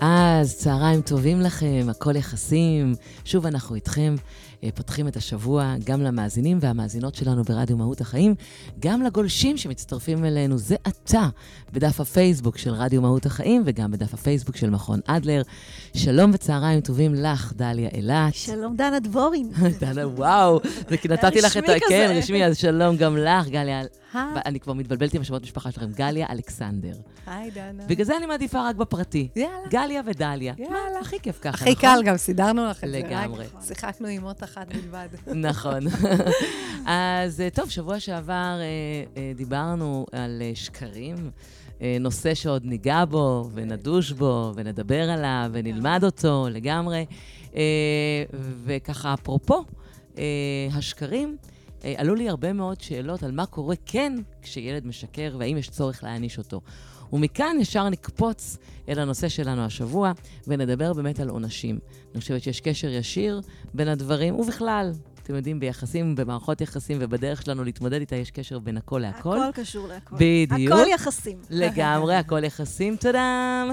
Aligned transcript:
אז 0.00 0.56
צהריים 0.56 1.02
טובים 1.02 1.40
לכם, 1.40 1.86
הכל 1.90 2.16
יחסים. 2.16 2.94
שוב 3.24 3.46
אנחנו 3.46 3.74
איתכם, 3.74 4.14
אה, 4.64 4.68
פותחים 4.74 5.08
את 5.08 5.16
השבוע 5.16 5.74
גם 5.84 6.02
למאזינים 6.02 6.58
והמאזינות 6.60 7.14
שלנו 7.14 7.44
ברדיו 7.44 7.76
מהות 7.76 8.00
החיים, 8.00 8.34
גם 8.78 9.02
לגולשים 9.02 9.56
שמצטרפים 9.56 10.24
אלינו 10.24 10.58
זה 10.58 10.76
עתה 10.84 11.28
בדף 11.72 12.00
הפייסבוק 12.00 12.58
של 12.58 12.70
רדיו 12.70 13.02
מהות 13.02 13.26
החיים 13.26 13.62
וגם 13.66 13.90
בדף 13.90 14.14
הפייסבוק 14.14 14.56
של 14.56 14.70
מכון 14.70 15.00
אדלר. 15.06 15.42
שלום 15.96 16.30
וצהריים 16.34 16.80
טובים 16.80 17.14
לך, 17.14 17.52
דליה 17.56 17.88
אילת. 17.92 18.34
שלום, 18.34 18.76
דנה 18.76 19.00
דבורין. 19.00 19.50
דנה, 19.80 20.08
וואו, 20.08 20.60
זה 20.90 20.96
כי 20.96 21.08
נתתי 21.08 21.40
לך 21.40 21.56
את 21.56 21.68
ה... 21.68 21.72
כן. 21.88 22.12
רשמי, 22.16 22.44
אז 22.44 22.56
שלום 22.56 22.96
גם 22.96 23.16
לך, 23.16 23.48
גליה. 23.48 23.82
היי. 24.14 24.22
אני 24.46 24.60
כבר 24.60 24.72
מתבלבלת 24.72 25.14
עם 25.14 25.20
השמות 25.20 25.42
משפחה 25.42 25.70
שלכם, 25.70 25.92
גליה 25.92 26.26
אלכסנדר. 26.30 26.94
היי, 27.26 27.50
דנה. 27.50 27.82
בגלל 27.86 28.04
זה 28.06 28.16
אני 28.16 28.26
מעדיפה 28.26 28.68
רק 28.68 28.76
בפרטי. 28.76 29.28
יאללה. 29.36 29.68
גליה 29.70 30.02
ודליה. 30.06 30.54
יאללה. 30.58 31.00
הכי 31.00 31.20
כיף 31.20 31.38
ככה, 31.42 31.48
הכי 31.48 31.70
נכון? 31.70 31.82
קל, 31.82 32.02
גם 32.04 32.16
סידרנו 32.16 32.66
לך 32.66 32.84
את 32.84 32.90
זה. 32.90 32.98
לגמרי. 32.98 33.44
רק 33.44 33.64
שיחקנו 33.64 34.08
עם 34.08 34.24
אות 34.24 34.44
אחת 34.44 34.66
בלבד. 34.68 35.08
נכון. 35.48 35.80
אז 36.86 37.40
אה, 37.40 37.50
טוב, 37.50 37.70
שבוע 37.70 38.00
שעבר 38.00 38.58
אה, 38.60 38.64
אה, 39.16 39.32
דיברנו 39.36 40.06
על 40.12 40.42
אה, 40.42 40.50
שקרים, 40.54 41.30
אה, 41.82 41.96
נושא 42.00 42.34
שעוד 42.34 42.64
ניגע 42.64 43.04
בו, 43.04 43.50
ונדוש 43.54 44.12
בו, 44.12 44.52
ונדבר 44.54 45.10
עליו, 45.10 45.50
ונלמד 45.52 46.00
אותו 46.04 46.46
לגמרי. 46.50 47.06
אה, 47.56 48.24
וככה, 48.64 49.14
אפרופו 49.14 49.64
אה, 50.18 50.24
השקרים, 50.72 51.36
אה, 51.42 51.50
עלו 51.96 52.14
לי 52.14 52.28
הרבה 52.28 52.52
מאוד 52.52 52.80
שאלות 52.80 53.22
על 53.22 53.32
מה 53.32 53.46
קורה 53.46 53.74
כן 53.86 54.12
כשילד 54.42 54.86
משקר, 54.86 55.36
והאם 55.38 55.56
יש 55.56 55.70
צורך 55.70 56.04
להעניש 56.04 56.38
אותו. 56.38 56.60
ומכאן 57.12 57.56
ישר 57.60 57.88
נקפוץ 57.88 58.56
אל 58.88 58.98
הנושא 58.98 59.28
שלנו 59.28 59.64
השבוע, 59.64 60.12
ונדבר 60.46 60.92
באמת 60.92 61.20
על 61.20 61.28
עונשים. 61.28 61.78
אני 62.12 62.20
חושבת 62.20 62.42
שיש 62.42 62.60
קשר 62.60 62.88
ישיר 62.88 63.40
בין 63.74 63.88
הדברים, 63.88 64.34
ובכלל, 64.34 64.92
אתם 65.22 65.34
יודעים, 65.34 65.60
ביחסים, 65.60 66.14
במערכות 66.14 66.60
יחסים 66.60 66.98
ובדרך 67.00 67.42
שלנו 67.42 67.64
להתמודד 67.64 68.00
איתה, 68.00 68.16
יש 68.16 68.30
קשר 68.30 68.58
בין 68.58 68.76
הכל 68.76 68.98
להכל. 68.98 69.38
הכל 69.42 69.62
קשור 69.62 69.88
להכל. 69.88 70.16
בדיוק. 70.18 70.72
הכל 70.72 70.88
יחסים. 70.94 71.38
לגמרי, 71.50 72.14
הכל 72.14 72.44
יחסים, 72.44 72.96
תודה. 72.96 73.64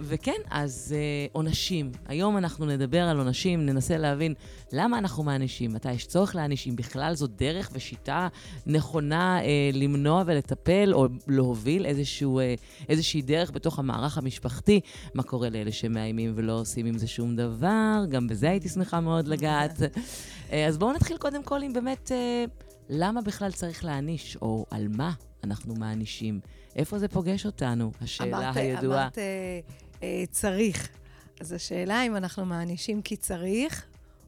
וכן, 0.00 0.40
אז 0.50 0.94
אה, 0.96 1.26
עונשים. 1.32 1.92
היום 2.06 2.36
אנחנו 2.36 2.66
נדבר 2.66 3.02
על 3.02 3.18
עונשים, 3.18 3.66
ננסה 3.66 3.96
להבין 3.96 4.34
למה 4.72 4.98
אנחנו 4.98 5.22
מענישים, 5.22 5.72
מתי 5.72 5.92
יש 5.92 6.06
צורך 6.06 6.36
להעניש, 6.36 6.68
אם 6.68 6.76
בכלל 6.76 7.14
זו 7.14 7.26
דרך 7.26 7.70
ושיטה 7.72 8.28
נכונה 8.66 9.40
אה, 9.42 9.70
למנוע 9.72 10.22
ולטפל 10.26 10.90
או 10.92 11.06
להוביל 11.28 11.86
איזשהו, 11.86 12.38
אה, 12.40 12.54
איזושהי 12.88 13.22
דרך 13.22 13.50
בתוך 13.50 13.78
המערך 13.78 14.18
המשפחתי. 14.18 14.80
מה 15.14 15.22
קורה 15.22 15.50
לאלה 15.50 15.72
שמאיימים 15.72 16.32
ולא 16.34 16.60
עושים 16.60 16.86
עם 16.86 16.98
זה 16.98 17.06
שום 17.06 17.36
דבר? 17.36 18.04
גם 18.10 18.26
בזה 18.26 18.50
הייתי 18.50 18.68
שמחה 18.68 19.00
מאוד 19.00 19.28
לגעת. 19.28 19.80
אה, 20.52 20.66
אז 20.66 20.78
בואו 20.78 20.92
נתחיל 20.92 21.16
קודם 21.16 21.42
כל 21.42 21.62
עם 21.62 21.72
באמת, 21.72 22.12
אה, 22.12 22.44
למה 22.88 23.20
בכלל 23.20 23.52
צריך 23.52 23.84
להעניש, 23.84 24.36
או 24.42 24.66
על 24.70 24.88
מה 24.88 25.12
אנחנו 25.44 25.74
מענישים? 25.74 26.40
איפה 26.76 26.98
זה 26.98 27.08
פוגש 27.08 27.46
אותנו? 27.46 27.92
השאלה 28.00 28.38
אמרת- 28.38 28.56
הידועה. 28.56 29.02
אמרת 29.02 29.18
אה, 29.18 29.60
אה, 30.02 30.24
צריך. 30.30 30.88
אז 31.40 31.52
השאלה 31.52 32.02
אם 32.06 32.16
אנחנו 32.16 32.44
מענישים 32.46 33.02
כי 33.02 33.16
צריך, 33.16 33.86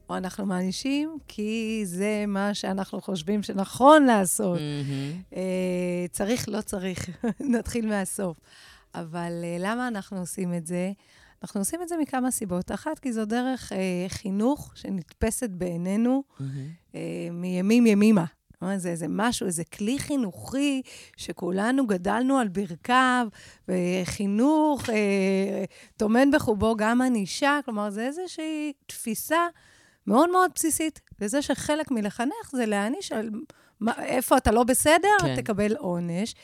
או 0.09 0.17
אנחנו 0.17 0.47
מענישים 0.47 1.19
כי 1.29 1.83
זה 1.85 2.25
מה 2.29 2.55
שאנחנו 2.55 3.01
חושבים 3.01 3.43
שנכון 3.43 4.05
לעשות. 4.07 4.59
מהמם. 4.59 5.23
אה, 5.37 5.41
צריך, 6.11 6.49
לא 6.49 6.61
צריך. 6.61 7.09
נתחיל 7.59 7.87
מהסוף. 7.89 8.37
אבל 8.95 9.33
אה, 9.45 9.57
למה 9.59 9.89
אנחנו 9.89 10.19
עושים 10.19 10.55
את 10.55 10.67
זה? 10.67 10.93
אנחנו 11.43 11.61
עושים 11.61 11.83
את 11.83 11.89
זה 11.89 11.95
מכמה 12.03 12.31
סיבות. 12.31 12.73
אחת, 12.73 12.99
כי 12.99 13.13
זו 13.13 13.25
דרך 13.25 13.73
אה, 13.73 13.79
חינוך 14.09 14.73
שנתפסת 14.75 15.51
בעינינו 15.51 16.23
מהמם. 16.41 16.69
אה, 16.95 17.01
מימים 17.33 17.87
ימימה. 17.87 18.25
אה, 18.63 18.79
זה 18.79 18.89
איזה 18.89 19.07
משהו, 19.09 19.47
איזה 19.47 19.65
כלי 19.65 19.99
חינוכי 19.99 20.83
שכולנו 21.17 21.87
גדלנו 21.87 22.39
על 22.39 22.49
ברכיו, 22.49 23.29
וחינוך 23.69 24.91
אה, 24.91 25.65
טומן 25.97 26.31
בחובו 26.31 26.77
גם 26.77 27.01
ענישה. 27.01 27.61
כלומר, 27.65 27.91
זה 27.91 28.07
איזושהי 28.07 28.73
תפיסה 28.87 29.47
מאוד 30.07 30.31
מאוד 30.31 30.51
בסיסית, 30.55 31.01
וזה 31.21 31.43
שחלק 31.43 31.91
מלחנך 31.91 32.51
זה 32.53 32.67
להעניש 32.67 33.13
על 33.13 33.31
מה, 33.81 33.93
איפה 34.05 34.37
אתה 34.37 34.51
לא 34.51 34.65
בסדר, 34.65 35.09
כן. 35.21 35.27
כן. 35.27 35.43
תקבל 35.43 35.77
עונש. 35.77 36.35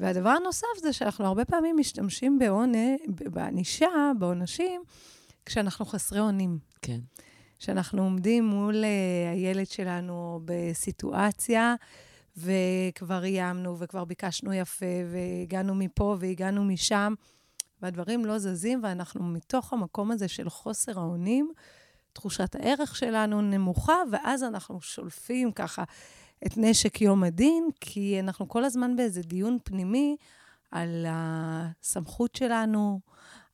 והדבר 0.00 0.28
הנוסף 0.28 0.66
זה 0.82 0.92
שאנחנו 0.92 1.26
הרבה 1.26 1.44
פעמים 1.44 1.76
משתמשים 1.76 2.38
בעונש, 2.38 3.00
בענישה, 3.06 4.12
בעונשים, 4.18 4.82
כשאנחנו 5.46 5.84
חסרי 5.84 6.20
אונים. 6.20 6.58
כן. 6.82 7.00
שאנחנו 7.60 8.02
עומדים 8.02 8.46
מול 8.46 8.84
uh, 8.84 9.32
הילד 9.32 9.66
שלנו 9.66 10.40
בסיטואציה, 10.44 11.74
וכבר 12.36 13.24
איימנו, 13.24 13.78
וכבר 13.78 14.04
ביקשנו 14.04 14.52
יפה, 14.52 14.86
והגענו 15.12 15.74
מפה 15.74 16.16
והגענו 16.20 16.64
משם, 16.64 17.14
והדברים 17.82 18.24
לא 18.24 18.38
זזים, 18.38 18.80
ואנחנו 18.82 19.24
מתוך 19.24 19.72
המקום 19.72 20.10
הזה 20.10 20.28
של 20.28 20.48
חוסר 20.48 21.00
האונים, 21.00 21.52
תחושת 22.12 22.54
הערך 22.54 22.96
שלנו 22.96 23.40
נמוכה, 23.40 23.96
ואז 24.10 24.44
אנחנו 24.44 24.80
שולפים 24.80 25.52
ככה 25.52 25.84
את 26.46 26.56
נשק 26.56 27.00
יום 27.00 27.24
הדין, 27.24 27.68
כי 27.80 28.20
אנחנו 28.20 28.48
כל 28.48 28.64
הזמן 28.64 28.96
באיזה 28.96 29.22
דיון 29.22 29.58
פנימי 29.64 30.16
על 30.70 31.06
הסמכות 31.08 32.34
שלנו, 32.36 33.00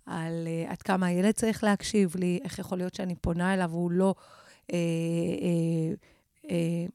על 0.07 0.49
uh, 0.67 0.73
עד 0.73 0.83
כמה 0.83 1.07
הילד 1.07 1.31
צריך 1.31 1.65
להקשיב 1.65 2.17
לי, 2.17 2.39
איך 2.45 2.59
יכול 2.59 2.79
להיות 2.79 2.95
שאני 2.95 3.15
פונה 3.15 3.55
אליו 3.55 3.69
והוא 3.71 3.91
לא 3.91 4.15
אה, 4.73 4.79
אה, 5.43 5.95
אה, 6.51 6.87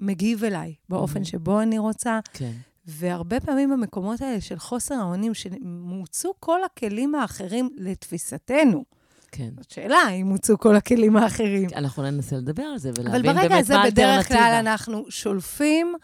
מגיב 0.00 0.44
אליי 0.44 0.74
באופן 0.88 1.14
מהמם. 1.14 1.24
שבו 1.24 1.60
אני 1.60 1.78
רוצה. 1.78 2.20
כן. 2.32 2.52
והרבה 2.86 3.40
פעמים 3.40 3.70
במקומות 3.70 4.20
האלה 4.20 4.40
של 4.40 4.58
חוסר 4.58 4.94
האונים, 4.94 5.34
שמוצו 5.34 6.32
כל 6.40 6.64
הכלים 6.64 7.14
האחרים 7.14 7.70
לתפיסתנו. 7.76 8.84
כן. 9.32 9.50
זאת 9.56 9.70
שאלה, 9.70 10.08
אם 10.10 10.26
מוצו 10.26 10.58
כל 10.58 10.76
הכלים 10.76 11.16
האחרים. 11.16 11.68
אנחנו 11.76 12.02
ננסה 12.02 12.36
לדבר 12.36 12.62
על 12.62 12.78
זה 12.78 12.90
ולהבין 12.98 13.14
אבל 13.14 13.22
באמת 13.22 13.36
ברגע 13.36 13.54
מה 13.54 13.58
הזה, 13.58 13.74
בדרך 13.86 14.06
האלטרנטיבה. 14.06 14.38
כלל 14.38 14.54
אנחנו 14.60 15.04
שולפים, 15.08 15.94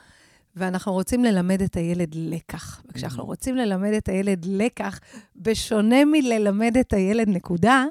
ואנחנו 0.57 0.93
רוצים 0.93 1.25
ללמד 1.25 1.63
את 1.63 1.77
הילד 1.77 2.15
לקח. 2.15 2.83
וכשאנחנו 2.89 3.23
Mhm. 3.23 3.27
רוצים 3.27 3.57
ללמד 3.57 3.93
את 3.93 4.09
הילד 4.09 4.45
לקח, 4.49 5.01
בשונה 5.37 6.05
מללמד 6.05 6.77
את 6.77 6.93
הילד 6.93 7.29
נקודה, 7.29 7.85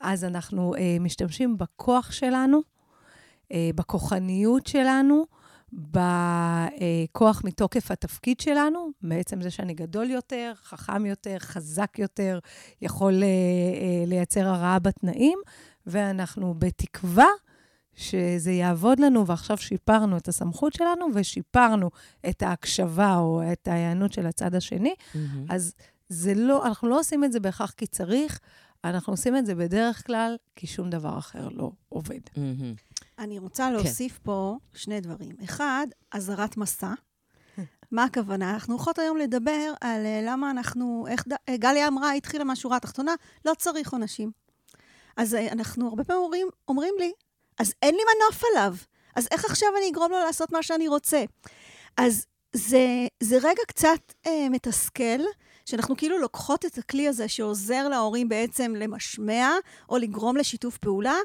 אז 0.00 0.24
אנחנו 0.24 0.74
אה, 0.74 0.96
משתמשים 1.00 1.58
בכוח 1.58 2.12
שלנו, 2.12 2.60
אה, 3.52 3.70
בכוחניות 3.74 4.66
שלנו, 4.66 5.26
בכוח 5.72 7.42
מתוקף 7.44 7.90
התפקיד 7.90 8.40
שלנו, 8.40 8.90
בעצם 9.02 9.42
זה 9.42 9.50
שאני 9.50 9.74
גדול 9.74 10.10
יותר, 10.10 10.52
חכם 10.62 11.06
יותר, 11.06 11.38
חזק 11.38 11.98
יותר, 11.98 12.38
יכול 12.82 13.22
אה, 13.22 13.28
אה, 13.28 14.04
לייצר 14.06 14.48
הרעה 14.48 14.78
בתנאים, 14.78 15.38
ואנחנו 15.86 16.54
בתקווה 16.58 17.26
שזה 17.94 18.50
יעבוד 18.52 19.00
לנו, 19.00 19.26
ועכשיו 19.26 19.56
שיפרנו 19.58 20.16
את 20.16 20.28
הסמכות 20.28 20.72
שלנו 20.72 21.06
ושיפרנו 21.14 21.90
את 22.28 22.42
ההקשבה 22.42 23.16
או 23.16 23.42
את 23.52 23.68
ההיענות 23.68 24.12
של 24.12 24.26
הצד 24.26 24.54
השני, 24.54 24.94
מהמם. 25.14 25.46
אז 25.50 25.74
זה 26.08 26.34
לא, 26.34 26.66
אנחנו 26.66 26.88
לא 26.88 27.00
עושים 27.00 27.24
את 27.24 27.32
זה 27.32 27.40
בהכרח 27.40 27.70
כי 27.70 27.86
צריך, 27.86 28.40
אנחנו 28.84 29.12
עושים 29.12 29.36
את 29.36 29.46
זה 29.46 29.54
בדרך 29.54 30.06
כלל 30.06 30.36
כי 30.56 30.66
שום 30.66 30.90
דבר 30.90 31.18
אחר 31.18 31.48
לא 31.48 31.70
עובד. 31.88 32.20
מהמם. 32.36 32.74
אני 33.18 33.38
רוצה 33.38 33.70
להוסיף 33.70 34.18
פה 34.22 34.56
שני 34.74 35.00
דברים. 35.00 35.36
אחד, 35.44 35.86
אזהרת 36.12 36.56
מסע. 36.56 36.92
מה 37.90 38.04
הכוונה? 38.04 38.50
אנחנו 38.50 38.74
הולכות 38.74 38.98
היום 38.98 39.16
לדבר 39.16 39.72
על 39.80 40.06
אה, 40.06 40.20
למה 40.26 40.50
אנחנו, 40.50 41.04
איך 41.08 41.24
ד- 41.28 41.32
אה, 41.48 41.56
גליה 41.56 41.88
אמרה, 41.88 42.12
התחילה 42.12 42.44
מהשורה 42.44 42.76
התחתונה, 42.76 43.14
לא 43.44 43.52
צריך 43.58 43.92
עונשים. 43.92 44.30
אז 45.16 45.34
אה, 45.34 45.52
אנחנו 45.52 45.88
הרבה 45.88 46.04
פעמים 46.04 46.22
אומרים, 46.22 46.46
אומרים 46.68 46.94
לי, 46.98 47.12
אז 47.58 47.74
אין 47.82 47.94
לי 47.94 48.02
מנוף 48.02 48.42
עליו, 48.52 48.74
אז 49.16 49.28
איך 49.30 49.44
עכשיו 49.44 49.68
אני 49.78 49.90
אגרום 49.90 50.12
לו 50.12 50.18
לעשות 50.18 50.52
מה 50.52 50.62
שאני 50.62 50.88
רוצה? 50.88 51.24
אז 51.96 52.26
זה, 52.52 53.06
זה 53.20 53.36
רגע 53.36 53.62
קצת 53.68 54.12
אה, 54.26 54.48
מתסכל, 54.50 55.20
שאנחנו 55.64 55.96
כאילו 55.96 56.18
לוקחות 56.18 56.64
את 56.64 56.78
הכלי 56.78 57.08
הזה 57.08 57.28
שעוזר 57.28 57.88
להורים 57.88 58.28
בעצם 58.28 58.74
למשמע, 58.76 59.50
או 59.88 59.98
לגרום 59.98 60.36
לשיתוף 60.36 60.78
פעולה, 60.78 61.16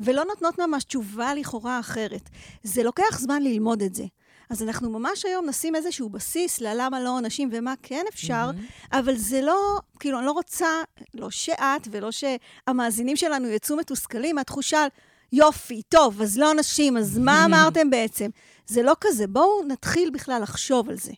ולא 0.00 0.24
נותנות 0.24 0.58
ממש 0.58 0.84
תשובה 0.84 1.34
לכאורה 1.34 1.80
אחרת. 1.80 2.28
זה 2.62 2.82
לוקח 2.82 3.18
זמן 3.18 3.42
ללמוד 3.42 3.82
את 3.82 3.94
זה. 3.94 4.04
אז 4.50 4.62
אנחנו 4.62 4.90
ממש 4.90 5.24
היום 5.24 5.48
נשים 5.48 5.74
איזשהו 5.76 6.08
בסיס 6.08 6.60
ללמה 6.60 7.00
לא 7.00 7.16
עונשים 7.16 7.48
ומה 7.52 7.74
כן 7.82 8.04
אפשר, 8.08 8.46
מהמם. 8.46 8.66
אבל 8.92 9.16
זה 9.16 9.42
לא, 9.42 9.78
כאילו, 10.00 10.18
אני 10.18 10.26
לא 10.26 10.32
רוצה, 10.32 10.68
לא 11.14 11.30
שאת 11.30 11.88
ולא 11.90 12.10
שהמאזינים 12.10 13.16
שלנו 13.16 13.48
יצאו 13.48 13.76
מתוסכלים 13.76 14.36
מהתחושה 14.36 14.86
יופי, 15.32 15.82
טוב, 15.82 16.22
אז 16.22 16.38
לא 16.38 16.50
עונשים, 16.50 16.96
אז 16.96 17.18
מה 17.18 17.44
אמרתם 17.46 17.90
בעצם? 17.90 18.30
זה 18.66 18.82
לא 18.82 18.96
כזה. 19.00 19.26
בואו 19.26 19.62
נתחיל 19.68 20.10
בכלל 20.10 20.42
לחשוב 20.42 20.90
על 20.90 20.96
זה. 20.96 21.12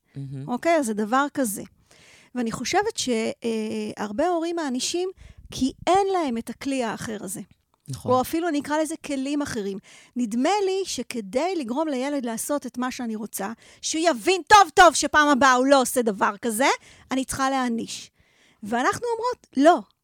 אוקיי? 0.48 0.76
אז 0.76 0.86
זה 0.86 0.94
דבר 0.94 1.26
כזה. 1.34 1.62
ואני 2.34 2.52
חושבת 2.52 2.96
שהרבה 2.96 4.28
הורים 4.28 4.56
מענישים 4.56 5.08
כי 5.50 5.72
אין 5.86 6.06
להם 6.12 6.38
את 6.38 6.50
הכלי 6.50 6.84
האחר 6.84 7.16
הזה. 7.20 7.40
נכון. 7.88 8.12
או 8.12 8.20
אפילו 8.20 8.48
אני 8.48 8.60
אקרא 8.60 8.78
לזה 8.78 8.94
כלים 9.06 9.42
אחרים. 9.42 9.78
נדמה 10.16 10.50
לי 10.64 10.82
שכדי 10.84 11.56
לגרום 11.56 11.88
לילד 11.88 12.24
לעשות 12.26 12.66
את 12.66 12.78
מה 12.78 12.90
שאני 12.90 13.16
רוצה, 13.16 13.52
שהוא 13.82 14.02
יבין 14.08 14.42
טוב 14.48 14.70
טוב 14.74 14.94
שפעם 14.94 15.28
הבאה 15.28 15.52
הוא 15.52 15.66
לא 15.66 15.80
עושה 15.80 16.02
דבר 16.02 16.36
כזה, 16.42 16.66
אני 17.10 17.24
צריכה 17.24 17.50
להעניש. 17.50 18.10
ואנחנו 18.62 19.06
אומרות, 19.18 19.46
לא. 19.56 19.95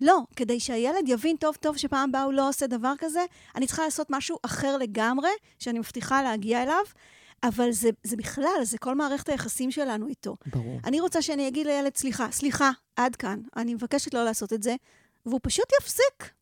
לא, 0.00 0.20
כדי 0.36 0.60
שהילד 0.60 1.08
יבין 1.08 1.36
טוב 1.36 1.56
טוב 1.60 1.76
שפעם 1.76 2.08
הבאה 2.08 2.22
הוא 2.22 2.32
לא 2.32 2.48
עושה 2.48 2.66
דבר 2.66 2.92
כזה, 2.98 3.20
אני 3.54 3.66
צריכה 3.66 3.84
לעשות 3.84 4.06
משהו 4.10 4.38
אחר 4.42 4.76
לגמרי, 4.76 5.30
שאני 5.58 5.78
מבטיחה 5.78 6.22
להגיע 6.22 6.62
אליו, 6.62 6.84
אבל 7.42 7.72
זה, 7.72 7.90
זה 8.02 8.16
בכלל, 8.16 8.64
זה 8.64 8.78
כל 8.78 8.94
מערכת 8.94 9.28
היחסים 9.28 9.70
שלנו 9.70 10.08
איתו. 10.08 10.36
ברור. 10.46 10.80
אני 10.84 11.00
רוצה 11.00 11.22
שאני 11.22 11.48
אגיד 11.48 11.66
לילד, 11.66 11.96
סליחה, 11.96 12.30
סליחה, 12.30 12.70
עד 12.96 13.16
כאן, 13.16 13.40
אני 13.56 13.74
מבקשת 13.74 14.14
לא 14.14 14.24
לעשות 14.24 14.52
את 14.52 14.62
זה, 14.62 14.74
והוא 15.26 15.40
פשוט 15.42 15.66
יפסיק. 15.80 16.36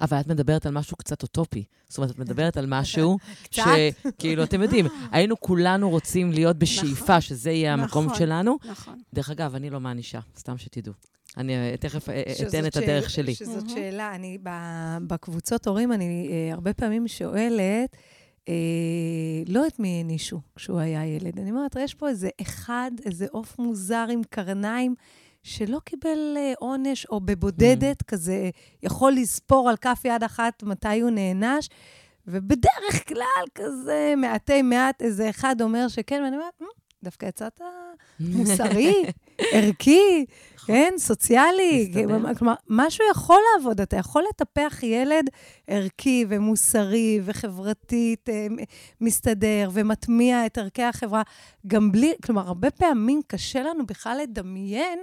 אבל 0.00 0.20
את 0.20 0.26
מדברת 0.26 0.66
על 0.66 0.72
משהו 0.72 0.96
קצת 0.96 1.22
אוטופי. 1.22 1.64
זאת 1.88 1.98
אומרת, 1.98 2.10
את 2.10 2.18
מדברת 2.18 2.56
על 2.56 2.66
משהו. 2.68 3.18
שכאילו, 3.50 4.44
אתם 4.44 4.62
יודעים, 4.62 4.86
היינו 5.10 5.40
כולנו 5.40 5.90
רוצים 5.90 6.32
להיות 6.32 6.56
בשאיפה 6.56 7.20
שזה 7.20 7.50
יהיה 7.50 7.72
המקום 7.72 8.04
נכון. 8.04 8.18
שלנו. 8.18 8.58
נכון. 8.64 9.00
דרך 9.14 9.30
אגב, 9.30 9.54
אני 9.54 9.70
לא 9.70 9.80
מענישה, 9.80 10.20
סתם 10.38 10.58
שתדעו. 10.58 10.92
אני 11.36 11.56
אה, 11.56 11.76
תכף 11.76 12.08
אה, 12.08 12.22
שזאת 12.34 12.48
אתן 12.54 12.66
את 12.66 12.72
שאל- 12.72 12.82
הדרך 12.82 13.10
שלי. 13.10 13.34
שזאת. 13.34 13.70
שאלה. 13.70 14.14
אני, 14.14 14.38
בקבוצות 15.06 15.66
הורים, 15.66 15.92
אני 15.92 16.28
אה, 16.30 16.54
הרבה 16.54 16.74
פעמים 16.74 17.08
שואלת, 17.08 17.96
אה, 18.48 18.54
לא 19.48 19.66
את 19.66 19.78
מי 19.78 19.88
הענישו 19.96 20.40
כשהוא 20.56 20.78
היה 20.78 21.06
ילד. 21.06 21.38
אני 21.40 21.50
אומרת, 21.50 21.76
יש 21.80 21.94
פה 21.94 22.08
איזה 22.08 22.28
אחד, 22.40 22.90
איזה 23.06 23.26
עוף 23.30 23.58
מוזר 23.58 24.06
עם 24.12 24.20
קרניים, 24.30 24.94
שלא 25.42 25.78
קיבל 25.84 26.34
אה, 26.36 26.52
עונש, 26.58 27.06
או 27.06 27.20
בבודדת, 27.20 28.02
כזה, 28.02 28.50
יכול 28.82 29.12
לספור 29.12 29.68
על 29.70 29.76
כף 29.76 30.00
יד 30.04 30.22
אחת 30.22 30.62
מתי 30.62 31.00
הוא 31.00 31.10
נענש. 31.10 31.68
ובדרך 32.26 33.08
כלל, 33.08 33.44
כזה, 33.54 34.14
מעטי 34.16 34.62
מעט, 34.62 35.02
איזה 35.02 35.30
אחד 35.30 35.62
אומר 35.62 35.88
שכן, 35.88 36.20
ואני 36.24 36.36
אומרת, 36.36 36.54
"מ, 36.60 36.64
דווקא 37.04 37.26
יצאת 37.26 37.60
מוסרי, 38.20 38.94
ערכי, 39.38 40.24
כן, 40.66 40.94
סוציאלי. 40.98 41.92
כלומר, 42.38 42.54
משהו 42.68 43.04
יכול 43.10 43.40
לעבוד. 43.56 43.80
אתה 43.80 43.96
יכול 43.96 44.24
לטפח 44.30 44.82
ילד 44.82 45.30
ערכי 45.68 46.24
ומוסרי 46.28 47.20
וחברתית, 47.24 48.28
מסתדר 49.00 49.70
ומטמיע 49.72 50.46
את 50.46 50.58
ערכי 50.58 50.82
החברה, 50.82 51.22
גם 51.66 51.92
בלי, 51.92 52.12
כלומר, 52.22 52.46
הרבה 52.46 52.70
פעמים 52.70 53.20
קשה 53.26 53.62
לנו 53.62 53.86
בכלל 53.86 54.18
לדמיין 54.22 54.98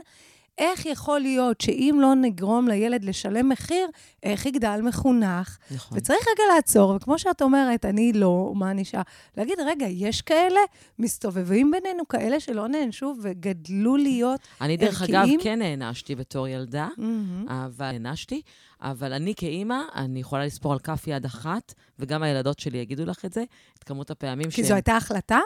איך 0.57 0.85
יכול 0.85 1.19
להיות 1.19 1.61
שאם 1.61 1.97
לא 2.01 2.15
נגרום 2.15 2.67
לילד 2.67 3.03
לשלם 3.03 3.49
מחיר, 3.49 3.87
איך 4.23 4.45
יגדל 4.45 4.79
מחונך. 4.83 5.57
נכון. 5.71 5.97
וצריך 5.97 6.19
רגע 6.19 6.43
לעצור, 6.55 6.95
וכמו 6.95 7.19
שאת 7.19 7.41
אומרת, 7.41 7.85
אני 7.85 8.13
לא 8.13 8.51
מענישה, 8.55 9.01
להגיד, 9.37 9.59
רגע, 9.65 9.85
יש 9.85 10.21
כאלה, 10.21 10.59
מסתובבים 10.99 11.71
בינינו 11.71 12.07
כאלה 12.07 12.39
שלא 12.39 12.67
נענשו 12.67 13.15
וגדלו 13.21 13.97
להיות 13.97 14.39
אני, 14.61 14.77
דרך 14.77 15.01
אגב, 15.01 15.15
ערכיים? 15.15 15.39
כן 15.43 15.61
נענשתי 15.61 16.15
בתור 16.15 16.47
ילדה, 16.47 16.87
מהמם. 16.97 17.45
אבל 17.49 17.97
נענשתי, 17.97 18.41
אבל 18.81 19.13
אני 19.13 19.33
כאימא, 19.35 19.81
אני 19.95 20.19
יכולה 20.19 20.45
לספור 20.45 20.73
על 20.73 20.79
כף 20.79 21.07
יד 21.07 21.25
אחת, 21.25 21.73
וגם 21.99 22.23
הילדות 22.23 22.59
שלי 22.59 22.77
יגידו 22.77 23.05
לך 23.05 23.25
את 23.25 23.33
זה, 23.33 23.43
את 23.79 23.83
כמות 23.83 24.11
הפעמים 24.11 24.49
כי 24.49 24.63
זו 24.63 24.73
הייתה 24.73 24.97
החלטה? 24.97 25.39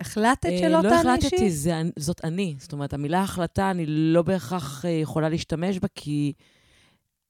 החלטת 0.00 0.46
אה, 0.46 0.58
שלא 0.58 0.68
לא 0.68 0.80
תענישי? 0.82 1.26
החלטתי, 1.26 1.50
זה, 1.50 1.82
זאת 1.96 2.24
אני. 2.24 2.54
זאת 2.58 2.72
אומרת, 2.72 2.94
המילה 2.94 3.22
החלטה, 3.22 3.70
אני 3.70 3.84
לא 3.86 4.22
בהכרח 4.22 4.84
אה, 4.84 4.90
יכולה 4.90 5.28
להשתמש 5.28 5.78
בה, 5.78 5.88
כי 5.94 6.32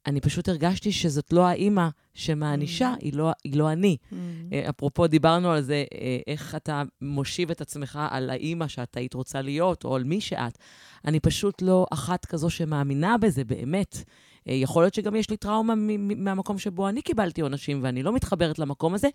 אני 0.06 0.20
פשוט 0.20 0.48
הרגשתי 0.48 0.92
שזאת 0.92 1.32
לא 1.32 1.46
האימא 1.46 1.88
שמענישה, 2.14 2.94
היא 3.00 3.12
לא, 3.12 3.32
היא 3.44 3.56
לא 3.56 3.72
אני. 3.72 3.96
מהמם. 4.12 4.48
אה, 4.52 4.68
אפרופו, 4.70 5.06
דיברנו 5.06 5.50
על 5.50 5.62
זה, 5.62 5.84
איך 6.26 6.54
אתה 6.54 6.82
מושיב 7.00 7.50
את 7.50 7.60
עצמך 7.60 7.98
על 8.10 8.30
האימא 8.30 8.68
שאת 8.68 8.96
היית 8.96 9.14
רוצה 9.14 9.42
להיות, 9.42 9.84
או 9.84 9.96
על 9.96 10.04
מי 10.04 10.20
שאת. 10.20 10.58
אני 11.04 11.20
פשוט 11.20 11.62
לא 11.62 11.86
אחת 11.90 12.24
כזו 12.24 12.50
שמאמינה 12.50 13.18
בזה, 13.18 13.44
באמת. 13.44 14.04
אה, 14.48 14.54
יכול 14.54 14.82
להיות 14.82 14.94
שגם 14.94 15.16
יש 15.16 15.30
לי 15.30 15.36
טראומה 15.36 15.74
מהמקום 15.98 16.58
שבו 16.58 16.88
אני 16.88 17.02
קיבלתי 17.02 17.40
עונשים, 17.40 17.80
ואני 17.82 18.02
לא 18.02 18.12
מתחברת 18.12 18.58
למקום 18.58 18.94
הזה. 18.94 19.08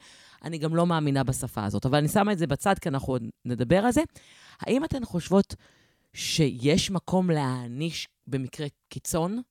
אני 0.43 0.57
גם 0.57 0.75
לא 0.75 0.85
מאמינה 0.85 1.23
בשפה 1.23 1.65
הזאת. 1.65 1.85
אבל 1.85 1.97
אני 1.97 2.07
שמה 2.07 2.31
את 2.31 2.37
זה 2.37 2.47
בצד, 2.47 2.79
כי 2.79 2.89
אנחנו 2.89 3.13
עוד 3.13 3.23
נדבר 3.45 3.85
על 3.85 3.91
זה. 3.91 4.01
האם 4.59 4.83
אתן 4.83 5.05
חושבות 5.05 5.55
שיש 6.13 6.91
מקום 6.91 7.31
להעניש 7.31 8.07
במקרה 8.27 8.67
קיצון? 8.89 9.41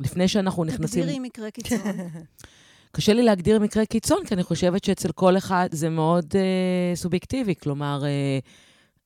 לפני 0.00 0.28
שאנחנו 0.28 0.64
נכנסים... 0.64 1.02
תגדירי 1.02 1.18
מקרה 1.18 1.50
קיצון. 1.50 1.78
קשה 2.92 3.12
לי 3.12 3.22
להגדיר 3.22 3.58
מקרה 3.58 3.86
קיצון, 3.86 4.24
כי 4.26 4.34
אני 4.34 4.42
חושבת 4.42 4.84
שאצל 4.84 5.12
כל 5.12 5.36
אחד 5.36 5.68
זה 5.72 5.88
מאוד 5.88 6.34
אה, 6.34 6.96
סובייקטיבי. 6.96 7.54
כלומר, 7.54 8.04
אה, 8.04 8.38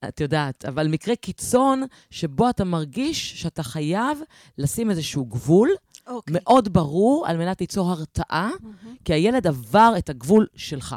את 0.09 0.21
יודעת, 0.21 0.65
אבל 0.65 0.89
מקרה 0.89 1.17
קיצון 1.17 1.83
שבו 2.11 2.51
אתה 2.51 2.65
מרגיש 2.65 3.43
שאתה 3.43 3.62
חייב 3.62 4.19
לשים 4.59 4.91
איזשהו 4.91 5.25
גבול 5.25 5.71
אוקיי. 6.06 6.37
מאוד 6.37 6.73
ברור 6.73 7.27
על 7.27 7.37
מנת 7.37 7.61
ליצור 7.61 7.91
הרתעה, 7.91 8.51
מהמם. 8.61 8.97
כי 9.05 9.12
הילד 9.12 9.47
עבר 9.47 9.95
את 9.99 10.09
הגבול 10.11 10.47
שלך. 10.56 10.97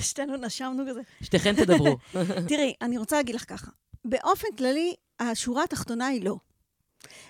שתינו 0.00 0.36
נשמנו 0.36 0.82
כזה. 0.90 1.00
שתיכן 1.22 1.54
תדברו. 1.54 1.96
תראי, 2.48 2.74
אני 2.82 2.98
רוצה 2.98 3.16
להגיד 3.16 3.34
לך 3.34 3.44
ככה. 3.48 3.70
באופן 4.04 4.48
כללי, 4.58 4.94
השורה 5.20 5.64
התחתונה 5.64 6.06
היא 6.06 6.24
לא. 6.24 6.36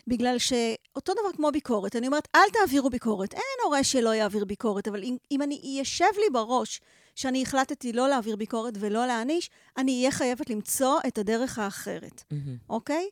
בגלל 0.07 0.39
שאותו 0.39 1.13
דבר 1.13 1.37
כמו 1.37 1.51
ביקורת, 1.53 1.97
אני 1.97 2.07
אומרת, 2.07 2.29
אל 2.35 2.41
תעבירו 2.53 2.91
ביקורת. 2.91 3.35
אין 3.35 3.43
הורה 3.65 3.85
שלא 3.85 4.15
יעביר 4.15 4.45
ביקורת, 4.45 4.89
אבל 4.89 5.03
אם, 5.03 5.17
אם 5.31 5.43
אני, 5.43 5.61
ישב 5.65 6.05
לי 6.17 6.31
בראש 6.33 6.81
שאני 7.15 7.43
החלטתי 7.43 7.93
לא 7.93 8.09
להעביר 8.09 8.37
ביקורת 8.37 8.75
ולא 8.81 9.07
להעניש, 9.07 9.51
אני 9.77 9.99
אהיה 9.99 10.11
חייבת 10.11 10.51
למצוא 10.51 10.99
את 11.07 11.19
הדרך 11.19 11.59
האחרת, 11.59 12.25
מהמם. 12.31 12.57
אוקיי? 12.71 13.09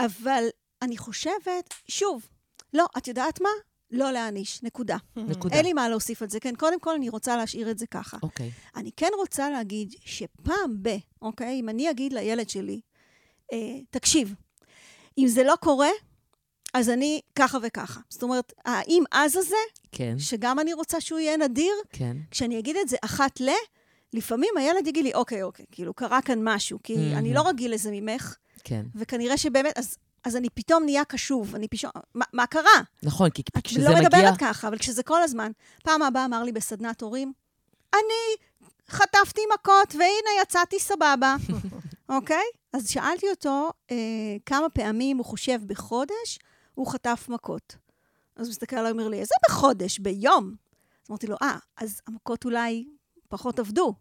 אבל 0.00 0.44
אני 0.82 0.96
חושבת, 0.96 1.74
שוב, 1.88 2.28
לא, 2.74 2.86
את 2.98 3.08
יודעת 3.08 3.40
מה? 3.40 3.48
לא 3.90 4.10
להעניש, 4.10 4.62
נקודה. 4.62 4.96
נקודה. 5.16 5.56
אין 5.56 5.64
לי 5.64 5.72
מה 5.72 5.88
להוסיף 5.88 6.22
על 6.22 6.28
זה. 6.28 6.40
כן, 6.40 6.54
קודם 6.54 6.80
כל 6.80 6.94
אני 6.94 7.08
רוצה 7.08 7.36
להשאיר 7.36 7.70
את 7.70 7.78
זה 7.78 7.86
ככה. 7.86 8.16
אוקיי. 8.22 8.50
אני 8.76 8.90
כן 8.96 9.10
רוצה 9.16 9.50
להגיד 9.50 9.94
שפעם 10.00 10.82
ב, 10.82 10.96
אוקיי? 11.22 11.60
אם 11.60 11.68
אני 11.68 11.90
אגיד 11.90 12.12
לילד 12.12 12.48
שלי, 12.48 12.80
אה, 13.52 13.78
תקשיב, 13.90 14.34
אם 15.18 15.28
זה 15.28 15.44
לא 15.44 15.54
קורה, 15.60 15.88
אז 16.76 16.90
אני 16.90 17.20
ככה 17.34 17.58
וככה. 17.62 18.00
זאת 18.08 18.22
אומרת, 18.22 18.52
האם 18.64 19.04
אז 19.12 19.36
הזה, 19.36 19.56
כן, 19.92 20.18
שגם 20.18 20.58
אני 20.58 20.72
רוצה 20.72 21.00
שהוא 21.00 21.18
יהיה 21.18 21.36
נדיר, 21.36 21.74
כן. 21.90 22.16
כשאני 22.30 22.58
אגיד 22.58 22.76
את 22.76 22.88
זה 22.88 22.96
אחת 23.04 23.40
ל, 23.40 23.48
לפעמים 24.12 24.50
הילד 24.56 24.86
יגיד 24.86 25.04
לי, 25.04 25.14
אוקיי, 25.14 25.42
אוקיי, 25.42 25.64
כאילו, 25.72 25.94
קרה 25.94 26.22
כאן 26.22 26.38
משהו, 26.42 26.78
כי 26.82 26.96
מהמם. 26.96 27.14
אני 27.18 27.34
לא 27.34 27.48
רגיל 27.48 27.74
לזה 27.74 27.90
ממך, 27.92 28.36
כן. 28.64 28.86
וכנראה 28.94 29.36
שבאמת, 29.36 29.78
אז, 29.78 29.96
אז 30.24 30.36
אני 30.36 30.50
פתאום 30.50 30.84
נהיה 30.84 31.04
קשוב, 31.04 31.54
אני 31.54 31.68
פתאום, 31.68 31.92
מה, 32.14 32.24
מה 32.32 32.46
קרה? 32.46 32.80
נכון, 33.02 33.30
כי 33.30 33.42
את 33.42 33.64
כשזה 33.64 33.88
לא 33.88 33.94
מגיע... 33.94 34.08
מדברת 34.08 34.38
ככה, 34.38 34.68
אבל 34.68 34.78
כשזה 34.78 35.02
כל 35.02 35.22
הזמן. 35.22 35.52
פעם 35.82 36.02
הבאה 36.02 36.24
אמר 36.24 36.42
לי 36.42 36.52
בסדנת 36.52 37.00
הורים, 37.00 37.32
אני 37.94 38.46
חטפתי 38.88 39.40
מכות, 39.54 39.94
והנה 39.94 40.42
יצאתי 40.42 40.80
סבבה, 40.80 41.36
אוקיי? 42.08 42.44
אז 42.72 42.90
שאלתי 42.90 43.30
אותו 43.30 43.70
אה, 43.90 43.96
כמה 44.46 44.68
פעמים 44.68 45.16
הוא 45.16 45.24
חושב 45.24 45.58
בחודש 45.66 46.38
הוא 46.76 46.86
חטף 46.86 47.26
מכות. 47.28 47.76
אז 48.36 48.46
הוא 48.46 48.50
מסתכל 48.50 48.76
עליי 48.76 48.92
ואומר 48.92 49.08
לי, 49.08 49.20
איזה 49.20 49.34
בחודש? 49.48 49.98
ביום. 49.98 50.54
אז 51.02 51.10
אמרתי 51.10 51.26
לו, 51.26 51.36
אה, 51.42 51.58
אז 51.76 52.00
המכות 52.06 52.44
אולי 52.44 52.86
פחות 53.28 53.58
עבדו. 53.58 53.94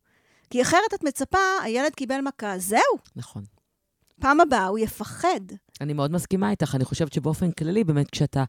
כי 0.50 0.62
אחרת 0.62 0.94
את 0.96 1.03
מצפה, 1.03 1.38
הילד 1.63 1.96
קיבל 1.96 2.22
מכה, 2.22 2.60
זהו, 2.60 2.98
נכון. 3.15 3.44
פעם 4.20 4.41
הבאה 4.41 4.65
הוא 4.65 4.79
יפחד. 4.79 5.39
אני 5.82 5.94
מאוד 5.94 6.12
מסכימה 6.12 6.51
איתך. 6.51 6.75
אני 6.75 6.86
חושבת 6.86 7.13
שבאופן 7.13 7.51
כללי, 7.51 7.84
באמת, 7.84 8.10
כשאתה 8.12 8.44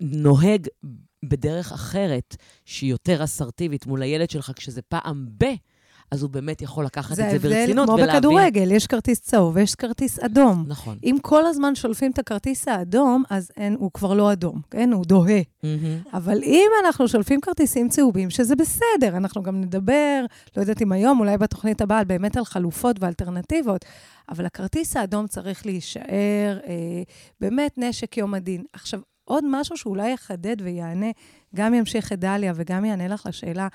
נוהג 0.00 0.68
בדרך 1.24 1.72
אחרת, 1.72 2.36
שהיא 2.64 2.90
יותר 2.90 3.24
אסרטיבית 3.24 3.86
מול 3.86 4.02
הילד 4.02 4.30
שלך, 4.30 4.52
כשזה 4.56 4.82
פעם 4.82 5.26
ב... 5.38 5.44
אז 6.12 6.22
הוא 6.22 6.30
באמת 6.30 6.62
יכול 6.62 6.84
לקחת 6.84 7.16
זה 7.16 7.26
את 7.26 7.40
זה 7.40 7.48
ברצינות 7.48 7.86
כמו 7.86 7.94
ולהבין... 7.94 8.16
בכדורגל, 8.16 8.72
יש 8.72 8.86
כרטיס 8.86 9.20
צהוב 9.20 9.56
ויש 9.56 9.74
כרטיס 9.74 10.18
אדום. 10.18 10.64
נכון. 10.68 10.98
אם 11.04 11.16
כל 11.22 11.46
הזמן 11.46 11.74
שולפים 11.74 12.10
את 12.10 12.18
הכרטיס 12.18 12.68
האדום, 12.68 13.22
אז 13.30 13.50
אין, 13.56 13.76
הוא 13.78 13.90
כבר 13.94 14.14
לא 14.14 14.32
אדום, 14.32 14.60
כן? 14.70 14.92
הוא 14.92 15.04
דוהה. 15.04 15.40
מהמם. 15.62 15.98
אבל 16.12 16.42
אם 16.42 16.70
אנחנו 16.84 17.08
שולפים 17.08 17.40
כרטיסים 17.40 17.88
צהובים, 17.88 18.30
שזה 18.30 18.56
בסדר, 18.56 19.16
אנחנו 19.16 19.42
גם 19.42 19.60
נדבר, 19.60 20.24
לא 20.56 20.62
יודעת 20.62 20.82
אם 20.82 20.92
היום, 20.92 21.20
אולי 21.20 21.38
בתוכנית 21.38 21.80
הבאה, 21.80 22.04
באמת 22.04 22.36
על 22.36 22.44
חלופות 22.44 22.96
ואלטרנטיבות, 23.00 23.84
אבל 24.28 24.46
הכרטיס 24.46 24.96
האדום 24.96 25.26
צריך 25.26 25.66
להישאר 25.66 26.58
אה, 26.66 27.02
באמת 27.40 27.74
נשק 27.78 28.16
יום 28.16 28.34
הדין. 28.34 28.64
עכשיו, 28.72 29.00
עוד 29.24 29.44
משהו 29.48 29.76
שאולי 29.76 30.10
יחדד 30.10 30.56
ויענה, 30.60 31.10
גם 31.54 31.74
ימשיך 31.74 32.12
את 32.12 32.18
דליה 32.18 32.52
וגם 32.56 32.84
יענה 32.84 33.08
לך 33.08 33.26
לשאלה, 33.26 33.68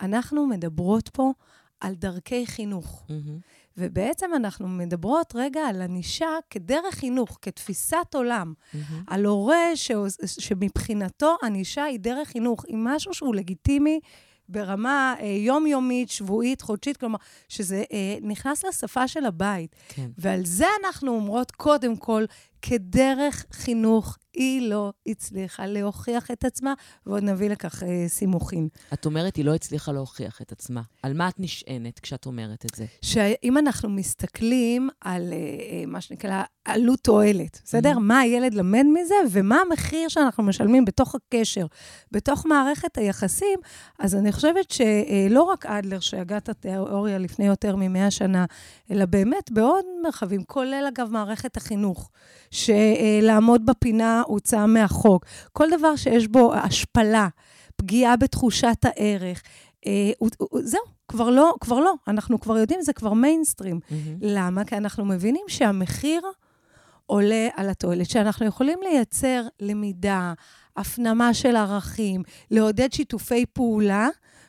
אנחנו 0.00 0.46
מדברות 0.46 1.08
פה 1.08 1.32
על 1.80 1.94
דרכי 1.94 2.46
חינוך. 2.46 3.04
מהמם. 3.08 3.38
ובעצם 3.76 4.30
אנחנו 4.36 4.68
מדברות 4.68 5.32
רגע 5.36 5.60
על 5.60 5.82
ענישה 5.82 6.28
כדרך 6.50 6.94
חינוך, 6.94 7.38
כתפיסת 7.42 8.14
עולם, 8.14 8.52
מהמם. 8.74 9.04
על 9.06 9.24
הורה 9.24 9.76
ש... 9.76 9.90
שמבחינתו 10.26 11.36
ענישה 11.42 11.84
היא 11.84 12.00
דרך 12.00 12.28
חינוך, 12.28 12.64
היא 12.68 12.76
משהו 12.78 13.14
שהוא 13.14 13.34
לגיטימי 13.34 14.00
ברמה 14.50 15.14
אה, 15.20 15.26
יומיומית, 15.26 16.10
שבועית, 16.10 16.60
חודשית, 16.62 16.96
כלומר, 16.96 17.18
שזה 17.48 17.84
אה, 17.92 18.16
נכנס 18.22 18.64
לשפה 18.64 19.08
של 19.08 19.24
הבית. 19.24 19.76
כן. 19.88 20.10
ועל 20.18 20.44
זה 20.44 20.66
אנחנו 20.84 21.10
אומרות, 21.14 21.50
קודם 21.50 21.96
כל, 21.96 22.24
כדרך 22.62 23.44
חינוך, 23.52 24.16
היא 24.34 24.70
לא 24.70 24.92
הצליחה 25.06 25.66
להוכיח 25.66 26.30
את 26.30 26.44
עצמה, 26.44 26.74
ועוד 27.06 27.22
נביא 27.22 27.50
לכך 27.50 27.82
אה, 27.82 28.08
סימוכין. 28.08 28.68
את 28.92 29.06
אומרת, 29.06 29.36
היא 29.36 29.44
לא 29.44 29.54
הצליחה 29.54 29.92
להוכיח 29.92 30.42
את 30.42 30.52
עצמה. 30.52 30.82
על 31.02 31.12
מה 31.12 31.28
את 31.28 31.34
נשענת 31.38 31.98
כשאת 31.98 32.26
אומרת 32.26 32.66
את 32.66 32.74
זה? 32.76 32.84
שאם 33.02 33.58
אנחנו 33.58 33.88
מסתכלים 33.88 34.88
על 35.00 35.32
אה, 35.32 35.36
אה, 35.36 35.86
מה 35.86 36.00
שנקרא 36.00 36.42
עלות 36.64 37.00
תועלת, 37.00 37.60
בסדר? 37.64 37.92
Mhm. 37.96 38.00
מה 38.00 38.18
הילד 38.18 38.54
למד 38.54 38.84
מזה 38.94 39.14
ומה 39.30 39.60
המחיר 39.60 40.08
שאנחנו 40.08 40.42
משלמים 40.42 40.84
בתוך 40.84 41.14
הקשר, 41.14 41.66
בתוך 42.12 42.46
מערכת 42.46 42.98
היחסים, 42.98 43.58
אז 43.98 44.14
אני 44.14 44.32
חושבת 44.32 44.70
שלא 44.70 45.42
רק 45.42 45.66
אדלר, 45.66 46.00
שהגה 46.00 46.36
את 46.36 46.48
התיאוריה 46.48 47.18
לפני 47.18 47.46
יותר 47.46 47.76
מ-100 47.76 48.10
שנה, 48.10 48.44
אלא 48.90 49.04
באמת 49.04 49.50
בעוד 49.50 49.84
מרחבים, 50.02 50.44
כולל 50.44 50.84
אגב 50.88 51.08
מערכת 51.10 51.56
החינוך, 51.56 52.10
שלעמוד 52.50 53.66
בפינה 53.66 54.22
הוצאה 54.26 54.66
מהחוק. 54.66 55.24
כל 55.52 55.66
דבר 55.78 55.96
שיש 55.96 56.28
בו 56.28 56.54
השפלה, 56.54 57.28
פגיעה 57.76 58.16
בתחושת 58.16 58.84
הערך, 58.84 59.42
אה, 59.86 60.10
זהו, 60.62 60.82
כבר 61.08 61.30
לא, 61.30 61.54
כבר 61.60 61.80
לא. 61.80 61.94
אנחנו 62.08 62.40
כבר 62.40 62.58
יודעים, 62.58 62.82
זה 62.82 62.92
כבר 62.92 63.12
מיינסטרים. 63.12 63.80
מהמם. 63.90 64.16
למה? 64.20 64.64
כי 64.64 64.76
אנחנו 64.76 65.04
מבינים 65.04 65.44
שהמחיר 65.48 66.20
עולה 67.06 67.48
על 67.56 67.68
התועלת, 67.68 68.10
שאנחנו 68.10 68.46
יכולים 68.46 68.78
לייצר 68.82 69.42
למידה, 69.60 70.32
הפנמה 70.76 71.34
של 71.34 71.56
ערכים, 71.56 72.22
לעודד 72.50 72.92
שיתופי 72.92 73.46
פעולה 73.46 74.08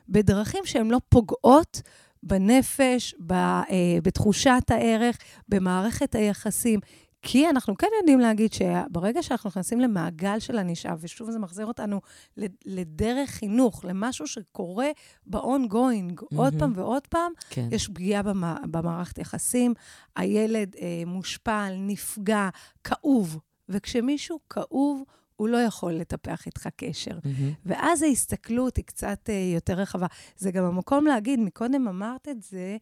בדרכים 0.10 0.66
שהן 0.66 0.92
לא 0.92 0.98
פוגעות 1.10 1.82
בנפש, 2.24 3.16
ב, 3.28 3.34
אה, 3.34 3.64
בתחושת 4.04 4.64
הערך, 4.70 5.18
במערכת 5.50 6.16
היחסים. 6.16 6.80
כי 7.22 7.50
אנחנו 7.50 7.78
כן 7.78 7.88
יודעים 8.00 8.20
להגיד 8.20 8.54
שברגע 8.54 9.24
שאנחנו 9.24 9.48
נכנסים 9.48 9.80
למעגל 9.80 10.40
של 10.40 10.58
ענישה, 10.58 10.94
ושוב 11.00 11.32
זה 11.32 11.40
מחזיר 11.40 11.66
אותנו 11.66 12.02
לד- 12.38 12.56
לדרך 12.66 13.30
חינוך, 13.30 13.86
למשהו 13.86 14.28
שקורה 14.28 14.88
ב-ongoing, 15.28 16.22
עוד 16.36 16.54
מהמם. 16.54 16.60
פעם 16.60 16.74
ועוד 16.76 17.08
פעם, 17.08 17.32
כן. 17.50 17.68
יש 17.72 17.88
פגיעה 17.88 18.24
במע... 18.24 18.56
במערכת 18.72 19.18
יחסים, 19.18 19.74
הילד 20.16 20.76
אה, 20.82 21.04
מושפל, 21.06 21.74
נפגע, 21.78 22.50
כאוב. 22.84 23.40
וכשמישהו 23.70 24.40
כאוב, 24.50 25.04
הוא 25.36 25.48
לא 25.50 25.58
יכול 25.58 25.94
לטפח 25.94 26.46
איתך 26.46 26.68
קשר. 26.76 27.20
מהמם. 27.26 27.52
ואז 27.66 28.02
ההסתכלות 28.02 28.78
היא 28.78 28.86
קצת 28.86 29.30
אה, 29.30 29.52
יותר 29.56 29.74
רחבה. 29.74 30.08
זה 30.38 30.52
גם 30.52 30.64
המקום 30.64 31.06
להגיד, 31.06 31.40
מקודם 31.40 31.88
אמרת 31.88 32.28
את 32.28 32.42
זה, 32.44 32.78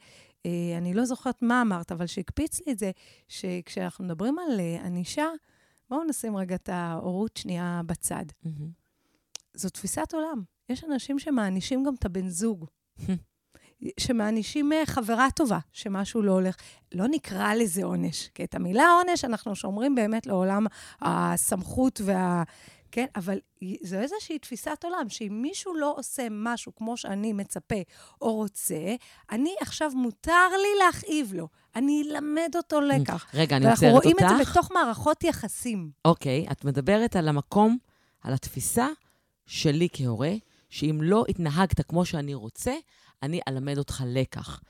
אני 0.78 0.94
לא 0.94 1.06
זוכרת 1.06 1.42
מה 1.42 1.62
אמרת, 1.62 1.92
אבל 1.92 2.06
שהקפיץ 2.06 2.60
לי 2.66 2.72
את 2.72 2.80
זה, 2.80 2.92
שכשאנחנו 3.28 4.06
מדברים 4.06 4.40
על 4.40 4.60
אה, 4.60 4.86
ענישה, 4.86 5.26
בואו 5.90 6.04
נשים 6.04 6.38
רגע 6.38 6.56
את 6.56 6.70
ההורות 6.70 7.38
שנייה 7.38 7.82
בצד. 7.86 8.26
מהמם. 8.44 8.72
זו 9.54 9.70
תפיסת 9.70 10.14
עולם. 10.14 10.44
יש 10.70 10.84
אנשים 10.84 11.20
שמענישים 11.20 11.84
גם 11.84 11.96
את 11.96 12.06
הבן 12.06 12.30
זוג. 12.30 12.66
שמענישים 14.00 14.74
אה, 14.74 14.86
חברה 14.86 15.28
טובה, 15.36 15.60
שמשהו 15.72 16.22
לא 16.22 16.32
הולך. 16.32 16.56
לא 16.94 17.08
נקרא 17.08 17.54
לזה 17.54 17.84
עונש, 17.84 18.28
כי 18.28 18.44
את 18.44 18.56
המילה 18.56 18.86
עונש 18.92 19.26
אנחנו 19.26 19.56
שומרים 19.56 19.96
באמת 19.96 20.26
לעולם 20.26 20.66
הסמכות 21.02 22.02
וה... 22.06 22.44
כן, 22.92 23.06
אבל 23.16 23.40
זו 23.84 23.98
איזושהי 23.98 24.40
תפיסת 24.40 24.84
עולם, 24.84 25.10
שאם 25.10 25.40
מישהו 25.42 25.76
לא 25.76 25.94
עושה 25.98 26.28
משהו 26.32 26.76
כמו 26.76 26.98
שאני 26.98 27.34
מצפה 27.34 27.76
או 28.22 28.36
רוצה, 28.36 28.96
אני 29.32 29.56
עכשיו 29.62 29.92
מותר 29.96 30.50
לי 30.62 30.86
להכאיב 30.86 31.34
לו. 31.34 31.48
אני 31.76 32.04
אלמד 32.12 32.52
אותו 32.56 32.82
לקח. 32.82 33.26
רגע, 33.34 33.58
אני 33.58 33.66
ואנחנו 33.66 33.88
עוצרת 33.88 34.04
רואים 34.04 34.16
את 34.20 34.30
זה 34.30 34.36
אותך. 34.36 34.50
בתוך 34.50 34.72
מערכות 34.72 35.24
יחסים. 35.24 35.92
אוקיי, 36.06 36.46
את 36.52 36.66
מדברת 36.66 37.16
על 37.16 37.28
המקום, 37.28 37.78
על 38.22 38.34
התפיסה 38.34 38.88
שלי 39.46 39.88
כהורה, 39.94 40.34
שאם 40.70 41.00
לא 41.02 41.26
התנהגת 41.30 41.82
כמו 41.82 42.06
שאני 42.06 42.34
רוצה, 42.34 42.74
אני 43.24 43.40
אלמד 43.48 43.78
אותך 43.78 44.04
לקח. 44.06 44.62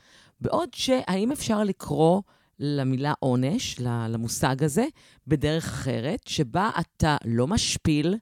בעוד 0.42 0.70
שהאם 0.74 1.32
אפשר 1.32 1.64
לקרוא 1.64 2.22
למילה 2.60 3.14
עונש, 3.20 3.80
למושג 4.10 4.64
הזה, 4.64 4.86
בדרך 5.28 5.66
אחרת, 5.66 6.28
שבה 6.28 6.70
אתה 6.80 7.18
לא 7.26 7.48
משפיל, 7.48 8.16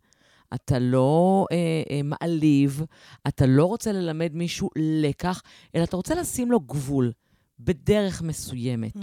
אתה 0.54 0.80
לא 0.80 1.46
אה, 1.52 1.58
אה, 1.90 2.02
מעליב, 2.04 2.82
אתה 3.28 3.46
לא 3.46 3.66
רוצה 3.66 3.92
ללמד 3.92 4.32
מישהו 4.34 4.70
לקח, 4.76 5.42
אלא 5.76 5.84
אתה 5.84 5.98
רוצה 5.98 6.16
לשים 6.16 6.52
לו 6.52 6.60
גבול 6.60 7.12
בדרך 7.60 8.22
מסוימת. 8.22 8.96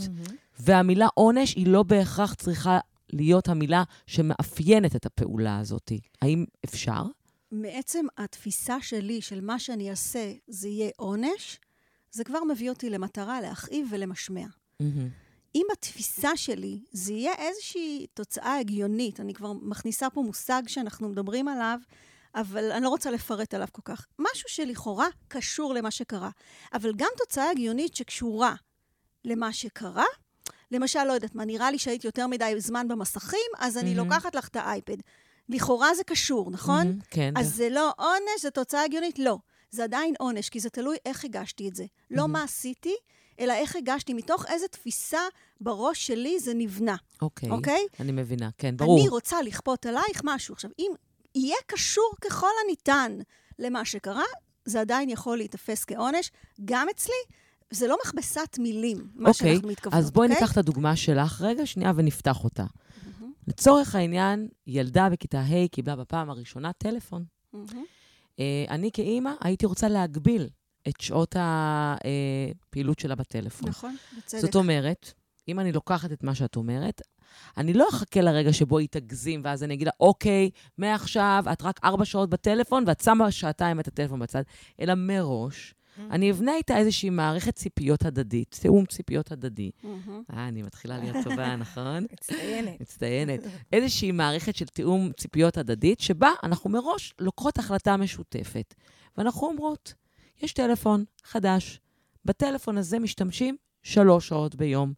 והמילה 0.59 1.07
עונש 1.15 1.55
היא 1.55 1.67
לא 1.67 1.83
בהכרח 1.83 2.35
צריכה 2.35 2.79
להיות 3.13 3.49
המילה 3.49 3.83
שמאפיינת 4.07 4.97
את 4.97 5.07
הפעולה 5.07 5.59
הזאת. 5.59 5.93
האם 6.23 6.45
אפשר? 6.65 7.03
מעצם 7.53 8.07
התפיסה 8.19 8.77
שלי 8.81 9.21
של 9.21 9.41
מה 9.41 9.59
שאני 9.59 9.91
אעשה 9.91 10.33
זה 10.49 10.69
יהיה 10.69 10.91
עונש, 10.97 11.61
זה 12.11 12.25
כבר 12.25 12.45
מביא 12.45 12.71
אותי 12.71 12.91
למטרה 12.91 13.41
להכאיב 13.41 13.89
ולמשמע. 13.91 14.47
אם 15.55 15.67
התפיסה 15.73 16.37
שלי 16.37 16.81
זה 16.93 17.13
יהיה 17.13 17.33
איזושהי 17.39 18.07
תוצאה 18.15 18.59
הגיונית, 18.59 19.21
אני 19.21 19.35
כבר 19.35 19.53
מכניסה 19.53 20.11
פה 20.11 20.23
מושג 20.23 20.63
שאנחנו 20.67 21.09
מדברים 21.09 21.49
עליו, 21.49 21.79
אבל 22.35 22.73
אני 22.73 22.85
לא 22.85 22.89
רוצה 22.89 23.11
לפרט 23.11 23.55
עליו 23.55 23.69
כל 23.73 23.83
כך. 23.85 24.07
משהו 24.19 24.49
שלכאורה 24.49 25.09
קשור 25.29 25.75
למה 25.75 25.91
שקרה, 25.91 26.31
אבל 26.73 26.93
גם 26.97 27.09
תוצאה 27.19 27.51
הגיונית 27.51 27.97
שקשורה 27.97 28.55
למה 29.25 29.53
שקרה. 29.53 30.05
למשל, 30.71 31.05
לא 31.05 31.13
יודעת 31.13 31.35
מה, 31.35 31.45
נראה 31.45 31.71
לי 31.71 31.79
שהייתי 31.79 32.07
יותר 32.07 32.27
מדי 32.27 32.55
זמן 32.59 32.89
במסכים, 32.89 33.51
אז 33.59 33.79
אני 33.79 33.95
מהמם. 33.95 34.11
לוקחת 34.11 34.35
לך 34.35 34.49
את 34.49 34.57
האייפד. 34.57 34.97
לכאורה 35.49 35.95
זה 35.95 36.05
קשור, 36.05 36.51
נכון? 36.51 36.87
מהמם, 36.87 36.99
כן. 37.11 37.33
אז 37.37 37.55
זה 37.55 37.69
לא 37.69 37.93
עונש, 37.99 38.43
זה 38.43 38.51
תוצאה 38.51 38.85
הגיונית? 38.85 39.19
לא. 39.19 39.39
זה 39.71 39.85
עדיין 39.85 40.15
עונש, 40.19 40.49
כי 40.49 40.61
זה 40.61 40.71
תלוי 40.71 40.97
איך 41.07 41.25
הגשתי 41.25 41.69
את 41.69 41.75
זה. 41.75 41.85
לא 42.11 42.23
מהמם. 42.23 42.33
מה 42.33 42.43
עשיתי, 42.43 42.95
אלא 43.41 43.53
איך 43.53 43.77
הגשתי, 43.77 44.15
מתוך 44.15 44.47
איזה 44.47 44.69
תפיסה 44.69 45.21
בראש 45.61 46.07
שלי 46.07 46.41
זה 46.41 46.55
נבנה, 46.55 46.97
אוקיי. 47.23 47.51
אוקיי? 47.51 47.87
אני 48.01 48.13
מבינה, 48.13 48.51
כן, 48.59 48.77
ברור. 48.77 49.01
אני 49.01 49.09
רוצה 49.09 49.43
לכפות 49.43 49.87
עלייך 49.87 50.21
משהו. 50.25 50.53
עכשיו, 50.55 50.71
אם 50.79 50.93
יהיה 51.35 51.57
קשור 51.67 52.15
ככל 52.21 52.51
הניתן 52.65 53.19
למה 53.59 53.85
שקרה, 53.85 54.25
זה 54.65 54.81
עדיין 54.81 55.11
יכול 55.11 55.37
להיתפס 55.37 55.85
כעונש. 55.85 56.31
גם 56.65 56.87
אצלי, 56.91 57.15
זה 57.71 57.87
לא 57.87 57.97
מכבסת 58.05 58.59
מילים, 58.59 59.07
מה 59.15 59.29
אוקיי, 59.29 59.53
שאנחנו 59.53 59.69
מתכוונות, 59.69 60.05
אז 60.05 60.11
בואי 60.11 60.29
אוקיי? 60.29 60.41
ניקח 60.41 60.53
את 60.53 60.57
הדוגמה 60.57 60.97
שלך 60.97 61.41
רגע, 61.41 61.67
שנייה, 61.67 61.93
ונפתח 61.97 62.45
אותה. 62.45 62.65
לצורך 63.49 63.95
העניין, 63.95 64.49
ילדה 64.67 65.09
בכיתה 65.09 65.41
ה' 65.41 65.69
קיבלה 65.69 65.97
בפעם 65.97 66.31
הראשונה 66.31 66.73
טלפון. 66.73 67.25
מהמם. 67.53 67.85
אה, 68.39 68.65
אני 68.69 68.91
כאימא 68.93 69.31
הייתי 69.41 69.67
רוצה 69.67 69.89
להגביל 69.89 70.49
את 70.89 71.01
שעות 71.01 71.37
הפעילות 71.39 72.99
שלה 72.99 73.15
בטלפון. 73.15 73.69
נכון, 73.69 73.97
בצדק. 74.19 74.41
זאת 74.41 74.55
אומרת, 74.55 75.13
אם 75.49 75.61
אני 75.61 75.73
לוקחת 75.73 76.13
את 76.13 76.25
מה 76.25 76.35
שאת 76.35 76.57
אומרת, 76.57 77.03
אני 77.57 77.73
לא 77.73 77.89
אחכה 77.91 78.21
לרגע 78.21 78.53
שבו 78.53 78.79
היא 78.79 78.89
תגזים, 78.91 79.41
ואז 79.45 79.63
אני 79.63 79.75
אגיד 79.75 79.87
לה, 79.87 79.93
אוקיי, 80.01 80.51
מעכשיו 80.79 81.45
את 81.53 81.63
רק 81.63 81.81
ארבע 81.85 82.05
שעות 82.05 82.31
בטלפון, 82.31 82.85
ואת 82.87 83.01
שמה 83.01 83.31
שעתיים 83.31 83.81
את 83.81 83.89
הטלפון 83.89 84.21
בצד, 84.21 84.43
אלא 84.81 84.95
מראש, 84.97 85.75
אני 86.11 86.31
אבנה 86.31 86.57
איתה 86.57 86.79
איזושהי 86.79 87.11
מערכת 87.11 87.55
ציפיות 87.55 88.05
הדדית, 88.05 88.59
תיאום 88.61 88.87
ציפיות 88.87 89.33
הדדי. 89.33 89.71
מהמם. 89.83 90.23
אה, 90.33 90.49
אני 90.49 90.63
מתחילה 90.63 90.99
להיות 90.99 91.17
טובה, 91.25 91.57
נכון? 91.65 92.07
מצטיינת. 92.13 92.81
מצטיינת. 92.81 93.41
איזושהי 93.73 94.13
מערכת 94.13 94.57
של 94.57 94.65
תיאום 94.65 95.11
ציפיות 95.17 95.59
הדדית, 95.59 96.01
שבה 96.01 96.31
אנחנו 96.43 96.71
מראש 96.71 97.15
לוקחות 97.19 97.59
החלטה 97.59 97.97
משותפת. 97.97 98.75
ואנחנו 99.19 99.47
אומרות, 99.47 99.95
יש 100.43 100.53
טלפון 100.53 101.05
חדש, 101.25 101.81
בטלפון 102.25 102.79
הזה 102.79 102.99
משתמשים 102.99 103.57
שלוש 103.83 104.29
שעות 104.29 104.55
ביום. 104.55 104.93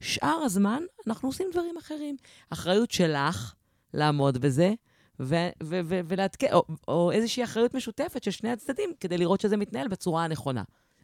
שאר 0.00 0.42
הזמן 0.44 0.82
אנחנו 1.06 1.28
עושים 1.28 1.48
דברים 1.52 1.76
אחרים. 1.76 2.16
אחריות 2.50 2.90
שלך 2.90 3.54
לעמוד 3.94 4.38
בזה, 4.38 4.74
ו- 5.20 5.50
ו- 5.62 5.80
ו- 5.84 6.00
ולעדכן, 6.08 6.52
או, 6.52 6.64
או 6.88 7.12
איזושהי 7.12 7.44
אחריות 7.44 7.74
משותפת 7.74 8.22
של 8.22 8.30
שני 8.30 8.50
הצדדים, 8.50 8.90
כדי 9.00 9.18
לראות 9.18 9.40
שזה 9.40 9.56
מתנהל 9.56 9.88
בצורה 9.88 10.24
הנכונה. 10.24 10.62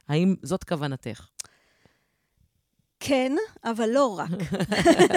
האם 0.09 0.35
זאת 0.43 0.65
כוונתך? 0.65 1.27
כן, 3.01 3.33
אבל 3.65 3.89
לא 3.91 4.19
רק. 4.19 4.31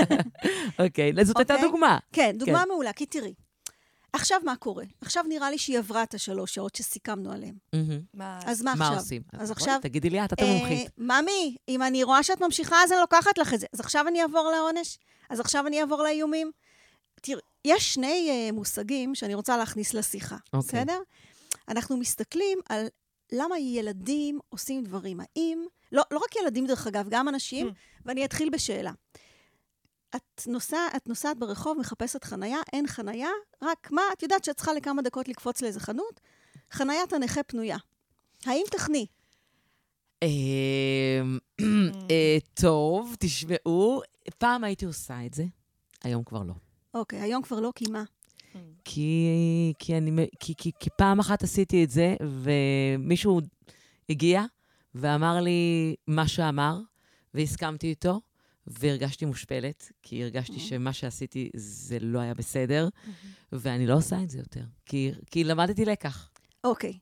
אוקיי, 0.86 1.26
זאת 1.26 1.38
הייתה 1.38 1.54
אוקיי. 1.54 1.70
דוגמה. 1.70 1.98
כן, 2.14 2.36
דוגמה 2.40 2.64
מעולה, 2.68 2.94
כי 2.94 3.06
תראי, 3.06 3.34
עכשיו 4.14 4.40
מה 4.46 4.56
קורה? 4.56 4.84
עכשיו 5.02 5.24
נראה 5.30 5.52
לי 5.52 5.58
שהיא 5.58 5.78
עברה 5.78 6.04
את 6.04 6.14
השלוש 6.14 6.56
שעות 6.56 6.76
שסיכמנו 6.76 7.32
עליהן. 7.32 7.56
מה- 8.14 8.40
אז 8.46 8.62
מה 8.62 8.74
מה 8.76 8.86
עכשיו? 8.88 9.00
עושים? 9.00 9.22
אז 9.34 9.40
בואי, 9.40 9.52
עכשיו... 9.52 9.80
תגידי 9.82 10.10
לי 10.10 10.26
את, 10.26 10.34
את 10.34 10.40
אה, 10.40 10.52
המומחית. 10.52 10.90
ממי, 10.98 11.56
אם 11.70 11.82
אני 11.84 12.04
רואה 12.04 12.24
שאת 12.24 12.42
ממשיכה, 12.42 12.76
אז 12.84 12.92
אני 12.92 13.00
לוקחת 13.02 13.38
לך 13.38 13.54
את 13.54 13.60
זה. 13.60 13.68
אז 13.74 13.80
עכשיו 13.80 14.08
אני 14.08 14.22
אעבור 14.22 14.52
לעונש? 14.56 14.98
אז 15.30 15.40
עכשיו 15.40 15.68
אני 15.68 15.82
אעבור 15.82 16.04
לאיומים? 16.04 16.52
תראי, 17.22 17.40
יש 17.66 17.94
שני 17.94 18.48
uh, 18.50 18.56
מושגים 18.56 19.16
שאני 19.16 19.34
רוצה 19.34 19.58
להכניס 19.58 19.94
לשיחה, 19.94 20.38
אוקיי. 20.54 20.80
בסדר? 20.80 21.00
אנחנו 21.68 21.98
מסתכלים 21.98 22.60
על 22.70 22.86
למה 23.32 23.60
ילדים 23.60 24.40
עושים 24.50 24.84
דברים. 24.84 25.20
האם, 25.20 25.66
לא, 25.92 26.04
לא 26.12 26.18
רק 26.18 26.36
ילדים 26.36 26.66
דרך 26.68 26.88
אגב, 26.88 27.08
גם 27.10 27.30
אנשים, 27.30 27.68
Mm. 27.68 27.72
ואני 28.06 28.26
אתחיל 28.26 28.50
בשאלה. 28.50 28.92
את, 30.16 30.48
נוסע, 30.48 30.78
את 30.96 31.08
נוסעת 31.08 31.40
ברחוב, 31.40 31.78
מחפשת 31.80 32.24
חנייה, 32.24 32.60
אין 32.74 32.88
חנייה, 32.88 33.30
רק 33.62 33.92
מה, 33.92 34.02
את 34.14 34.24
יודעת 34.24 34.44
שאת 34.44 34.56
צריכה 34.56 34.74
לכמה 34.74 35.02
דקות 35.02 35.28
לקפוץ 35.28 35.62
לאיזה 35.62 35.80
חנות? 35.80 36.20
חניית 36.72 37.14
הנכה 37.14 37.44
פנויה. 37.44 37.78
האם 38.46 38.64
תחני? 38.72 39.06
אמ, 40.24 41.38
אה, 42.12 42.38
טוב, 42.54 43.16
תשמעו, 43.20 44.02
פעם 44.38 44.64
הייתי 44.64 44.86
עושה 44.86 45.26
את 45.26 45.34
זה, 45.34 45.46
היום 46.04 46.24
כבר 46.24 46.44
לא. 46.44 46.54
אוקיי, 46.94 47.22
היום 47.22 47.42
כבר 47.42 47.60
לא, 47.60 47.72
כי 47.76 47.86
מה? 47.92 48.04
כי, 48.86 49.74
כי, 49.80 49.98
אני, 49.98 50.28
כי, 50.40 50.54
כי, 50.58 50.72
כי 50.80 50.90
פעם 50.98 51.20
אחת 51.20 51.44
עשיתי 51.44 51.84
את 51.84 51.90
זה, 51.90 52.16
ומישהו 52.42 53.42
הגיע 54.10 54.44
ואמר 54.96 55.42
לי 55.42 55.96
מה 56.08 56.28
שאמר, 56.28 56.80
והסכמתי 57.34 57.88
איתו, 57.88 58.22
והרגשתי 58.68 59.26
מושפלת, 59.26 59.92
כי 60.04 60.24
הרגשתי 60.24 60.60
שמה 60.60 60.94
שעשיתי 60.94 61.50
זה 61.56 61.98
לא 62.02 62.20
היה 62.20 62.34
בסדר, 62.34 62.90
ואני 63.52 63.88
לא 63.88 63.94
עושה 63.98 64.24
את 64.24 64.30
זה 64.30 64.38
יותר, 64.38 64.64
כי, 64.86 65.12
כי 65.32 65.44
למדתי 65.44 65.86
לקח. 65.86 66.30
אוקיי. 66.64 66.94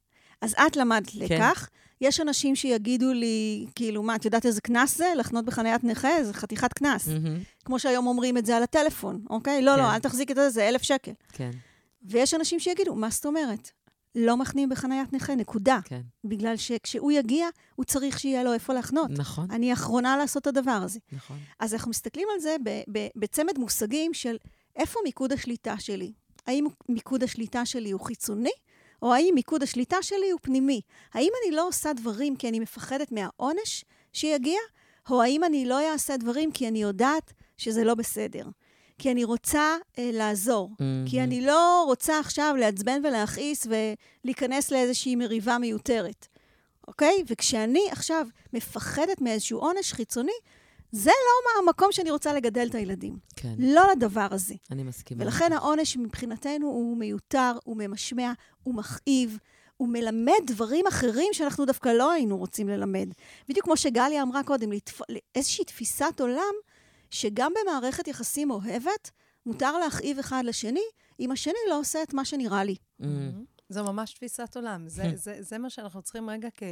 אז 0.42 0.56
את 0.68 0.76
למדת 0.76 1.16
לקח. 1.16 1.70
יש 2.02 2.20
אנשים 2.20 2.56
שיגידו 2.56 3.14
לי, 3.14 3.66
כאילו, 3.76 4.04
מה, 4.04 4.16
את 4.16 4.26
יודעת 4.26 4.46
איזה 4.46 4.62
קנס 4.62 4.98
זה? 4.98 5.06
לחנות 5.18 5.46
בחניית 5.46 5.84
נכה? 5.84 6.24
זה 6.24 6.34
חתיכת 6.34 6.74
קנס. 6.74 7.08
מהמם, 7.08 7.40
כמו 7.66 7.80
שהיום 7.80 8.08
אומרים 8.08 8.38
את 8.38 8.46
זה 8.46 8.58
על 8.58 8.64
הטלפון, 8.64 9.26
אוקיי? 9.30 9.62
לא, 9.62 9.72
כן. 9.72 9.80
לא, 9.80 9.94
אל 9.94 10.00
תחזיק 10.00 10.32
את 10.32 10.36
זה, 10.36 10.50
זה 10.50 10.70
אלף 10.70 10.82
שקל. 10.82 11.12
כן, 11.32 11.52
ויש 12.02 12.34
אנשים 12.34 12.60
שיגידו, 12.60 12.96
מה 12.96 13.10
זאת 13.10 13.26
אומרת? 13.26 13.72
לא 14.16 14.38
מחנים 14.38 14.70
בחניית 14.70 15.14
נכה, 15.14 15.36
נקודה. 15.36 15.80
כן, 15.86 16.02
בגלל 16.24 16.58
שכשהוא 16.58 17.12
יגיע, 17.12 17.48
הוא 17.76 17.86
צריך 17.86 18.20
שיהיה 18.20 18.44
לו 18.44 18.54
איפה 18.54 18.74
לחנות. 18.74 19.10
נכון, 19.10 19.52
אני 19.52 19.70
האחרונה 19.70 20.18
לעשות 20.18 20.42
את 20.42 20.48
הדבר 20.48 20.80
הזה. 20.84 21.00
נכון. 21.12 21.38
אז 21.60 21.74
אנחנו 21.74 21.90
מסתכלים 21.90 22.28
על 22.34 22.40
זה 22.40 22.56
בצמד 23.16 23.58
מושגים 23.58 24.14
של 24.14 24.38
איפה 24.76 25.00
מיקוד 25.04 25.34
השליטה 25.34 25.80
שלי. 25.80 26.14
האם 26.48 26.68
מיקוד 26.90 27.24
השליטה 27.24 27.66
שלי 27.66 27.92
הוא 27.92 28.02
חיצוני, 28.02 28.52
או 29.02 29.14
האם 29.14 29.32
מיקוד 29.36 29.64
השליטה 29.64 29.98
שלי 30.02 30.32
הוא 30.32 30.40
פנימי? 30.44 30.82
האם 31.14 31.30
אני 31.44 31.56
לא 31.56 31.68
עושה 31.68 31.94
דברים 31.94 32.36
כי 32.36 32.50
אני 32.50 32.60
מפחדת 32.60 33.12
מהעונש 33.12 33.86
שיגיע, 34.14 34.60
או 35.10 35.22
האם 35.22 35.44
אני 35.44 35.66
לא 35.66 35.92
אעשה 35.92 36.18
דברים 36.18 36.52
כי 36.52 36.68
אני 36.68 36.82
יודעת 36.82 37.34
שזה 37.58 37.84
לא 37.84 37.96
בסדר? 37.96 38.44
כי 38.98 39.12
אני 39.12 39.24
רוצה 39.24 39.78
אה, 40.00 40.10
לעזור. 40.14 40.72
כי 40.78 41.18
מהמם. 41.18 41.28
אני 41.28 41.42
לא 41.42 41.84
רוצה 41.86 42.20
עכשיו 42.20 42.56
לעצבן 42.60 43.02
ולהכעיס 43.04 43.68
ולהיכנס 43.68 44.72
לאיזושהי 44.72 45.16
מריבה 45.16 45.58
מיותרת, 45.58 46.28
אוקיי? 46.88 47.24
וכשאני 47.28 47.88
עכשיו 47.92 48.28
מפחדת 48.54 49.22
מאיזשהו 49.22 49.60
עונש 49.60 49.94
חיצוני, 49.94 50.32
זה 50.92 51.10
לא 51.10 51.62
המקום 51.62 51.92
שאני 51.92 52.12
רוצה 52.12 52.34
לגדל 52.34 52.68
את 52.70 52.76
הילדים. 52.76 53.18
כן, 53.36 53.54
לא 53.58 53.82
לדבר 53.92 54.28
הזה. 54.32 54.56
אני 54.72 54.84
מסכימה. 54.84 55.24
ולכן 55.24 55.54
העונש 55.54 55.98
מבחינתנו 55.98 56.68
הוא 56.68 56.98
מיותר, 56.98 57.52
הוא 57.64 57.78
ממשמע, 57.78 58.32
הוא 58.64 58.76
מכאיב, 58.76 59.38
הוא 59.78 59.88
מלמד 59.88 60.42
דברים 60.46 60.88
אחרים 60.88 61.34
שאנחנו 61.34 61.66
דווקא 61.66 61.90
לא 61.90 62.12
היינו 62.12 62.38
רוצים 62.38 62.70
ללמד. 62.70 63.08
בדיוק 63.50 63.66
כמו 63.66 63.78
שגליה 63.78 64.22
אמרה 64.22 64.44
קודם, 64.44 64.72
לתפ... 64.72 65.02
איזושהי 65.36 65.66
תפיסת 65.66 66.20
עולם 66.20 66.54
שגם 67.12 67.52
במערכת 67.62 68.08
יחסים 68.08 68.52
אוהבת, 68.52 69.12
מותר 69.46 69.78
להכאיב 69.78 70.20
אחד 70.20 70.44
לשני, 70.46 70.84
אם 71.20 71.32
השני 71.32 71.54
לא 71.70 71.80
עושה 71.80 72.04
את 72.04 72.14
מה 72.14 72.26
שנראה 72.26 72.64
לי. 72.64 72.76
מהמם. 73.00 73.46
זו 73.70 73.84
ממש 73.84 74.14
תפיסת 74.14 74.56
עולם. 74.56 74.90
זה, 74.90 75.04
זה, 75.24 75.38
זה 75.40 75.58
מה 75.58 75.70
שאנחנו 75.70 76.02
צריכים 76.02 76.30
רגע, 76.30 76.50
כ... 76.56 76.64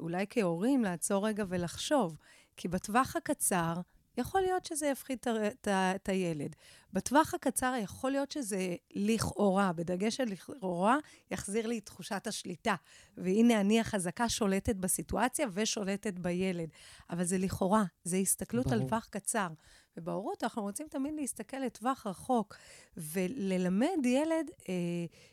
אולי 0.00 0.26
כהורים, 0.30 0.84
לעצור 0.84 1.26
רגע 1.26 1.44
ולחשוב. 1.48 2.16
כי 2.56 2.68
בטווח 2.68 3.16
הקצר, 3.16 3.74
יכול 4.18 4.40
להיות 4.40 4.64
שזה 4.64 4.86
יפחית 4.86 5.26
את 5.68 6.08
הילד. 6.08 6.56
בטווח 6.92 7.34
הקצר 7.34 7.74
יכול 7.82 8.10
להיות 8.10 8.32
שזה 8.32 8.76
לכאורה, 8.94 9.72
בדגש 9.72 10.20
על 10.20 10.28
לכאורה, 10.28 10.96
יחזיר 11.30 11.66
לי 11.66 11.78
את 11.78 11.86
תחושת 11.86 12.26
השליטה. 12.26 12.74
והנה, 13.16 13.60
אני 13.60 13.80
החזקה 13.80 14.28
שולטת 14.28 14.76
בסיטואציה 14.76 15.46
ושולטת 15.52 16.18
בילד. 16.18 16.68
אבל 17.10 17.24
זה 17.24 17.38
לכאורה, 17.38 17.84
זה 18.04 18.16
הסתכלות 18.16 18.66
על 18.66 18.78
ברור. 18.78 18.88
טווח 18.88 19.08
קצר. 19.10 19.48
ובהורות 19.96 20.44
אנחנו 20.44 20.62
רוצים 20.62 20.86
תמיד 20.90 21.14
להסתכל 21.14 21.56
לטווח 21.56 22.06
רחוק, 22.06 22.56
וללמד 22.96 24.04
ילד 24.04 24.50
אה, 24.68 24.74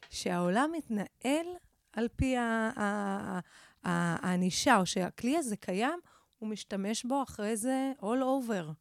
שהעולם 0.10 0.72
מתנהל 0.74 1.48
על 1.94 2.08
פי 2.16 2.36
הענישה, 3.84 4.78
או 4.78 4.86
שהכלי 4.86 5.38
הזה 5.38 5.56
קיים, 5.56 6.00
הוא 6.40 6.50
משתמש 6.50 7.06
בו 7.06 7.24
אחרי 7.24 7.58
זה 7.58 7.92
all 8.02 8.04
over. 8.04 8.72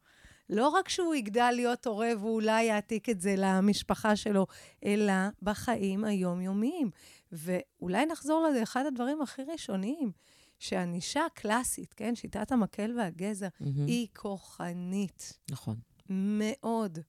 לא 0.49 0.67
רק 0.67 0.89
שהוא 0.89 1.15
יגדל 1.15 1.51
להיות 1.55 1.87
הורה 1.87 2.11
ואולי 2.19 2.63
יעתיק 2.63 3.09
את 3.09 3.21
זה 3.21 3.35
למשפחה 3.37 4.15
שלו, 4.15 4.47
אלא 4.85 5.13
בחיים 5.41 6.03
היומיומיים. 6.03 6.89
ואולי 7.31 8.05
נחזור 8.05 8.47
לזה, 8.49 8.63
אחד 8.63 8.85
הדברים 8.85 9.21
הכי 9.21 9.41
ראשוניים, 9.43 10.11
שענישה 10.59 11.21
קלאסית, 11.33 11.93
כן, 11.93 12.15
שיטת 12.15 12.51
המקל 12.51 12.93
והגזר, 12.97 13.47
מהמם. 13.59 13.85
היא 13.85 14.07
כוחנית. 14.15 15.39
נכון. 15.51 15.75
מאוד. 16.09 16.99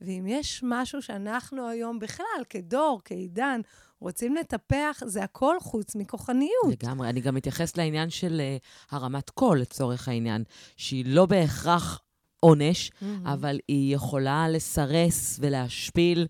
ואם 0.00 0.24
יש 0.28 0.60
משהו 0.66 1.02
שאנחנו 1.02 1.68
היום 1.68 1.98
בכלל, 1.98 2.44
כדור, 2.50 3.00
כעידן, 3.04 3.60
רוצים 4.00 4.34
לטפח, 4.34 5.02
זה 5.06 5.24
הכל 5.24 5.56
חוץ 5.60 5.96
מכוחניות. 5.96 6.82
לגמרי. 6.82 7.08
אני 7.08 7.20
גם 7.20 7.34
מתייחס 7.34 7.76
לעניין 7.76 8.10
של 8.10 8.40
uh, 8.40 8.94
הרמת 8.96 9.30
קול, 9.30 9.60
לצורך 9.60 10.08
העניין, 10.08 10.44
שהיא 10.76 11.04
לא 11.06 11.26
בהכרח 11.26 12.00
עונש, 12.40 12.90
אבל 13.24 13.58
היא 13.68 13.94
יכולה 13.94 14.48
לסרס 14.48 15.38
ולהשפיל. 15.42 16.26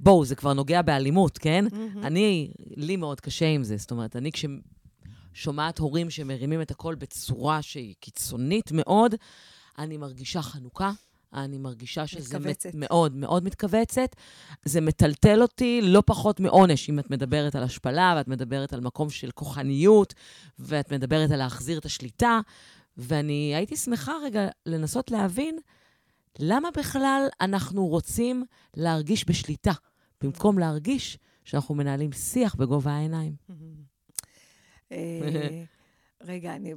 בואו, 0.00 0.24
זה 0.24 0.34
כבר 0.34 0.52
נוגע 0.52 0.82
באלימות, 0.82 1.38
כן? 1.38 1.64
אני, 2.02 2.52
לי 2.76 2.96
מאוד 2.96 3.20
קשה 3.20 3.46
עם 3.46 3.64
זה. 3.64 3.76
זאת 3.76 3.90
אומרת, 3.90 4.16
אני 4.16 4.30
כששומעת 5.32 5.78
הורים 5.78 6.10
שמרימים 6.10 6.62
את 6.62 6.70
הקול 6.70 6.94
בצורה 6.94 7.62
שהיא 7.62 7.94
קיצונית 8.00 8.72
מאוד, 8.72 9.14
אני 9.78 9.96
מרגישה 9.96 10.42
חנוכה. 10.42 10.92
אני 11.34 11.58
מרגישה 11.58 12.06
שזה 12.06 12.38
מתכווצת. 12.38 12.66
מת, 12.66 12.74
מאוד 12.74 13.16
מאוד 13.16 13.44
מתכווצת. 13.44 14.16
זה 14.64 14.80
מטלטל 14.80 15.42
אותי 15.42 15.80
לא 15.82 16.02
פחות 16.06 16.40
מעונש, 16.40 16.90
אם 16.90 16.98
את 16.98 17.10
מדברת 17.10 17.54
על 17.54 17.62
השפלה, 17.62 18.14
ואת 18.16 18.28
מדברת 18.28 18.72
על 18.72 18.80
מקום 18.80 19.10
של 19.10 19.30
כוחניות, 19.30 20.14
ואת 20.58 20.92
מדברת 20.92 21.30
על 21.30 21.38
להחזיר 21.38 21.78
את 21.78 21.84
השליטה. 21.84 22.40
ואני 22.96 23.52
הייתי 23.56 23.76
שמחה 23.76 24.12
רגע 24.24 24.48
לנסות 24.66 25.10
להבין 25.10 25.58
למה 26.38 26.68
בכלל 26.70 27.26
אנחנו 27.40 27.86
רוצים 27.86 28.44
להרגיש 28.76 29.28
בשליטה, 29.28 29.72
במקום 30.20 30.58
להרגיש 30.58 31.18
שאנחנו 31.44 31.74
מנהלים 31.74 32.12
שיח 32.12 32.54
בגובה 32.54 32.92
העיניים. 32.92 33.34
אה, 34.92 35.64
רגע, 36.22 36.56
אני... 36.56 36.74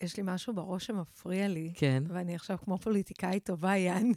יש 0.00 0.16
לי 0.16 0.22
משהו 0.26 0.54
בראש 0.54 0.86
שמפריע 0.86 1.48
לי, 1.48 1.72
כן, 1.74 2.02
ואני 2.08 2.34
עכשיו 2.34 2.58
כמו 2.64 2.78
פוליטיקאית 2.78 3.44
טובה, 3.44 3.76
יען. 3.76 4.12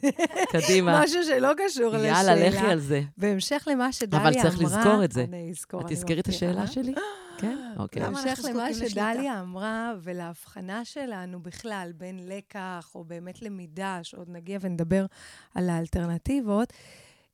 קדימה. 0.52 1.00
משהו 1.04 1.24
שלא 1.24 1.50
קשור 1.56 1.88
לשאלה. 1.88 2.06
יאללה, 2.08 2.48
לכי 2.48 2.66
על 2.66 2.80
זה. 2.80 3.02
בהמשך 3.16 3.68
למה 3.70 3.92
שדליה 3.92 4.20
אמרה... 4.20 4.30
אבל 4.30 4.42
צריך 4.42 4.60
לזכור 4.60 5.04
את 5.04 5.12
זה. 5.12 5.24
אני 5.24 5.50
אזכור, 5.50 5.80
את 5.80 5.86
אני 5.86 5.94
תזכרי 5.94 6.20
את. 6.20 6.28
השאלה 6.28 6.66
שלי? 6.66 6.94
כן? 7.40 7.58
אוקיי. 7.76 8.02
בהמשך 8.02 8.40
למה? 8.44 8.74
שדליה 8.74 9.40
אמרה, 9.40 9.94
ולהבחנה 10.02 10.84
שלנו 10.84 11.42
בכלל 11.42 11.92
בין 11.96 12.28
לקח, 12.28 12.90
או 12.94 13.04
באמת 13.04 13.42
למידה, 13.42 14.00
שעוד 14.02 14.30
נגיע 14.30 14.58
ונדבר 14.60 15.06
על 15.54 15.70
האלטרנטיבות, 15.70 16.72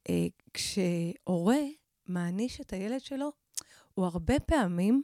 אה, 0.09 0.27
כשהורה 0.55 1.61
מעניש 2.07 2.61
את 2.61 2.73
הילד 2.73 3.01
שלו, 3.01 3.33
הוא 3.95 4.07
הרבה 4.07 4.41
פעמים 4.41 5.03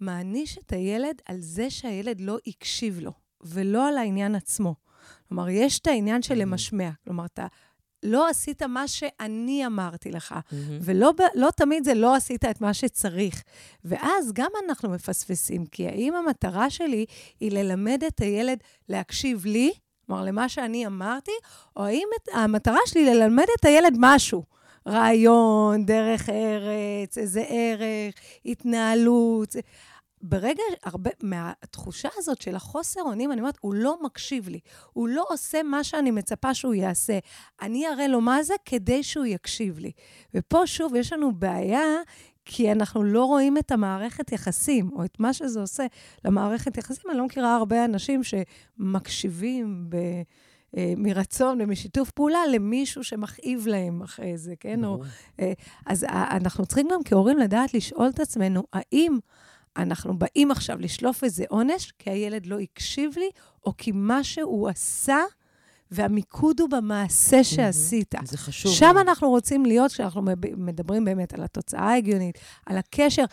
מעניש 0.00 0.58
את 0.58 0.72
הילד 0.72 1.22
על 1.24 1.36
זה 1.40 1.70
שהילד 1.70 2.20
לא 2.20 2.38
הקשיב 2.46 3.00
לו, 3.00 3.12
ולא 3.40 3.88
על 3.88 3.98
העניין 3.98 4.34
עצמו. 4.34 4.74
כלומר, 5.28 5.48
יש 5.48 5.78
את 5.78 5.86
העניין 5.86 6.22
של 6.22 6.34
למשמע. 6.34 6.90
כלומר, 7.04 7.24
אתה 7.24 7.46
לא 8.02 8.28
עשית 8.28 8.62
מה 8.62 8.88
שאני 8.88 9.66
אמרתי 9.66 10.10
לך. 10.10 10.34
מהמם. 10.52 10.78
ולא 10.80 11.12
לא 11.34 11.48
תמיד 11.56 11.84
זה 11.84 11.94
לא 11.94 12.14
עשית 12.14 12.44
את 12.44 12.60
מה 12.60 12.74
שצריך. 12.74 13.42
ואז 13.84 14.32
גם 14.32 14.50
אנחנו 14.66 14.90
מפספסים, 14.90 15.66
כי 15.66 15.86
האם 15.86 16.14
המטרה 16.14 16.70
שלי 16.70 17.04
היא 17.40 17.52
ללמד 17.52 18.02
את 18.06 18.20
הילד 18.20 18.58
להקשיב 18.88 19.46
לי, 19.46 19.72
כלומר, 20.06 20.24
למה 20.24 20.48
שאני 20.48 20.86
אמרתי, 20.86 21.32
או 21.76 21.84
האם 21.84 22.08
את, 22.16 22.28
המטרה 22.32 22.78
שלי 22.86 23.04
ללמד 23.04 23.46
את 23.60 23.64
הילד 23.64 23.94
משהו? 23.98 24.42
רעיון, 24.86 25.86
דרך 25.86 26.28
ארץ, 26.28 27.18
איזה 27.18 27.44
ערך, 27.48 28.14
התנהלות. 28.44 29.56
ברגע, 30.22 30.62
הרבה, 30.84 31.10
מהתחושה 31.22 32.08
הזאת 32.16 32.42
של 32.42 32.54
החוסר 32.56 33.00
אונים, 33.00 33.32
אני 33.32 33.40
אומרת, 33.40 33.58
הוא 33.60 33.74
לא 33.74 33.96
מקשיב 34.02 34.48
לי. 34.48 34.60
הוא 34.92 35.08
לא 35.08 35.24
עושה 35.28 35.62
מה 35.62 35.84
שאני 35.84 36.10
מצפה 36.10 36.54
שהוא 36.54 36.74
יעשה. 36.74 37.18
אני 37.62 37.88
אראה 37.88 38.08
לו 38.08 38.20
מה 38.20 38.42
זה 38.42 38.54
כדי 38.64 39.02
שהוא 39.02 39.26
יקשיב 39.26 39.78
לי. 39.78 39.92
ופה 40.34 40.66
שוב, 40.66 40.94
יש 40.94 41.12
לנו 41.12 41.32
בעיה, 41.32 41.84
כי 42.44 42.72
אנחנו 42.72 43.02
לא 43.02 43.24
רואים 43.24 43.58
את 43.58 43.70
המערכת 43.70 44.32
יחסים, 44.32 44.90
או 44.92 45.04
את 45.04 45.20
מה 45.20 45.32
שזה 45.32 45.60
עושה 45.60 45.86
למערכת 46.24 46.78
יחסים. 46.78 47.10
אני 47.10 47.18
לא 47.18 47.26
מכירה 47.26 47.56
הרבה 47.56 47.84
אנשים 47.84 48.20
שמקשיבים 48.24 49.86
ב... 49.88 49.96
אה, 50.76 50.92
מרצון 50.96 51.60
ומשיתוף 51.60 52.10
פעולה 52.10 52.46
למישהו 52.52 53.04
שמכאיב 53.04 53.66
להם 53.66 54.02
אחרי 54.02 54.38
זה, 54.38 54.54
כן? 54.60 54.84
או, 54.84 55.02
אה, 55.40 55.52
אז 55.86 56.04
אנחנו 56.10 56.66
צריכים 56.66 56.88
גם 56.92 57.00
כהורים 57.04 57.38
לדעת 57.38 57.74
לשאול 57.74 58.08
את 58.08 58.20
עצמנו, 58.20 58.62
האם 58.72 59.18
אנחנו 59.78 60.18
באים 60.18 60.50
עכשיו 60.50 60.76
לשלוף 60.80 61.24
איזה 61.24 61.44
עונש 61.48 61.92
כי 61.98 62.10
הילד 62.10 62.46
לא 62.46 62.58
הקשיב 62.58 63.12
לי, 63.16 63.30
או 63.66 63.76
כי 63.76 63.92
מה 63.92 64.24
שהוא 64.24 64.68
עשה, 64.68 65.18
והמיקוד 65.90 66.60
הוא 66.60 66.68
במעשה 66.70 67.44
שעשית. 67.44 68.14
זה 68.24 68.38
חשוב. 68.38 68.72
שם 68.72 68.94
אנחנו 69.00 69.28
רוצים 69.28 69.66
להיות, 69.66 69.92
כשאנחנו 69.92 70.22
מדברים 70.56 71.04
באמת 71.04 71.34
על 71.34 71.42
התוצאה 71.44 71.80
ההגיונית, 71.80 72.38
על 72.66 72.76
הקשר. 72.76 73.24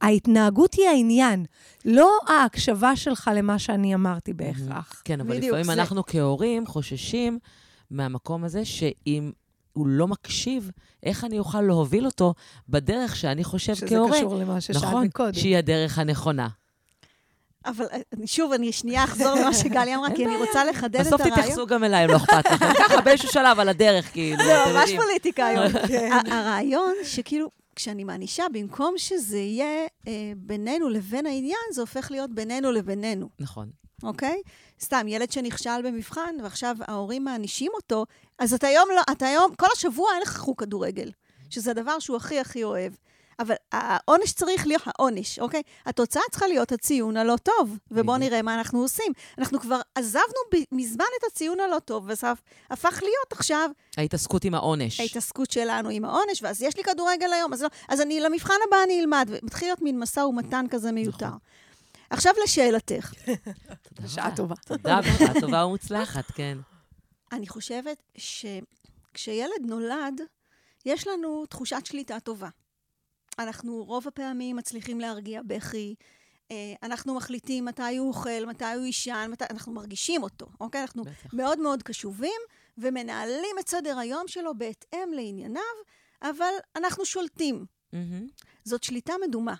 ההתנהגות 0.00 0.74
היא 0.74 0.88
העניין, 0.88 1.44
לא 1.84 2.18
ההקשבה 2.28 2.96
שלך 2.96 3.30
למה 3.34 3.58
שאני 3.58 3.94
אמרתי 3.94 4.32
בהכרח. 4.32 5.02
כן, 5.04 5.20
אבל 5.20 5.36
לפעמים 5.36 5.70
אנחנו 5.70 6.02
כהורים 6.06 6.66
חוששים 6.66 7.38
מהמקום 7.90 8.44
הזה, 8.44 8.64
שאם 8.64 9.32
הוא 9.72 9.86
לא 9.86 10.08
מקשיב, 10.08 10.70
איך 11.02 11.24
אני 11.24 11.38
אוכל 11.38 11.60
להוביל 11.60 12.06
אותו 12.06 12.34
בדרך 12.68 13.16
שאני 13.16 13.44
חושב 13.44 13.74
שזה 13.74 13.86
כהורה. 13.88 14.08
שזה 14.08 14.18
קשור 14.18 14.34
למה 14.34 14.60
ששאלת 14.60 14.84
נכון, 14.84 15.08
קודם. 15.08 15.34
שהיא 15.34 15.56
הדרך 15.56 15.98
הנכונה. 15.98 16.48
אבל 17.66 17.84
אה, 17.92 18.00
שוב, 18.26 18.52
אני 18.52 18.72
שנייה 18.72 19.04
אחזור 19.04 19.34
למה 19.34 19.54
שגלי 19.54 19.94
אמרה, 19.96 20.08
כי 20.16 20.26
אני 20.26 20.36
רוצה 20.36 20.64
לחדד 20.64 21.00
את 21.00 21.06
בסוף 21.06 21.20
הרעיון. 21.20 21.38
תתייחסו 21.38 21.66
גם 21.66 21.84
אליי, 21.84 22.04
אם 22.04 22.10
לא 22.10 22.16
אכפת 22.16 22.52
לכם. 22.52 22.66
ככה, 22.88 23.00
באיזשהו 23.00 23.28
שלב, 23.28 23.60
על 23.60 23.68
הדרך, 23.68 24.12
כאילו, 24.12 24.44
זה 24.44 24.54
ממש. 24.66 24.90
פוליטיקה 24.96 25.46
היום. 25.46 25.72
כן. 25.88 26.10
הרעיון 26.30 26.94
שכאילו, 27.04 27.50
כשאני 27.76 28.04
מענישה, 28.04 28.44
במקום 28.52 28.94
שזה 28.96 29.38
יהיה 29.38 29.86
אה, 30.08 30.32
בינינו 30.36 30.88
לבין 30.88 31.26
העניין, 31.26 31.60
זה 31.72 31.80
הופך 31.80 32.10
להיות 32.10 32.30
בינינו 32.34 32.72
לבינינו, 32.72 33.28
נכון. 33.38 33.70
אוקיי? 34.02 34.40
סתם, 34.82 35.08
ילד 35.08 35.32
שנכשל 35.32 35.82
במבחן, 35.84 36.34
ועכשיו 36.42 36.76
ההורים 36.88 37.24
מענישים 37.24 37.70
אותו, 37.74 38.06
אז 38.38 38.54
אתה 38.54 38.66
היום 38.66 38.88
לא, 38.96 39.02
אתה 39.12 39.26
היום, 39.26 39.54
כל 39.54 39.66
השבוע 39.72 40.08
אין 40.14 40.22
לך 40.22 40.36
חוג 40.36 40.60
כדורגל, 40.60 41.10
שזה 41.50 41.70
הדבר 41.70 41.98
שהוא 41.98 42.16
הכי 42.16 42.40
הכי 42.40 42.64
אוהב. 42.64 42.92
אבל 43.40 43.54
העונש 43.72 44.32
צריך 44.32 44.66
להיות 44.66 44.82
העונש, 44.86 45.38
אוקיי? 45.38 45.62
התוצאה 45.86 46.22
צריכה 46.30 46.46
להיות 46.46 46.72
הציון 46.72 47.16
הלא 47.16 47.36
טוב, 47.42 47.78
ובואו. 47.90 48.16
נראה 48.16 48.42
מה 48.42 48.54
אנחנו 48.54 48.80
עושים. 48.80 49.12
אנחנו 49.38 49.60
כבר 49.60 49.80
עזבנו 49.94 50.64
מזמן 50.72 51.04
את 51.18 51.24
הציון 51.32 51.60
הלא 51.60 51.78
טוב, 51.78 52.04
וזה 52.08 52.26
הפך 52.70 52.98
להיות 53.02 53.32
עכשיו 53.32 53.70
ההתעסקות 53.96 54.44
עם 54.44 54.54
העונש. 54.54 55.00
ההתעסקות 55.00 55.50
שלנו 55.50 55.88
עם 55.88 56.04
העונש, 56.04 56.42
ואז 56.42 56.62
יש 56.62 56.76
לי 56.76 56.84
כדורגל 56.84 57.32
היום, 57.32 57.52
אז, 57.52 57.62
לא, 57.62 57.68
אז 57.88 58.00
אני 58.00 58.20
למבחן 58.20 58.54
הבא 58.68 58.76
אני 58.84 59.00
אלמד, 59.00 59.28
ומתחיל 59.30 59.68
להיות 59.68 59.82
מין 59.82 59.98
משא 59.98 60.20
ומתן 60.20 60.66
כזה 60.70 60.92
מיותר. 60.92 61.26
נכון. 61.26 61.38
עכשיו 62.10 62.34
לשאלתך. 62.44 63.12
בשעה 64.02 64.26
רבה. 64.26 64.36
טובה. 64.36 64.54
תודה, 64.66 65.00
בשעה 65.00 65.40
טובה 65.40 65.66
ומוצלחת, 65.66 66.24
כן. 66.30 66.58
אני 67.32 67.48
חושבת 67.48 68.02
שכשילד 68.16 69.66
נולד, 69.66 70.20
יש 70.86 71.06
לנו 71.06 71.46
תחושת 71.46 71.86
שליטה 71.86 72.20
טובה. 72.20 72.48
אנחנו 73.38 73.84
רוב 73.84 74.08
הפעמים 74.08 74.56
מצליחים 74.56 75.00
להרגיע 75.00 75.40
בכי, 75.46 75.94
אה, 76.50 76.74
אנחנו 76.82 77.14
מחליטים 77.14 77.64
מתי 77.64 77.96
הוא 77.96 78.08
אוכל, 78.08 78.46
מתי 78.46 78.64
הוא 78.64 78.84
יישן, 78.84 79.28
מתי... 79.32 79.44
אנחנו 79.50 79.72
מרגישים 79.72 80.22
אותו, 80.22 80.46
אוקיי? 80.60 80.80
אנחנו 80.80 81.04
בטח. 81.04 81.34
מאוד 81.34 81.60
מאוד 81.60 81.82
קשובים 81.82 82.40
ומנהלים 82.78 83.56
את 83.60 83.68
סדר 83.68 83.98
היום 83.98 84.28
שלו 84.28 84.58
בהתאם 84.58 85.12
לענייניו, 85.12 85.62
אבל 86.22 86.52
אנחנו 86.76 87.04
שולטים. 87.04 87.66
מהמם. 87.92 88.26
זאת 88.64 88.84
שליטה 88.84 89.12
מדומה. 89.28 89.54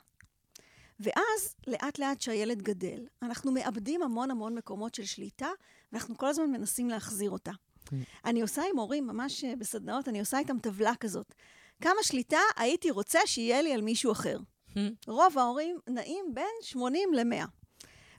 ואז, 1.00 1.54
לאט 1.66 1.98
לאט 1.98 2.20
שהילד 2.20 2.62
גדל, 2.62 3.06
אנחנו 3.22 3.52
מאבדים 3.52 4.02
המון 4.02 4.30
המון 4.30 4.54
מקומות 4.54 4.94
של 4.94 5.04
שליטה, 5.04 5.48
ואנחנו 5.92 6.16
כל 6.16 6.26
הזמן 6.26 6.50
מנסים 6.50 6.88
להחזיר 6.88 7.30
אותה. 7.30 7.52
כן. 7.84 7.96
אני 8.24 8.42
עושה 8.42 8.62
עם 8.70 8.78
הורים, 8.78 9.06
ממש 9.06 9.44
אה, 9.44 9.56
בסדנאות, 9.56 10.08
אני 10.08 10.20
עושה 10.20 10.38
איתם 10.38 10.58
טבלה 10.58 10.94
כזאת. 10.94 11.34
כמה 11.80 12.02
שליטה 12.02 12.38
הייתי 12.56 12.90
רוצה 12.90 13.20
שיהיה 13.26 13.62
לי 13.62 13.74
על 13.74 13.80
מישהו 13.80 14.12
אחר. 14.12 14.38
רוב 15.06 15.38
ההורים 15.38 15.78
נעים 15.88 16.24
בין 16.34 16.54
80 16.62 17.14
ל-100. 17.14 17.46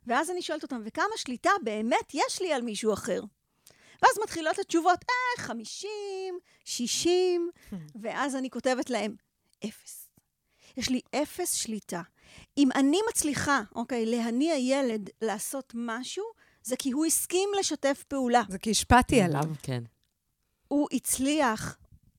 ואז 0.08 0.32
אני 0.32 0.42
שואלת 0.42 0.64
אותם, 0.64 0.82
וכמה 0.86 1.18
שליטה 1.18 1.50
באמת 1.64 2.12
יש 2.14 2.42
לי 2.42 2.54
על 2.54 2.62
מישהו 2.62 2.94
אחר? 2.94 3.22
ואז 4.02 4.12
מתחילות 4.24 4.60
התשובות, 4.60 5.00
אה, 5.10 5.44
50, 5.44 5.90
60, 6.66 7.50
ואז 8.02 8.36
אני 8.36 8.50
כותבת 8.50 8.90
להם, 8.90 9.16
אפס. 9.66 10.08
יש 10.78 10.90
לי 10.90 11.02
אפס 11.16 11.54
שליטה. 11.54 12.02
אם 12.58 12.70
אני 12.76 13.00
מצליחה, 13.10 13.62
אוקיי, 13.76 14.06
להניע 14.06 14.56
ילד 14.56 15.10
לעשות 15.22 15.74
משהו, 15.76 16.24
זה 16.64 16.76
כי 16.76 16.92
הוא 16.92 17.06
הסכים 17.06 17.50
לשתף 17.60 18.04
פעולה. 18.08 18.42
זה 18.50 18.60
כי 18.60 18.72
השפעתי 18.72 19.22
עליו. 19.22 19.44
כן. 19.64 19.84
הוא 20.68 20.88
הצליח 20.94 21.78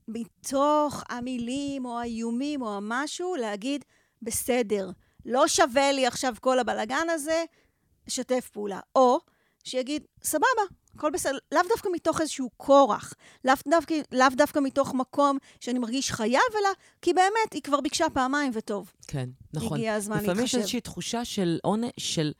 מתוך 0.09 1.05
המילים 1.09 1.85
או 1.85 1.99
האיומים 1.99 2.63
או 2.63 2.77
המשהו 2.77 3.35
להגיד, 3.35 3.85
בסדר, 4.23 4.91
לא 5.25 5.49
שווה 5.49 5.93
לי 5.93 6.07
עכשיו 6.07 6.35
כל 6.41 6.59
הבלגן 6.59 7.07
הזה, 7.11 7.45
לשתף 8.07 8.51
פעולה. 8.53 8.81
או 8.97 9.19
שיגיד, 9.65 10.03
סבבה, 10.23 10.63
הכל 10.95 11.11
בסדר, 11.11 11.39
לאו 11.53 11.61
דווקא 11.69 11.89
מתוך 11.93 12.21
איזשהו 12.21 12.51
כורח, 12.57 13.15
לאו 13.45 13.55
דווקא, 13.69 13.95
לאו 14.13 14.27
דווקא 14.37 14.59
מתוך 14.59 14.95
מקום 14.95 15.39
שאני 15.61 15.79
מרגיש 15.79 16.13
חייב, 16.13 16.41
אלא 16.53 16.69
כי 17.03 17.13
באמת 17.13 17.53
היא 17.53 17.63
כבר 17.63 17.81
ביקשה 17.81 18.05
פעמיים 18.13 18.53
וטוב. 18.55 18.93
כן, 19.07 19.31
נכון. 19.55 19.79
הגיע 19.79 19.95
הזמן 19.95 20.17
לפעמים 20.17 20.33
יש 20.33 20.41
להתחשב. 20.41 20.59
איזושהי 20.59 20.81
תחושה 20.81 21.25
של 21.25 21.59
עונש, 21.63 21.91
של... 21.99 22.33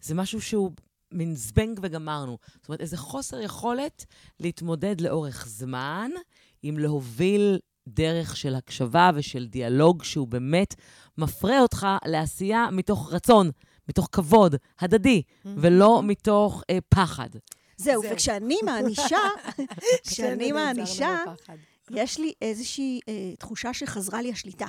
זה 0.00 0.14
משהו 0.14 0.40
שהוא 0.40 0.70
מין 1.12 1.34
זבנג 1.34 1.80
וגמרנו. 1.82 2.38
זאת 2.56 2.68
אומרת, 2.68 2.80
איזה 2.80 2.96
חוסר 2.96 3.40
יכולת 3.40 4.04
להתמודד 4.40 5.00
לאורך 5.00 5.46
זמן 5.48 6.10
עם 6.62 6.78
להוביל 6.78 7.58
דרך 7.88 8.36
של 8.36 8.54
הקשבה 8.54 9.10
ושל 9.14 9.46
דיאלוג 9.46 10.04
שהוא 10.04 10.28
באמת 10.28 10.74
מפרה 11.18 11.60
אותך 11.60 11.86
לעשייה 12.04 12.68
מתוך 12.72 13.12
רצון, 13.12 13.50
מתוך 13.90 14.08
כבוד 14.12 14.54
הדדי, 14.80 15.22
ולא 15.44 16.02
מתוך 16.02 16.62
אה, 16.70 16.78
פחד. 16.88 17.28
זהו, 17.76 18.02
זהו. 18.02 18.12
וכשאני 18.12 18.58
מענישה, 18.66 19.18
כשאני 20.08 20.52
מענישה. 20.52 21.16
יש 21.90 22.18
לי 22.18 22.32
איזושהי 22.42 23.00
אה, 23.08 23.32
תחושה 23.38 23.74
שחזרה 23.74 24.22
לי 24.22 24.32
השליטה. 24.32 24.66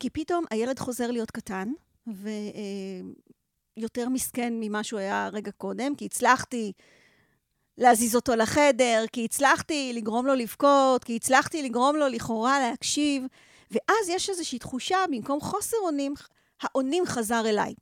כי 0.00 0.10
פתאום 0.10 0.44
הילד 0.50 0.78
חוזר 0.78 1.10
להיות 1.10 1.30
קטן, 1.30 1.68
ויותר 2.06 4.02
אה, 4.02 4.08
מסכן 4.08 4.52
ממה 4.60 4.84
שהוא 4.84 5.00
היה 5.00 5.28
רגע 5.32 5.50
קודם, 5.50 5.94
כי 5.94 6.04
הצלחתי 6.04 6.72
להזיז 7.78 8.16
אותו 8.16 8.34
לחדר, 8.36 9.04
כי 9.12 9.24
הצלחתי 9.24 9.92
לגרום 9.94 10.26
לו 10.26 10.34
לבכות, 10.34 11.04
כי 11.04 11.16
הצלחתי 11.16 11.62
לגרום 11.62 11.96
לו 11.96 12.08
לכאורה 12.08 12.60
להקשיב, 12.60 13.24
ואז 13.70 14.08
יש 14.08 14.30
איזושהי 14.30 14.58
תחושה, 14.58 14.98
במקום 15.10 15.40
חוסר 15.40 15.76
אונים, 15.82 16.14
האונים 16.62 17.06
חזר 17.06 17.42
אליי. 17.46 17.74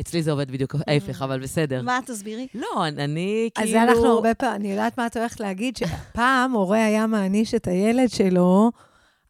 אצלי 0.00 0.22
זה 0.22 0.30
עובד 0.30 0.50
בדיוק 0.50 0.74
ההפך, 0.86 1.22
אבל 1.22 1.40
בסדר. 1.40 1.82
מה, 1.82 1.98
תסבירי? 2.06 2.46
לא, 2.54 2.86
אני- 2.88 3.04
אני 3.04 3.50
כאילו... 3.54 3.68
אז 3.68 3.72
זה 3.72 3.82
אנחנו 3.82 4.06
הרבה 4.06 4.34
פעמים, 4.34 4.54
אני 4.60 4.70
יודעת 4.70 4.98
מה 4.98 5.06
את 5.06 5.16
הולכת 5.16 5.40
להגיד, 5.40 5.76
שפעם 5.76 6.52
הורה 6.52 6.84
היה 6.84 7.06
מעניש 7.06 7.54
את 7.54 7.66
הילד 7.68 8.10
שלו, 8.10 8.70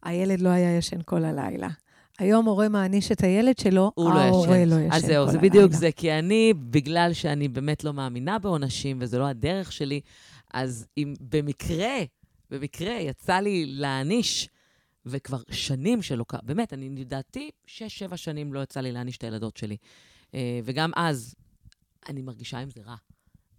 הילד 0.03 0.41
לא 0.41 0.49
היה 0.49 0.77
ישן 0.77 0.99
כל 1.05 1.23
הלילה. 1.25 1.67
היום 2.19 2.45
הורה 2.45 2.69
מעניש 2.69 3.11
את 3.11 3.21
הילד 3.23 3.57
שלו, 3.57 3.91
לא 3.97 4.09
ההורה 4.19 4.57
ישן. 4.57 4.69
לא 4.69 4.75
ישן 4.75 4.79
כל 4.79 4.85
הלילה. 4.85 4.95
אז 4.95 5.01
זהו, 5.05 5.31
זה 5.31 5.37
בדיוק 5.37 5.71
זה, 5.71 5.91
כי 5.91 6.11
אני, 6.11 6.53
בגלל 6.69 7.13
שאני 7.13 7.47
באמת 7.47 7.83
לא 7.83 7.93
מאמינה 7.93 8.39
בעונשים, 8.39 8.97
וזו 9.01 9.19
לא 9.19 9.25
הדרך 9.27 9.71
שלי, 9.71 10.01
אז 10.53 10.85
אם 10.97 11.13
במקרה, 11.21 11.95
במקרה 12.51 12.93
יצא 12.93 13.33
לי 13.39 13.65
להעניש, 13.67 14.49
וכבר 15.05 15.37
שנים 15.51 16.01
שלא 16.01 16.25
קרה, 16.27 16.39
באמת, 16.43 16.73
אני 16.73 16.89
לדעתי, 16.89 17.49
שש, 17.65 17.99
שבע 17.99 18.17
שנים 18.17 18.53
לא 18.53 18.63
יצא 18.63 18.79
לי 18.79 18.91
להעניש 18.91 19.17
את 19.17 19.23
הילדות 19.23 19.57
שלי. 19.57 19.77
אה, 20.35 20.59
וגם 20.63 20.91
אז, 20.95 21.35
אני 22.09 22.21
מרגישה 22.21 22.57
עם 22.57 22.69
זה 22.69 22.81
רע. 22.81 22.95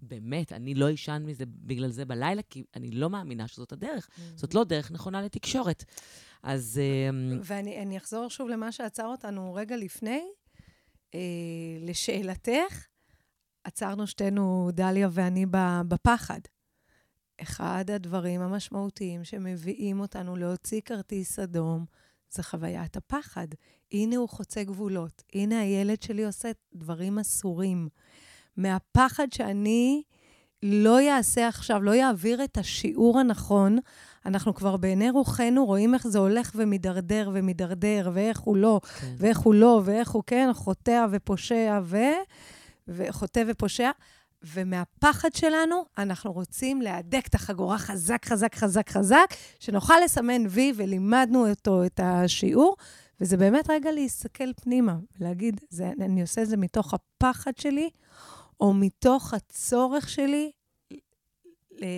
באמת, 0.03 0.53
אני 0.53 0.75
לא 0.75 0.95
אשן 0.95 1.23
מזה 1.27 1.45
בגלל 1.47 1.91
זה 1.91 2.05
בלילה, 2.05 2.43
כי 2.43 2.65
אני 2.77 2.91
לא 2.91 3.11
מאמינה 3.11 3.49
שזאת 3.49 3.73
הדרך. 3.73 4.09
זאת 4.35 4.55
לא 4.55 4.65
דרך 4.65 4.91
נכונה 4.91 5.23
לתקשורת. 5.23 5.85
אז... 6.43 6.81
אה, 6.83 7.39
ואני 7.43 7.83
אני 7.83 7.97
אחזור 7.97 8.31
שוב 8.31 8.49
למה 8.49 8.73
שעצר 8.73 9.07
אותנו 9.07 9.55
רגע 9.55 9.77
לפני. 9.77 10.23
אה, 11.15 11.21
לשאלתך, 11.81 12.87
עצרנו 13.65 14.07
שתינו, 14.07 14.71
דליה 14.73 15.09
ואני, 15.12 15.47
בפחד. 15.89 16.41
אחד 17.43 17.91
הדברים 17.91 18.41
המשמעותיים 18.41 19.25
שמביאים 19.25 20.01
אותנו 20.01 20.37
להוציא 20.37 20.81
כרטיס 20.81 21.39
אדום, 21.39 21.85
זה 22.31 22.43
חוויית 22.43 22.97
הפחד. 22.97 23.49
הנה 23.92 24.16
הוא 24.16 24.29
חוצה 24.29 24.64
גבולות, 24.64 25.22
הנה 25.35 25.61
הילד 25.61 26.03
שלי 26.03 26.25
עושה 26.25 26.51
דברים 26.75 27.18
אסורים. 27.18 27.88
מהפחד 28.57 29.33
שאני 29.33 30.03
לא 30.62 31.01
יעשה 31.01 31.49
עכשיו, 31.49 31.83
לא 31.83 31.90
יעביר 31.90 32.44
את 32.44 32.59
השיעור 32.59 33.18
הנכון, 33.18 33.79
אנחנו 34.27 34.55
כבר 34.55 34.77
בעיני 34.77 35.11
רוחנו 35.11 35.66
רואים 35.66 35.94
איך 35.94 36.09
זה 36.09 36.18
הולך 36.18 36.53
ומידרדר 36.55 37.31
ומידרדר, 37.35 38.11
ואיך 38.14 38.38
הוא 38.38 38.57
לא, 38.57 38.81
כן. 39.01 39.14
ואיך 39.18 39.38
הוא 39.38 39.55
לא, 39.55 39.83
ואיך 39.85 40.11
הוא 40.11 40.22
כן 40.27 40.49
חוטא 40.55 41.07
ופושע 41.11 41.81
ו... 41.83 41.96
וחוטא 42.88 43.42
ופושע. 43.49 43.90
ומהפחד 44.55 45.29
שלנו, 45.35 45.85
אנחנו 45.99 46.33
רוצים 46.33 46.83
להדק 46.83 47.27
את 47.27 47.35
החגורה 47.35 47.79
חזק, 47.79 48.25
חזק, 48.25 48.55
חזק, 48.55 48.90
חזק, 48.90 49.27
שנוכל 49.61 49.94
לסמן 50.05 50.42
וי 50.51 50.72
ולימדנו 50.77 51.51
אותו 51.51 51.85
את 51.85 52.01
השיעור. 52.03 52.77
וזה 53.20 53.37
באמת 53.37 53.70
רגע 53.70 53.92
להסתכל 53.92 54.52
פנימה, 54.52 54.96
ולהגיד, 55.20 55.61
זה, 55.70 55.92
אני 56.00 56.22
עושה 56.22 56.42
את 56.42 56.48
זה 56.48 56.57
מתוך 56.57 56.94
הפחד 56.94 57.52
שלי, 57.57 57.90
או 58.61 58.74
מתוך 58.74 59.35
הצורך 59.35 60.09
שלי 60.09 60.50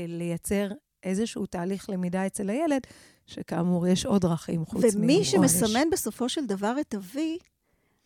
לייצר 0.09 0.68
איזשהו 1.02 1.46
תהליך 1.46 1.90
למידה 1.90 2.26
אצל 2.26 2.50
הילד, 2.50 2.81
שכאמור, 3.26 3.87
יש 3.87 4.07
עוד 4.07 4.22
דרכים 4.22 4.64
חוץ 4.64 4.85
מעונש. 4.85 4.94
ומי 4.94 5.24
שמסמן 5.24 5.90
בסופו 5.92 6.28
של 6.28 6.46
דבר 6.46 6.76
את 6.81 6.94
ה-V, 6.94 7.18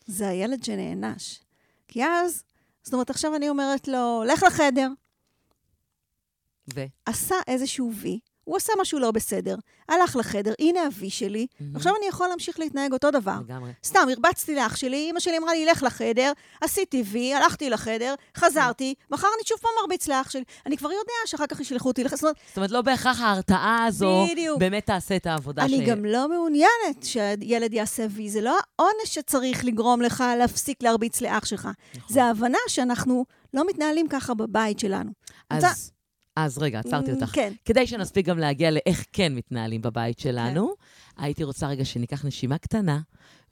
זה 0.05 0.27
הילד 0.27 0.63
שנענש. 0.63 1.39
כי 1.87 2.03
אז, 2.03 2.43
זאת 2.83 2.93
אומרת, 2.93 3.09
עכשיו 3.09 3.35
אני 3.35 3.49
אומרת 3.49 3.87
לו, 3.87 4.23
לך 4.27 4.43
לחדר. 4.43 4.89
ו? 6.75 6.85
עשה 7.05 7.35
איזשהו 7.47 7.91
וי, 7.93 8.19
הוא 8.43 8.57
עשה 8.57 8.73
משהו 8.81 8.99
לא 8.99 9.11
בסדר, 9.11 9.55
הלך 9.89 10.15
לחדר, 10.15 10.53
הנה 10.59 10.87
אבי 10.87 11.09
שלי, 11.09 11.47
mm-hmm. 11.49 11.63
עכשיו 11.75 11.93
אני 11.99 12.05
יכול 12.05 12.27
להמשיך 12.27 12.59
להתנהג 12.59 12.93
אותו 12.93 13.11
דבר. 13.11 13.37
לגמרי. 13.47 13.71
סתם, 13.83 14.07
הרבצתי 14.11 14.55
לאח 14.55 14.75
שלי, 14.75 15.07
אמא 15.11 15.19
שלי 15.19 15.37
אמרה 15.37 15.53
לי, 15.53 15.65
לך 15.65 15.83
לחדר, 15.83 16.31
עשיתי 16.61 17.03
וי, 17.11 17.33
הלכתי 17.33 17.69
לחדר, 17.69 18.15
חזרתי, 18.37 18.93
מחר 19.11 19.27
אני 19.37 19.47
שוב 19.47 19.57
פעם 19.57 19.71
מרביץ 19.81 20.07
לאח 20.07 20.29
שלי. 20.29 20.43
אני 20.65 20.77
כבר 20.77 20.91
יודע 20.91 21.13
שאחר 21.25 21.47
כך 21.47 21.59
ישלחו 21.59 21.87
אותי 21.87 22.03
לחדר. 22.03 22.17
זאת 22.17 22.57
אומרת, 22.57 22.71
לא 22.71 22.81
בהכרח 22.81 23.21
ההרתעה 23.21 23.85
הזו 23.85 24.25
בדיוק. 24.31 24.59
באמת 24.59 24.85
תעשה 24.85 25.15
את 25.15 25.25
העבודה 25.25 25.63
אני 25.63 25.85
ש... 25.85 25.89
גם 25.89 26.05
לא 26.05 26.29
מעוניינת 26.29 27.03
שהילד 27.03 27.73
יעשה 27.73 28.05
וי, 28.09 28.29
זה 28.29 28.41
לא 28.41 28.57
העונש 28.79 29.15
שצריך 29.15 29.65
לגרום 29.65 30.01
לך 30.01 30.23
להפסיק 30.37 30.83
להרביץ 30.83 31.21
לאח 31.21 31.45
שלך. 31.45 31.69
נכון. 31.95 32.13
זה 32.13 32.23
ההבנה 32.23 32.57
שאנחנו 32.67 33.25
לא 33.53 33.67
מתנהלים 33.67 34.07
ככה 34.07 34.33
בבית 34.33 34.79
שלנו. 34.79 35.11
אז... 35.49 35.91
אז 36.35 36.57
רגע, 36.57 36.79
עצרתי 36.79 37.11
mm, 37.11 37.15
אותך. 37.15 37.29
כן. 37.33 37.53
כדי 37.65 37.87
שנספיק 37.87 38.25
גם 38.25 38.37
להגיע 38.37 38.71
לאיך 38.71 39.05
כן 39.13 39.35
מתנהלים 39.35 39.81
בבית 39.81 40.19
שלנו, 40.19 40.67
כן. 40.67 41.23
הייתי 41.23 41.43
רוצה 41.43 41.67
רגע 41.67 41.85
שניקח 41.85 42.25
נשימה 42.25 42.57
קטנה 42.57 42.99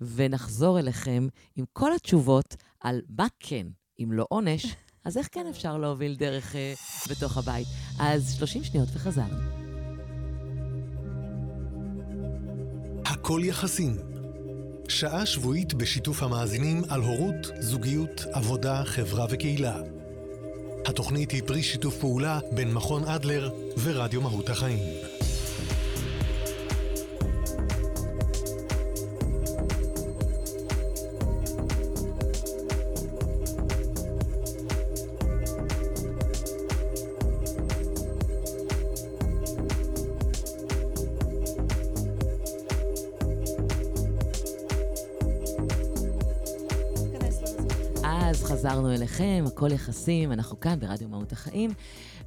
ונחזור 0.02 0.80
אליכם 0.80 1.28
עם 1.56 1.66
כל 1.74 1.94
התשובות 1.94 2.56
על 2.80 3.02
מה 3.18 3.28
כן, 3.40 3.68
אם 4.00 4.12
לא 4.12 4.26
עונש, 4.30 4.66
אז 5.06 5.18
איך 5.18 5.28
כן 5.32 5.48
אפשר 5.48 5.78
להוביל 5.78 6.16
דרך 6.16 6.56
uh, 6.56 7.10
בתוך 7.12 7.38
הבית. 7.38 7.68
אז 8.00 8.34
30 8.34 8.64
שניות 8.64 8.90
וחזרנו. 8.94 9.36
הכל 13.06 13.42
יחסים. 13.44 13.98
שעה 14.90 15.26
שבועית 15.26 15.74
בשיתוף 15.74 16.24
המאזינים 16.24 16.82
על 16.90 17.02
הורות, 17.02 17.48
זוגיות, 17.60 18.26
עבודה, 18.32 18.84
חברה 18.86 19.26
וקהילה. 19.30 20.01
התוכנית 20.86 21.32
היא 21.32 21.42
פרי 21.46 21.64
שיתוף 21.64 21.98
פעולה 21.98 22.40
בין 22.52 22.74
מכון 22.74 23.04
אדלר 23.04 23.50
ורדיו 23.84 24.22
מהות 24.22 24.50
החיים. 24.50 25.11
אליכם, 49.22 49.46
הכל 49.48 49.72
יחסים, 49.72 50.32
אנחנו 50.32 50.60
כאן 50.60 50.80
ברדיו 50.80 51.10
מהות 51.10 51.32
החיים, 51.32 51.72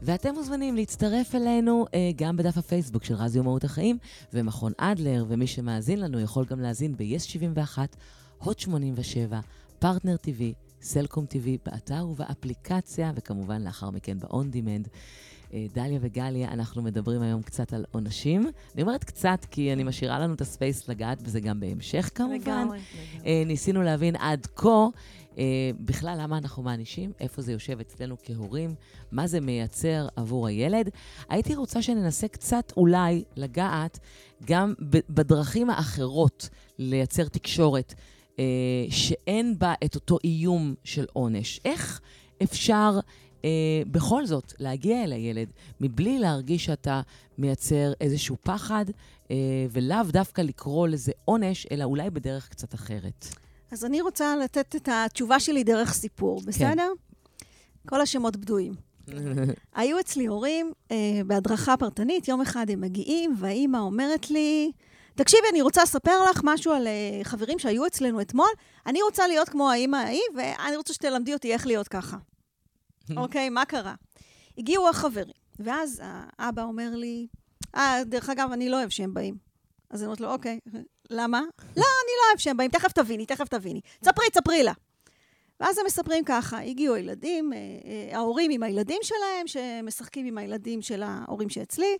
ואתם 0.02 0.34
מוזמנים 0.34 0.76
להצטרף 0.76 1.34
אלינו 1.34 1.86
אה, 1.94 2.10
גם 2.16 2.36
בדף 2.36 2.58
הפייסבוק 2.58 3.04
של 3.04 3.14
רדיו 3.14 3.44
מהות 3.44 3.64
החיים 3.64 3.98
ומכון 4.32 4.72
אדלר, 4.76 5.24
ומי 5.28 5.46
שמאזין 5.46 6.00
לנו 6.00 6.20
יכול 6.20 6.44
גם 6.44 6.60
להאזין 6.60 6.96
ב-yes 6.96 7.18
71, 7.18 7.96
הוט 8.38 8.58
87, 8.58 9.40
פרטנר 9.78 10.16
TV, 10.26 10.42
סלקום 10.82 11.24
TV, 11.30 11.48
באתר 11.66 12.06
ובאפליקציה, 12.10 13.12
וכמובן 13.14 13.62
לאחר 13.62 13.90
מכן 13.90 14.18
ב-on 14.18 14.54
demand. 14.54 14.88
אה, 15.54 15.66
דליה 15.74 15.98
וגליה, 16.02 16.52
אנחנו 16.52 16.82
מדברים 16.82 17.22
היום 17.22 17.42
קצת 17.42 17.72
על 17.72 17.84
עונשים. 17.92 18.46
אני 18.74 18.82
אומרת 18.82 19.04
קצת, 19.04 19.46
כי 19.50 19.72
אני 19.72 19.82
משאירה 19.82 20.18
לנו 20.18 20.34
את 20.34 20.40
הספייס 20.40 20.88
לגעת 20.88 21.22
בזה 21.22 21.40
גם 21.40 21.60
בהמשך 21.60 22.10
כמובן. 22.14 22.34
לגמרי. 22.34 22.78
אה, 23.26 23.42
ניסינו 23.46 23.82
להבין 23.82 24.16
עד 24.16 24.46
כה 24.56 24.86
בכלל, 25.80 26.18
למה 26.20 26.38
אנחנו 26.38 26.62
מענישים, 26.62 27.12
איפה 27.20 27.42
זה 27.42 27.52
יושב 27.52 27.80
אצלנו 27.80 28.16
כהורים, 28.22 28.74
מה 29.12 29.26
זה 29.26 29.40
מייצר 29.40 30.06
עבור 30.16 30.46
הילד. 30.46 30.90
הייתי 31.28 31.54
רוצה 31.54 31.82
שננסה 31.82 32.28
קצת 32.28 32.72
אולי 32.76 33.24
לגעת 33.36 33.98
גם 34.44 34.74
בדרכים 35.10 35.70
האחרות 35.70 36.48
לייצר 36.78 37.28
תקשורת, 37.28 37.94
אה, 38.38 38.44
שאין 38.90 39.58
בה 39.58 39.74
את 39.84 39.94
אותו 39.94 40.18
איום 40.24 40.74
של 40.84 41.06
עונש. 41.12 41.60
איך 41.64 42.00
אפשר... 42.42 43.00
אה, 43.44 43.82
בכל 43.90 44.26
זאת, 44.26 44.52
להגיע 44.58 45.04
אל 45.04 45.12
הילד 45.12 45.48
מבלי 45.80 46.18
להרגיש 46.18 46.64
שאתה 46.64 47.00
מייצר 47.38 47.92
איזשהו 48.00 48.36
פחד, 48.42 48.84
אה, 49.30 49.36
ולאו 49.70 50.02
דווקא 50.08 50.40
לקרוא 50.40 50.88
לזה 50.88 51.12
עונש, 51.24 51.66
אלא 51.70 51.84
אולי 51.84 52.10
בדרך 52.10 52.48
קצת 52.48 52.74
אחרת. 52.74 53.43
אז 53.74 53.84
אני 53.84 54.00
רוצה 54.00 54.36
לתת 54.36 54.76
את 54.76 54.88
התשובה 54.92 55.40
שלי 55.40 55.64
דרך 55.64 55.92
סיפור, 55.92 56.40
כן. 56.40 56.46
בסדר? 56.46 56.92
כן. 57.36 57.88
כל 57.88 58.00
השמות 58.00 58.36
בדויים. 58.36 58.74
היו 59.74 60.00
אצלי 60.00 60.26
הורים 60.26 60.72
אה, 60.90 61.20
בהדרכה 61.26 61.76
פרטנית, 61.76 62.28
יום 62.28 62.40
אחד 62.40 62.70
הם 62.70 62.80
מגיעים, 62.80 63.34
והאימא 63.38 63.78
אומרת 63.78 64.30
לי, 64.30 64.72
תקשיבי, 65.14 65.42
אני 65.50 65.62
רוצה 65.62 65.82
לספר 65.82 66.30
לך 66.30 66.40
משהו 66.44 66.72
על 66.72 66.86
אה, 66.86 67.24
חברים 67.24 67.58
שהיו 67.58 67.86
אצלנו 67.86 68.20
אתמול. 68.20 68.48
אני 68.86 69.02
רוצה 69.02 69.26
להיות 69.26 69.48
כמו 69.48 69.70
האימא 69.70 69.96
ההיא, 69.96 70.20
ואני 70.36 70.76
רוצה 70.76 70.92
שתלמדי 70.92 71.34
אותי 71.34 71.52
איך 71.52 71.66
להיות 71.66 71.88
ככה. 71.88 72.16
אוקיי, 73.16 73.48
מה 73.48 73.64
קרה? 73.64 73.94
הגיעו 74.58 74.88
החברים, 74.88 75.34
ואז 75.58 76.02
האבא 76.38 76.62
אומר 76.62 76.90
לי, 76.94 77.26
אה, 77.74 78.00
דרך 78.06 78.30
אגב, 78.30 78.50
אני 78.52 78.68
לא 78.68 78.76
אוהב 78.76 78.88
שהם 78.88 79.14
באים. 79.14 79.36
אז 79.90 80.00
אני 80.00 80.06
אומרת 80.06 80.20
לו, 80.20 80.32
אוקיי, 80.32 80.60
למה? 81.14 81.40
לא, 81.58 81.64
אני 81.74 82.12
לא 82.18 82.28
אוהב 82.28 82.38
שהם 82.38 82.56
באים, 82.56 82.70
תכף 82.70 82.92
תביני, 82.92 83.26
תכף 83.26 83.48
תביני. 83.48 83.80
ספרי, 84.04 84.26
ספרי 84.34 84.62
לה. 84.62 84.72
ואז 85.60 85.78
הם 85.78 85.86
מספרים 85.86 86.24
ככה, 86.24 86.60
הגיעו 86.60 86.94
הילדים, 86.94 87.52
אה, 87.52 87.58
אה, 87.58 88.16
ההורים 88.16 88.50
עם 88.50 88.62
הילדים 88.62 89.00
שלהם, 89.02 89.46
שמשחקים 89.46 90.26
עם 90.26 90.38
הילדים 90.38 90.82
של 90.82 91.02
ההורים 91.02 91.48
שאצלי, 91.48 91.96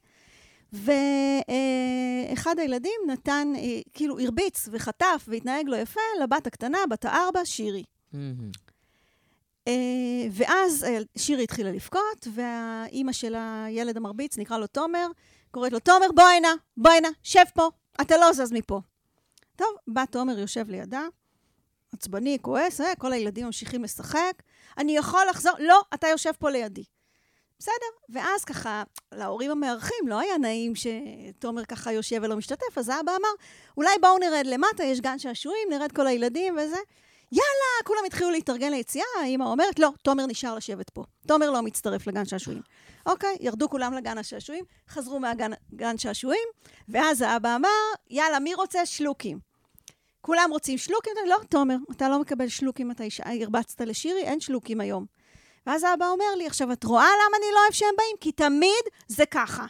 ואחד 0.73 2.59
הילדים 2.59 3.01
נתן, 3.07 3.53
אה, 3.57 3.81
כאילו 3.93 4.21
הרביץ 4.21 4.69
וחטף 4.73 5.25
והתנהג 5.29 5.69
לא 5.69 5.77
יפה 5.77 6.01
לבת 6.23 6.47
הקטנה, 6.47 6.79
בת 6.91 7.05
הארבע, 7.05 7.45
שירי. 7.45 7.85
ואז 10.31 10.87
שירי 11.19 11.43
התחילה 11.43 11.73
לבכות, 11.73 12.29
והאימא 12.35 13.13
של 13.13 13.35
הילד 13.39 13.97
המרביץ, 13.97 14.39
נקרא 14.39 14.59
לו 14.59 14.67
תומר, 14.67 15.07
קוראת 15.51 15.73
לו, 15.73 15.79
תומר, 15.79 16.07
בוא 16.15 16.25
הנה, 16.25 16.55
בוא 16.77 16.91
הנה, 16.91 17.09
שב 17.23 17.45
פה, 17.55 17.69
אתה 18.01 18.17
לא 18.17 18.33
זז 18.33 18.53
מפה. 18.53 18.81
טוב, 19.57 19.69
בא 19.87 20.05
תומר, 20.05 20.39
יושב 20.39 20.71
לידה, 20.71 21.03
עצבני, 21.93 22.39
כועס, 22.43 22.81
אה, 22.81 22.95
כל 22.99 23.13
הילדים 23.13 23.47
ממשיכים 23.47 23.85
לשחק. 23.85 24.43
אני 24.79 24.97
יכול 24.97 25.21
לחזור, 25.31 25.53
לא, 25.59 25.83
אתה 25.95 26.09
יושב 26.09 26.33
פה 26.39 26.51
לידי. 26.51 26.85
בסדר, 27.59 27.87
ואז 28.09 28.45
ככה, 28.45 28.83
להורים 29.13 29.51
המארחים 29.51 30.09
לא 30.09 30.19
היה 30.19 30.39
נעים 30.39 30.73
שתומר 30.75 31.65
ככה 31.65 31.93
יושב 31.93 32.21
ולא 32.23 32.37
משתתף, 32.37 32.79
אז 32.79 32.89
האבא 32.89 33.13
אמר, 33.13 33.29
אולי 33.77 33.91
בואו 34.01 34.19
נרד 34.19 34.47
למטה, 34.47 34.85
יש 34.85 35.01
גן 35.01 35.19
שעשועים, 35.19 35.69
נרד 35.71 35.93
כל 35.93 36.07
הילדים 36.07 36.57
וזה. 36.59 36.79
יאללה, 37.33 37.85
כולם 37.85 38.01
התחילו 38.07 38.31
להתארגן 38.31 38.71
ליציאה, 38.71 39.05
האמא 39.23 39.45
אומרת, 39.45 39.79
לא, 39.79 39.91
תומר 40.03 40.27
נשאר 40.27 40.55
לשבת 40.55 40.91
פה. 40.91 41.05
תומר 41.27 41.51
לא 41.51 41.63
מצטרף 41.63 42.07
לגן 42.07 42.25
שעשועים. 42.25 42.63
אוקיי, 43.07 43.37
ירדו 43.41 43.69
כולם 43.69 43.95
לגן 43.95 44.19
השעשועים, 44.19 44.65
חזרו 44.89 45.21
מהגן 45.21 45.99
שעשועים, 45.99 46.49
ואז 46.89 47.21
האבא 47.23 47.57
אמר, 47.57 47.69
יאללה, 48.11 48.39
מי 48.39 48.55
רוצה 48.55 48.87
שלוקים? 48.87 49.39
כולם 50.21 50.49
רוצים 50.53 50.79
שלוקים? 50.79 51.13
לא, 51.27 51.37
תומר, 51.49 51.77
אתה 51.93 52.09
לא 52.09 52.21
מקבל 52.21 52.49
שלוקים, 52.49 52.91
אתה 52.91 53.05
הרבצת 53.25 53.81
לשירי, 53.81 54.23
אין 54.23 54.41
שלוקים 54.41 54.81
היום. 54.81 55.07
ואז 55.67 55.85
האבא 55.85 56.09
אומר 56.09 56.35
לי, 56.37 56.47
עכשיו, 56.47 56.73
את 56.73 56.85
רואה 56.85 57.05
למה 57.07 57.37
אני 57.37 57.47
לא 57.55 57.61
אוהב 57.63 57.73
שהם 57.73 57.95
באים? 57.99 58.17
כי 58.21 58.33
תמיד 58.33 58.85
זה 59.09 59.27
ככה. 59.27 59.67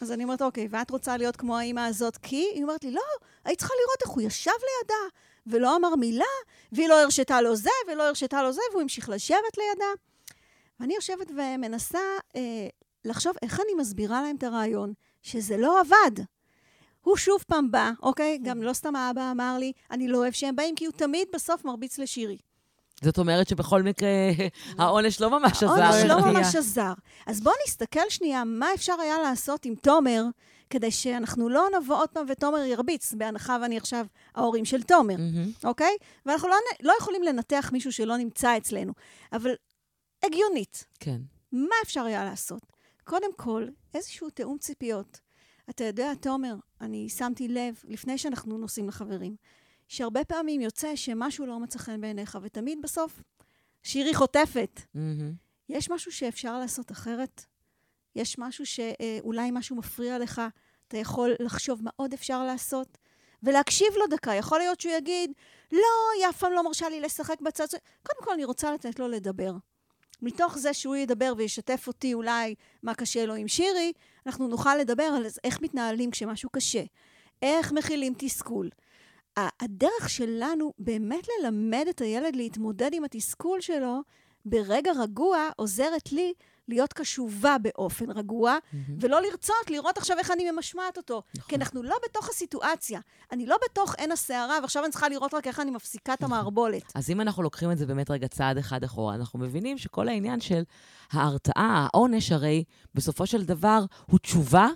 אז 0.00 0.12
אני 0.12 0.24
אומרת, 0.24 0.42
אוקיי, 0.42 0.68
ואת 0.70 0.90
רוצה 0.90 1.16
להיות 1.16 1.36
כמו 1.36 1.58
האימא 1.58 1.80
הזאת 1.80 2.16
כי? 2.16 2.50
היא 2.54 2.62
אומרת 2.62 2.84
לי, 2.84 2.90
לא, 2.90 3.02
היית 3.44 3.58
צריכה 3.58 3.74
לראות 3.84 4.02
איך 4.02 4.10
הוא 4.10 4.22
ישב 4.22 4.50
לידה, 4.50 5.16
ולא 5.50 5.76
אמר 5.76 5.94
מילה, 5.96 6.24
והיא 6.72 6.88
לא 6.88 7.02
הרשתה 7.02 7.40
לו 7.40 7.56
זה, 7.56 7.70
ולא 7.92 8.08
הרשתה 8.08 8.42
לו 8.42 8.52
זה, 8.52 8.60
והוא 8.70 8.82
המשיך 8.82 9.08
לשבת 9.08 9.58
לידה. 9.58 9.92
ואני 10.80 10.94
יושבת 10.94 11.30
ומנסה 11.30 11.98
אה, 12.36 12.68
לחשוב 13.04 13.32
איך 13.42 13.60
אני 13.60 13.82
מסבירה 13.82 14.22
להם 14.22 14.36
את 14.36 14.42
הרעיון, 14.42 14.92
שזה 15.22 15.56
לא 15.56 15.80
עבד. 15.80 16.24
הוא 17.02 17.16
שוב 17.16 17.44
פעם 17.46 17.70
בא, 17.70 17.90
אוקיי? 18.02 18.38
גם 18.42 18.62
לא 18.62 18.72
סתם 18.72 18.96
האבא 18.96 19.30
אמר 19.30 19.56
לי, 19.58 19.72
אני 19.90 20.08
לא 20.08 20.18
אוהב 20.18 20.32
שהם 20.32 20.56
באים, 20.56 20.74
כי 20.74 20.84
הוא 20.84 20.92
תמיד 20.92 21.28
בסוף 21.32 21.64
מרביץ 21.64 21.98
לשירי. 21.98 22.38
זאת 23.02 23.18
אומרת 23.18 23.48
שבכל 23.48 23.82
מקרה 23.82 24.08
העונש 24.78 25.20
לא 25.20 25.30
ממש 25.30 25.62
עזר. 25.62 25.82
העונש 25.82 26.04
לא 26.04 26.20
ממש 26.32 26.54
עזר. 26.56 26.92
אז 27.26 27.40
בואו 27.40 27.54
נסתכל 27.66 28.00
שנייה 28.08 28.44
מה 28.44 28.74
אפשר 28.74 28.94
היה 29.00 29.18
לעשות 29.18 29.64
עם 29.64 29.74
תומר, 29.74 30.22
כדי 30.70 30.90
שאנחנו 30.90 31.48
לא 31.48 31.66
נבוא 31.78 31.96
עוד 31.96 32.08
פעם 32.08 32.26
ותומר 32.28 32.58
ירביץ, 32.58 33.12
בהנחה 33.12 33.58
ואני 33.62 33.76
עכשיו 33.76 34.06
ההורים 34.34 34.64
של 34.64 34.82
תומר, 34.82 35.16
אוקיי? 35.64 35.96
ואנחנו 36.26 36.48
לא, 36.48 36.54
לא 36.82 36.92
יכולים 37.00 37.22
לנתח 37.22 37.70
מישהו 37.72 37.92
שלא 37.92 38.16
נמצא 38.16 38.56
אצלנו, 38.56 38.92
אבל 39.32 39.54
הגיונית. 40.22 40.84
כן. 41.00 41.20
מה 41.52 41.74
אפשר 41.84 42.04
היה 42.04 42.24
לעשות? 42.24 42.62
קודם 43.04 43.34
כל, 43.36 43.66
איזשהו 43.94 44.30
תיאום 44.30 44.58
ציפיות. 44.58 45.20
אתה 45.70 45.84
יודע, 45.84 46.14
תומר, 46.14 46.54
אני 46.80 47.08
שמתי 47.08 47.48
לב, 47.48 47.82
לפני 47.84 48.18
שאנחנו 48.18 48.58
נוסעים 48.58 48.88
לחברים, 48.88 49.36
שהרבה 49.88 50.24
פעמים 50.24 50.60
יוצא 50.60 50.96
שמשהו 50.96 51.46
לא 51.46 51.60
מצא 51.60 51.78
חן 51.78 52.00
בעיניך, 52.00 52.38
ותמיד 52.42 52.78
בסוף 52.82 53.22
שירי 53.82 54.14
חוטפת. 54.14 54.80
Mm-hmm. 54.80 54.98
יש 55.68 55.90
משהו 55.90 56.12
שאפשר 56.12 56.58
לעשות 56.58 56.92
אחרת? 56.92 57.44
יש 58.18 58.38
משהו 58.38 58.66
שאולי 58.66 59.50
משהו 59.52 59.76
מפריע 59.76 60.18
לך, 60.18 60.42
אתה 60.88 60.96
יכול 60.96 61.34
לחשוב 61.40 61.82
מה 61.82 61.90
עוד 61.96 62.12
אפשר 62.12 62.44
לעשות? 62.44 62.98
ולהקשיב 63.42 63.88
לו 63.96 64.06
דקה. 64.06 64.34
יכול 64.34 64.58
להיות 64.58 64.80
שהוא 64.80 64.92
יגיד, 64.92 65.32
לא, 65.72 65.78
היא 66.18 66.28
אף 66.28 66.38
פעם 66.38 66.52
לא 66.52 66.64
מרשה 66.64 66.88
לי 66.88 67.00
לשחק 67.00 67.40
בצד. 67.40 67.66
קודם 68.02 68.24
כל, 68.24 68.32
אני 68.32 68.44
רוצה 68.44 68.72
לתת 68.72 68.98
לו 68.98 69.08
לדבר. 69.08 69.52
מתוך 70.22 70.58
זה 70.58 70.74
שהוא 70.74 70.96
ידבר 70.96 71.32
וישתף 71.36 71.84
אותי 71.86 72.14
אולי 72.14 72.54
מה 72.82 72.94
קשה 72.94 73.26
לו 73.26 73.34
עם 73.34 73.48
שירי, 73.48 73.92
אנחנו 74.26 74.48
נוכל 74.48 74.76
לדבר 74.76 75.02
על 75.02 75.26
איך 75.44 75.60
מתנהלים 75.62 76.10
כשמשהו 76.10 76.50
קשה, 76.50 76.82
איך 77.42 77.72
מכילים 77.72 78.14
תסכול. 78.18 78.70
הדרך 79.36 80.10
שלנו 80.10 80.72
באמת 80.78 81.26
ללמד 81.28 81.84
את 81.90 82.00
הילד 82.00 82.36
להתמודד 82.36 82.90
עם 82.94 83.04
התסכול 83.04 83.60
שלו 83.60 84.00
ברגע 84.44 84.92
רגוע 84.92 85.48
עוזרת 85.56 86.12
לי 86.12 86.32
להיות 86.68 86.92
קשובה 86.92 87.56
באופן 87.62 88.10
רגוע, 88.10 88.56
mm-hmm. 88.56 88.76
ולא 89.00 89.22
לרצות 89.22 89.70
לראות 89.70 89.98
עכשיו 89.98 90.18
איך 90.18 90.30
אני 90.30 90.50
ממשמעת 90.50 90.96
אותו. 90.96 91.22
נכון. 91.36 91.48
כי 91.48 91.56
אנחנו 91.56 91.82
לא 91.82 91.96
בתוך 92.04 92.28
הסיטואציה. 92.28 93.00
אני 93.32 93.46
לא 93.46 93.56
בתוך 93.64 93.94
עין 93.98 94.12
הסערה, 94.12 94.58
ועכשיו 94.62 94.84
אני 94.84 94.90
צריכה 94.90 95.08
לראות 95.08 95.34
רק 95.34 95.46
איך 95.46 95.60
אני 95.60 95.70
מפסיקה 95.70 96.14
את 96.14 96.22
נכון. 96.22 96.36
המערבולת. 96.36 96.92
אז 96.94 97.10
אם 97.10 97.20
אנחנו 97.20 97.42
לוקחים 97.42 97.72
את 97.72 97.78
זה 97.78 97.86
באמת 97.86 98.10
רגע 98.10 98.28
צעד 98.28 98.58
אחד 98.58 98.84
אחורה, 98.84 99.14
אנחנו 99.14 99.38
מבינים 99.38 99.78
שכל 99.78 100.08
העניין 100.08 100.40
של 100.40 100.62
ההרתעה, 101.12 101.86
העונש, 101.92 102.32
הרי 102.32 102.64
בסופו 102.94 103.26
של 103.26 103.44
דבר 103.44 103.84
הוא 104.06 104.18
תשובה 104.18 104.68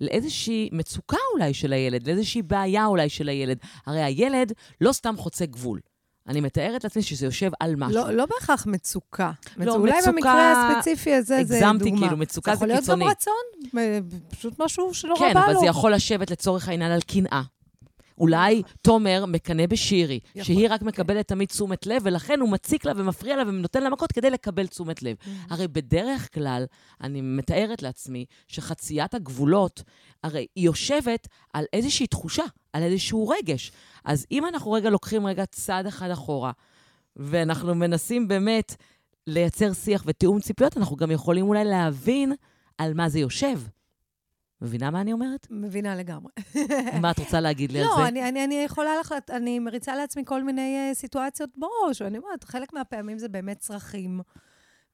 לאיזושהי 0.00 0.68
מצוקה 0.72 1.16
אולי 1.32 1.54
של 1.54 1.72
הילד, 1.72 2.06
לאיזושהי 2.06 2.42
בעיה 2.42 2.86
אולי 2.86 3.08
של 3.08 3.28
הילד. 3.28 3.58
הרי 3.86 4.02
הילד 4.02 4.52
לא 4.80 4.92
סתם 4.92 5.16
חוצה 5.16 5.46
גבול. 5.46 5.80
אני 6.28 6.40
מתארת 6.40 6.84
לעצמי 6.84 7.02
שזה 7.02 7.26
יושב 7.26 7.50
על 7.60 7.74
משהו. 7.76 7.94
לא, 7.94 8.10
לא 8.10 8.26
בהכרח 8.26 8.66
מצוקה. 8.66 9.30
לא, 9.56 9.64
מצוקה... 9.64 9.78
אולי 9.78 9.98
במקרה 10.06 10.70
הספציפי 10.70 11.14
הזה 11.14 11.36
זה 11.44 11.54
דוגמה. 11.54 11.70
הגזמתי, 11.70 11.90
כאילו, 11.98 12.16
מצוקה 12.16 12.56
זה 12.56 12.66
קיצוני. 12.66 12.80
זה 12.80 12.92
יכול 12.92 12.98
להיות 12.98 13.16
גם 13.16 13.32
רצון, 13.72 14.30
פשוט 14.30 14.60
משהו 14.60 14.94
שלא 14.94 15.14
כן, 15.18 15.24
רבה 15.30 15.40
לו. 15.40 15.46
כן, 15.46 15.50
אבל 15.50 15.60
זה 15.60 15.66
יכול 15.66 15.94
לשבת 15.94 16.30
לצורך 16.30 16.68
העניין 16.68 16.92
על 16.92 17.00
קנאה. 17.00 17.42
אולי 18.20 18.62
תומר 18.82 19.24
מקנא 19.26 19.66
בשירי, 19.66 20.20
יכול, 20.34 20.44
שהיא 20.44 20.68
רק 20.70 20.80
כן. 20.80 20.86
מקבלת 20.86 21.28
תמיד 21.28 21.48
תשומת 21.48 21.86
לב, 21.86 22.02
ולכן 22.04 22.40
הוא 22.40 22.48
מציק 22.48 22.84
לה 22.84 22.92
ומפריע 22.96 23.36
לה 23.36 23.42
ונותן 23.42 23.82
לה 23.82 23.90
מכות 23.90 24.12
כדי 24.12 24.30
לקבל 24.30 24.66
תשומת 24.66 25.02
לב. 25.02 25.16
Mm-hmm. 25.20 25.28
הרי 25.50 25.68
בדרך 25.68 26.34
כלל, 26.34 26.64
אני 27.00 27.20
מתארת 27.20 27.82
לעצמי 27.82 28.24
שחציית 28.46 29.14
הגבולות, 29.14 29.82
הרי 30.22 30.46
היא 30.56 30.64
יושבת 30.64 31.28
על 31.52 31.64
איזושהי 31.72 32.06
תחושה, 32.06 32.44
על 32.72 32.82
איזשהו 32.82 33.28
רגש. 33.28 33.72
אז 34.04 34.26
אם 34.30 34.46
אנחנו 34.46 34.72
רגע 34.72 34.90
לוקחים 34.90 35.26
רגע 35.26 35.46
צעד 35.46 35.86
אחד 35.86 36.10
אחורה, 36.10 36.52
ואנחנו 37.16 37.74
מנסים 37.74 38.28
באמת 38.28 38.76
לייצר 39.26 39.72
שיח 39.72 40.02
ותיאום 40.06 40.40
ציפיות, 40.40 40.76
אנחנו 40.76 40.96
גם 40.96 41.10
יכולים 41.10 41.48
אולי 41.48 41.64
להבין 41.64 42.32
על 42.78 42.94
מה 42.94 43.08
זה 43.08 43.18
יושב. 43.18 43.60
מבינה 44.62 44.90
מה 44.90 45.00
אני 45.00 45.12
אומרת? 45.12 45.46
מבינה 45.50 45.96
לגמרי. 45.96 46.32
מה 47.02 47.10
את 47.10 47.18
רוצה 47.18 47.40
להגיד 47.40 47.72
לי 47.72 47.80
לא, 47.80 47.84
על 47.84 47.96
זה? 47.96 48.02
לא, 48.02 48.08
אני, 48.08 48.28
אני, 48.28 48.44
אני 48.44 48.54
יכולה 48.54 48.90
לך, 49.00 49.14
אני 49.30 49.58
מריצה 49.58 49.96
לעצמי 49.96 50.22
כל 50.26 50.42
מיני 50.42 50.90
uh, 50.92 50.94
סיטואציות 50.94 51.50
בראש, 51.56 52.02
ואני 52.02 52.18
אומרת, 52.18 52.44
חלק 52.44 52.72
מהפעמים 52.72 53.18
זה 53.18 53.28
באמת 53.28 53.58
צרכים, 53.58 54.20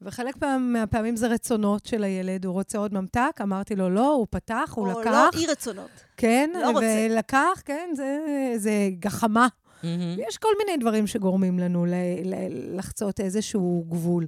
וחלק 0.03 0.43
מה, 0.43 0.59
מהפעמים 0.59 1.17
זה 1.17 1.27
רצונות 1.27 1.87
של 1.87 2.05
הילד. 2.05 2.45
הוא 2.45 2.53
רוצה 2.53 2.79
עוד 2.79 2.95
ממתק, 2.95 3.41
אמרתי 3.43 3.77
לו 3.77 3.91
לא, 3.91 4.13
הוא 4.13 4.27
פתח, 4.31 4.73
הוא 4.75 4.89
לקח. 4.89 4.99
או 5.07 5.13
לא 5.13 5.29
אי 5.35 5.47
רצונות. 5.47 5.91
כן, 6.17 6.51
לא 6.55 6.71
רוצה. 6.71 7.07
ולקח, 7.11 7.63
כן, 7.65 7.91
זה, 7.95 8.19
זה 8.57 8.89
גחמה. 8.99 9.49
Mm-hmm. 9.83 9.87
יש 10.29 10.39
כל 10.39 10.49
מיני 10.59 10.77
דברים 10.77 11.07
שגורמים 11.07 11.59
לנו 11.59 11.87
ל, 11.87 11.95
ל, 12.25 12.35
לחצות 12.79 13.21
איזשהו 13.21 13.85
גבול. 13.89 14.27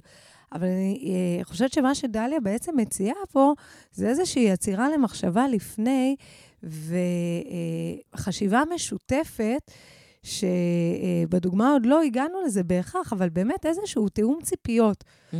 אבל 0.51 0.67
אני 0.67 1.13
אה, 1.39 1.43
חושבת 1.43 1.73
שמה 1.73 1.95
שדליה 1.95 2.39
בעצם 2.39 2.77
מציעה 2.77 3.25
פה, 3.31 3.53
זה 3.91 4.07
איזושהי 4.07 4.51
עצירה 4.51 4.89
למחשבה 4.89 5.47
לפני, 5.47 6.15
וחשיבה 8.13 8.63
משותפת, 8.75 9.71
שבדוגמה 10.23 11.71
עוד 11.71 11.85
לא 11.85 12.01
הגענו 12.01 12.41
לזה 12.41 12.63
בהכרח, 12.63 13.13
אבל 13.13 13.29
באמת 13.29 13.65
איזשהו 13.65 14.09
תיאום 14.09 14.39
ציפיות. 14.43 15.03
Mm-hmm. 15.03 15.35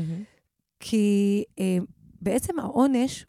כי 0.80 1.43
אה, 1.60 1.78
בעצם 2.22 2.60
העונש, 2.60 3.26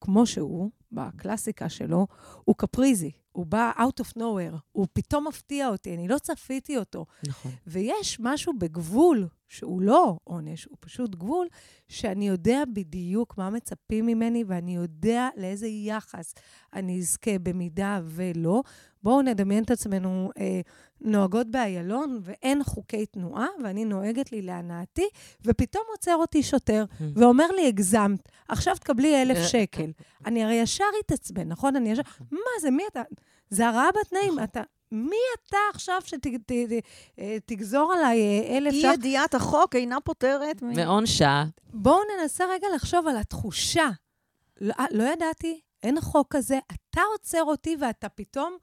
כמו 0.00 0.26
שהוא, 0.26 0.70
בקלאסיקה 0.92 1.68
שלו, 1.68 2.06
הוא 2.44 2.56
קפריזי. 2.56 3.10
הוא 3.32 3.46
בא 3.46 3.72
out 3.78 4.04
of 4.04 4.18
nowhere, 4.18 4.56
הוא 4.72 4.86
פתאום 4.92 5.28
מפתיע 5.28 5.68
אותי, 5.68 5.94
אני 5.94 6.08
לא 6.08 6.18
צפיתי 6.18 6.78
אותו. 6.78 7.06
נכון. 7.26 7.52
ויש 7.66 8.20
משהו 8.20 8.52
בגבול, 8.58 9.28
שהוא 9.52 9.82
לא 9.82 10.16
עונש, 10.24 10.64
הוא 10.64 10.76
פשוט 10.80 11.14
גבול, 11.14 11.46
שאני 11.88 12.28
יודע 12.28 12.62
בדיוק 12.72 13.38
מה 13.38 13.50
מצפים 13.50 14.06
ממני, 14.06 14.44
ואני 14.46 14.74
יודע 14.74 15.28
לאיזה 15.36 15.66
יחס 15.66 16.34
אני 16.72 16.98
אזכה 16.98 17.38
במידה 17.38 18.00
ולא. 18.04 18.62
בואו 19.02 19.22
נדמיין 19.22 19.64
את 19.64 19.70
עצמנו 19.70 20.30
אה, 20.38 20.60
נוהגות 21.00 21.50
באיילון, 21.50 22.20
ואין 22.22 22.64
חוקי 22.64 23.06
תנועה, 23.06 23.46
ואני 23.64 23.84
נוהגת 23.84 24.32
לי 24.32 24.42
להנאתי, 24.42 25.08
ופתאום 25.44 25.84
עוצר 25.90 26.14
אותי 26.14 26.42
שוטר, 26.42 26.84
hmm. 26.90 27.02
ואומר 27.14 27.46
לי, 27.56 27.68
הגזמת, 27.68 28.28
עכשיו 28.48 28.76
תקבלי 28.76 29.22
אלף 29.22 29.38
שקל. 29.46 29.92
אני 30.26 30.44
הרי 30.44 30.54
ישר 30.54 30.84
אתעצבן, 31.06 31.48
נכון? 31.48 31.76
אני 31.76 31.90
ישר, 31.90 32.02
מה 32.30 32.60
זה, 32.60 32.70
מי 32.70 32.82
אתה? 32.92 33.02
זה 33.50 33.68
הרעה 33.68 33.88
בתנאים, 34.00 34.32
נכון. 34.32 34.44
אתה... 34.44 34.62
מי 34.92 35.16
אתה 35.48 35.56
עכשיו 35.74 36.00
שתגזור 37.16 37.92
עליי 37.92 38.18
אה, 38.20 38.56
אלף 38.56 38.74
ש"ח? 38.74 38.84
אי 38.84 38.92
ידיעת 38.92 39.34
החוק 39.34 39.76
אינה 39.76 40.00
פותרת. 40.00 40.62
מעונשה. 40.62 41.44
בואו 41.72 42.00
ננסה 42.18 42.44
רגע 42.44 42.66
לחשוב 42.74 43.06
על 43.06 43.16
התחושה. 43.16 43.88
לא, 44.60 44.74
אה, 44.78 44.84
לא 44.90 45.02
ידעתי, 45.02 45.60
אין 45.82 46.00
חוק 46.00 46.36
כזה, 46.36 46.58
אתה 46.72 47.00
עוצר 47.12 47.42
אותי 47.42 47.76
ואתה 47.80 48.08
פתאום 48.08 48.56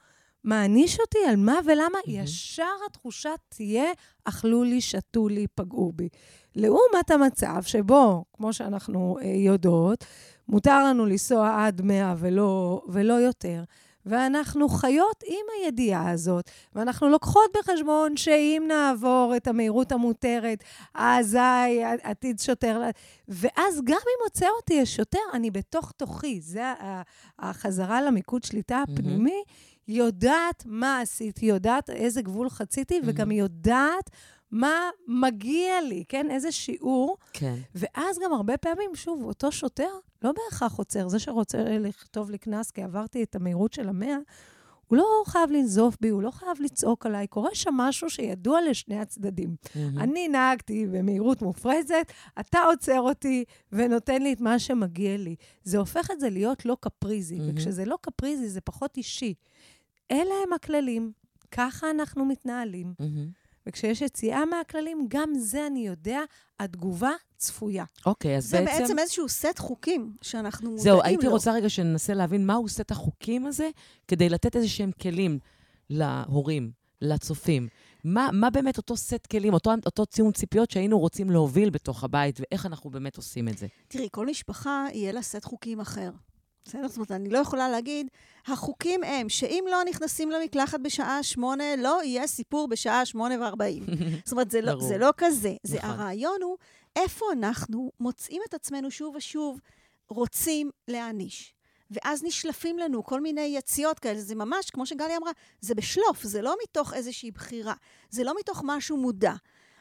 מעניש 0.43 0.99
אותי 0.99 1.17
על 1.29 1.35
מה 1.35 1.59
ולמה, 1.65 1.97
mm-hmm. 1.97 2.11
ישר 2.11 2.71
התחושה 2.89 3.31
תהיה, 3.49 3.91
אכלו 4.23 4.63
לי, 4.63 4.81
שתו 4.81 5.27
לי, 5.27 5.47
פגעו 5.55 5.91
בי. 5.95 6.09
לעומת 6.55 7.11
המצב 7.11 7.63
שבו, 7.63 8.25
כמו 8.33 8.53
שאנחנו 8.53 9.17
אה, 9.21 9.27
יודעות, 9.27 10.05
מותר 10.47 10.83
לנו 10.83 11.05
לנסוע 11.05 11.65
עד 11.65 11.81
100 11.81 12.15
ולא, 12.17 12.81
ולא 12.87 13.13
יותר. 13.13 13.63
ואנחנו 14.09 14.69
חיות 14.69 15.23
עם 15.25 15.45
הידיעה 15.57 16.11
הזאת, 16.11 16.49
ואנחנו 16.75 17.09
לוקחות 17.09 17.51
בחשבון 17.57 18.17
שאם 18.17 18.63
נעבור 18.67 19.33
את 19.37 19.47
המהירות 19.47 19.91
המותרת, 19.91 20.63
אזי 20.93 21.83
עתיד 22.03 22.39
שוטר... 22.39 22.81
ואז 23.27 23.81
גם 23.83 23.97
אם 23.97 24.23
עוצר 24.23 24.49
אותי 24.57 24.81
השוטר, 24.81 25.19
אני 25.33 25.51
בתוך 25.51 25.91
תוכי. 25.91 26.41
זה 26.41 26.73
החזרה 27.39 28.01
למיקוד 28.01 28.43
שליטה 28.43 28.81
הפנימי. 28.81 29.43
Mm-hmm. 29.45 29.91
יודעת 29.91 30.63
מה 30.65 30.99
עשיתי, 30.99 31.45
יודעת 31.45 31.89
איזה 31.89 32.21
גבול 32.21 32.49
חציתי, 32.49 32.99
mm-hmm. 32.99 33.03
וגם 33.05 33.31
יודעת 33.31 34.09
מה 34.51 34.89
מגיע 35.07 35.81
לי, 35.81 36.03
כן? 36.09 36.31
איזה 36.31 36.51
שיעור. 36.51 37.17
כן. 37.33 37.55
ואז 37.75 38.19
גם 38.23 38.33
הרבה 38.33 38.57
פעמים, 38.57 38.95
שוב, 38.95 39.23
אותו 39.23 39.51
שוטר 39.51 39.89
לא 40.21 40.31
בהכרח 40.31 40.77
עוצר. 40.77 41.07
זה 41.07 41.19
שרוצה 41.19 41.57
לכתוב 41.63 42.29
לי 42.31 42.37
קנס 42.37 42.71
כי 42.71 42.83
עברתי 42.83 43.23
את 43.23 43.35
המהירות 43.35 43.73
של 43.73 43.89
המאה, 43.89 44.17
הוא 44.87 44.97
לא 44.97 45.23
חייב 45.25 45.51
לנזוף 45.51 45.97
בי, 46.01 46.09
הוא 46.09 46.21
לא 46.21 46.31
חייב 46.31 46.57
לצעוק 46.59 47.05
עליי, 47.05 47.27
קורה 47.27 47.49
שם 47.53 47.73
משהו 47.73 48.09
שידוע 48.09 48.59
לשני 48.69 48.99
הצדדים. 48.99 49.55
אני 49.97 50.27
נהגתי 50.27 50.87
במהירות 50.87 51.41
מופרזת, 51.41 52.11
אתה 52.39 52.59
עוצר 52.59 53.01
אותי 53.01 53.43
ונותן 53.71 54.21
לי 54.21 54.33
את 54.33 54.41
מה 54.41 54.59
שמגיע 54.59 55.17
לי. 55.17 55.35
זה 55.63 55.77
הופך 55.77 56.11
את 56.11 56.19
זה 56.19 56.29
להיות 56.29 56.65
לא 56.65 56.77
קפריזי. 56.79 57.39
וכשזה 57.47 57.85
לא 57.85 57.97
קפריזי 58.01 58.49
זה 58.49 58.61
פחות 58.61 58.97
אישי. 58.97 59.33
אלה 60.11 60.33
הם 60.47 60.53
הכללים, 60.53 61.11
ככה 61.51 61.89
אנחנו 61.89 62.25
מתנהלים. 62.25 62.93
וכשיש 63.69 64.01
יציאה 64.01 64.45
מהכללים, 64.45 65.05
גם 65.07 65.33
זה 65.37 65.67
אני 65.67 65.87
יודע, 65.87 66.19
התגובה 66.59 67.11
צפויה. 67.37 67.85
אוקיי, 68.05 68.37
אז 68.37 68.45
זה 68.45 68.61
בעצם... 68.61 68.81
בעצם 68.81 68.99
איזשהו 68.99 69.29
סט 69.29 69.59
חוקים 69.59 70.13
שאנחנו 70.21 70.71
מודעים 70.71 70.87
לו. 70.87 70.97
זהו, 70.97 71.03
הייתי 71.03 71.27
רוצה 71.27 71.53
רגע 71.53 71.69
שננסה 71.69 72.13
להבין 72.13 72.45
מהו 72.45 72.69
סט 72.69 72.91
החוקים 72.91 73.45
הזה, 73.45 73.69
כדי 74.07 74.29
לתת 74.29 74.55
איזה 74.55 74.69
שהם 74.69 74.91
כלים 75.01 75.39
להורים, 75.89 76.71
לצופים. 77.01 77.67
מה, 78.03 78.29
מה 78.33 78.49
באמת 78.49 78.77
אותו 78.77 78.97
סט 78.97 79.27
כלים, 79.31 79.53
אותו, 79.53 79.71
אותו 79.85 80.05
ציון 80.05 80.31
ציפיות 80.31 80.71
שהיינו 80.71 80.99
רוצים 80.99 81.29
להוביל 81.29 81.69
בתוך 81.69 82.03
הבית, 82.03 82.39
ואיך 82.39 82.65
אנחנו 82.65 82.89
באמת 82.89 83.17
עושים 83.17 83.47
את 83.47 83.57
זה? 83.57 83.67
תראי, 83.87 84.07
כל 84.11 84.25
משפחה 84.25 84.85
יהיה 84.93 85.11
לה 85.11 85.21
סט 85.21 85.45
חוקים 85.45 85.79
אחר. 85.79 86.11
בסדר? 86.69 86.87
זאת 86.87 86.97
אומרת, 86.97 87.11
אני 87.11 87.29
לא 87.29 87.37
יכולה 87.37 87.69
להגיד, 87.69 88.07
החוקים 88.47 89.03
הם 89.03 89.29
שאם 89.29 89.65
לא 89.71 89.83
נכנסים 89.89 90.31
למקלחת 90.31 90.79
בשעה 90.79 91.23
שמונה, 91.23 91.75
לא 91.75 91.99
יהיה 92.03 92.27
סיפור 92.27 92.67
בשעה 92.67 93.05
שמונה 93.05 93.41
וארבעים. 93.41 93.83
זאת 94.25 94.31
אומרת, 94.31 94.51
זה 94.51 94.61
לא. 94.61 94.79
זה 94.81 94.97
לא 94.97 95.09
כזה. 95.17 95.55
זה 95.63 95.77
נכון. 95.77 95.89
הרעיון 95.89 96.41
הוא 96.41 96.57
איפה 96.95 97.25
אנחנו 97.31 97.91
מוצאים 97.99 98.41
את 98.49 98.53
עצמנו 98.53 98.91
שוב 98.91 99.15
ושוב 99.15 99.59
רוצים 100.09 100.69
להעניש. 100.87 101.53
ואז 101.91 102.23
נשלפים 102.23 102.77
לנו 102.79 103.03
כל 103.03 103.21
מיני 103.21 103.53
יציאות 103.57 103.99
כאלה. 103.99 104.21
זה 104.21 104.35
ממש, 104.35 104.69
כמו 104.69 104.85
שגלי 104.85 105.17
אמרה, 105.17 105.31
זה 105.61 105.75
בשלוף, 105.75 106.23
זה 106.23 106.41
לא 106.41 106.55
מתוך 106.63 106.93
איזושהי 106.93 107.31
בחירה. 107.31 107.73
זה 108.09 108.23
לא 108.23 108.33
מתוך 108.39 108.61
משהו 108.65 108.97
מודע. 108.97 109.33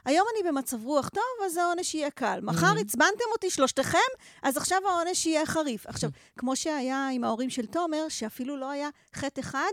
היום 0.04 0.26
אני 0.34 0.48
במצב 0.48 0.84
רוח 0.84 1.08
טוב, 1.08 1.22
אז 1.46 1.56
העונש 1.56 1.94
יהיה 1.94 2.10
קל. 2.10 2.40
מחר 2.42 2.74
Mhm. 2.76 2.80
עצבנתם 2.80 3.24
אותי 3.32 3.50
שלושתכם, 3.50 3.98
אז 4.42 4.56
עכשיו 4.56 4.78
העונש 4.88 5.26
יהיה 5.26 5.46
חריף. 5.46 5.86
עכשיו, 5.86 6.10
כמו 6.38 6.56
שהיה 6.56 7.08
עם 7.12 7.24
ההורים 7.24 7.50
של 7.50 7.66
תומר, 7.66 8.06
שאפילו 8.08 8.56
לא 8.56 8.70
היה 8.70 8.88
חטא 9.14 9.40
אחד, 9.40 9.70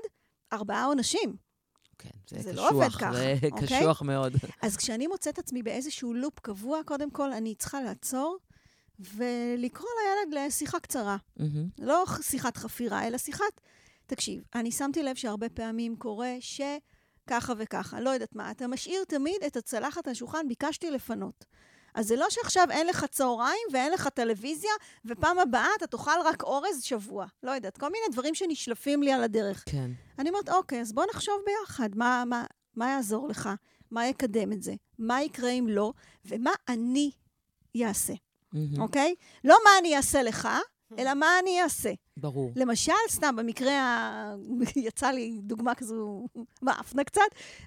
ארבעה 0.53 0.86
עונשים. 0.86 1.36
כן, 1.97 2.09
זה, 2.30 2.41
זה 2.41 2.51
קשוח, 2.51 2.63
לא 2.65 2.69
עובד 2.69 2.89
ככה, 2.89 3.13
זה 3.13 3.36
אוקיי? 3.51 3.80
קשוח 3.80 4.01
מאוד. 4.01 4.34
אז 4.61 4.78
כשאני 4.78 5.07
מוצאת 5.07 5.39
עצמי 5.39 5.63
באיזשהו 5.63 6.13
לופ 6.13 6.39
קבוע, 6.39 6.80
קודם 6.86 7.11
כל 7.11 7.32
אני 7.34 7.55
צריכה 7.55 7.82
לעצור 7.82 8.38
ולקרוא 8.99 9.89
לילד 10.03 10.45
לשיחה 10.45 10.80
קצרה. 10.80 11.17
מהמם. 11.38 11.67
לא 11.80 12.03
שיחת 12.21 12.57
חפירה, 12.57 13.07
אלא 13.07 13.17
שיחת... 13.17 13.61
תקשיב, 14.05 14.43
אני 14.55 14.71
שמתי 14.71 15.03
לב 15.03 15.15
שהרבה 15.15 15.49
פעמים 15.49 15.95
קורה 15.95 16.36
שככה 17.26 17.53
וככה, 17.57 17.99
לא 17.99 18.09
יודעת 18.09 18.36
מה, 18.36 18.51
אתה 18.51 18.67
משאיר 18.67 19.03
תמיד 19.03 19.43
את 19.47 19.55
הצלחת 19.57 20.07
על 20.07 20.11
השולחן, 20.11 20.47
ביקשתי 20.47 20.91
לפנות. 20.91 21.45
אז 21.95 22.07
זה 22.07 22.15
לא 22.15 22.26
שעכשיו 22.30 22.67
אין 22.71 22.88
לך 22.88 23.05
צהריים 23.05 23.67
ואין 23.73 23.93
לך 23.93 24.07
טלוויזיה, 24.07 24.71
ופעם 25.05 25.39
הבאה 25.39 25.67
אתה 25.78 25.88
תאכל 25.88 26.19
רק 26.26 26.43
אורז 26.43 26.84
שבוע. 26.84 27.26
לא 27.43 27.51
יודעת, 27.51 27.78
כל 27.78 27.86
מיני 27.91 28.05
דברים 28.11 28.36
שנשלפים 28.36 29.03
לי 29.03 29.11
על 29.11 29.23
הדרך. 29.23 29.63
כן. 29.65 29.91
אני 30.19 30.30
אומרת, 30.30 30.49
אוקיי, 30.49 30.82
אז 30.82 30.93
בוא 30.93 31.05
נחשוב 31.13 31.36
ביחד, 31.45 31.89
מה, 31.95 32.23
מה, 32.26 32.45
מה 32.76 32.89
יעזור 32.89 33.28
לך? 33.28 33.49
מה 33.91 34.07
יקדם 34.07 34.51
את 34.51 34.63
זה? 34.63 34.73
מה 34.99 35.21
יקרה 35.23 35.49
אם 35.49 35.67
לא? 35.69 35.93
ומה 36.26 36.51
אני 36.69 37.11
אעשה. 37.84 38.13
אוקיי? 38.80 39.15
לא 39.43 39.57
מה 39.63 39.69
אני 39.80 39.97
אעשה 39.97 40.23
לך, 40.23 40.47
אלא 40.97 41.13
מה 41.13 41.39
אני 41.39 41.61
אעשה. 41.61 41.93
ברור. 42.18 42.51
למשל, 42.55 42.93
סתם, 43.09 43.36
במקרה, 43.36 43.74
ה... 43.82 44.36
יצא 44.76 45.07
לי 45.07 45.39
דוגמה 45.43 45.76
כזו, 45.76 46.28
מאפנה 46.61 47.03
קצת, 47.03 47.22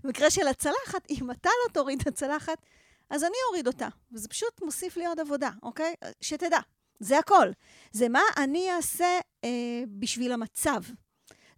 במקרה 0.05 0.31
של 0.31 0.49
הצלחת, 0.49 1.11
אם 1.11 1.31
אתה 1.31 1.51
לא 1.65 1.73
תוריד 1.73 2.01
את 2.01 2.07
הצלחת, 2.07 2.59
אז 3.11 3.25
אני 3.25 3.37
אוריד 3.49 3.67
אותה. 3.67 3.89
וזה 4.13 4.29
פשוט 4.29 4.63
מוסיף 4.63 4.97
לי 4.97 5.07
עוד 5.07 5.21
עבודה, 5.21 5.51
אוקיי? 5.63 5.95
שתדע, 6.21 6.59
זה 7.01 7.19
הכל. 7.19 7.49
זה 7.93 8.09
מה 8.09 8.23
אני 8.37 8.73
אעשה 8.73 9.19
אה, 9.45 9.83
בשביל 9.89 10.33
המצב. 10.33 10.81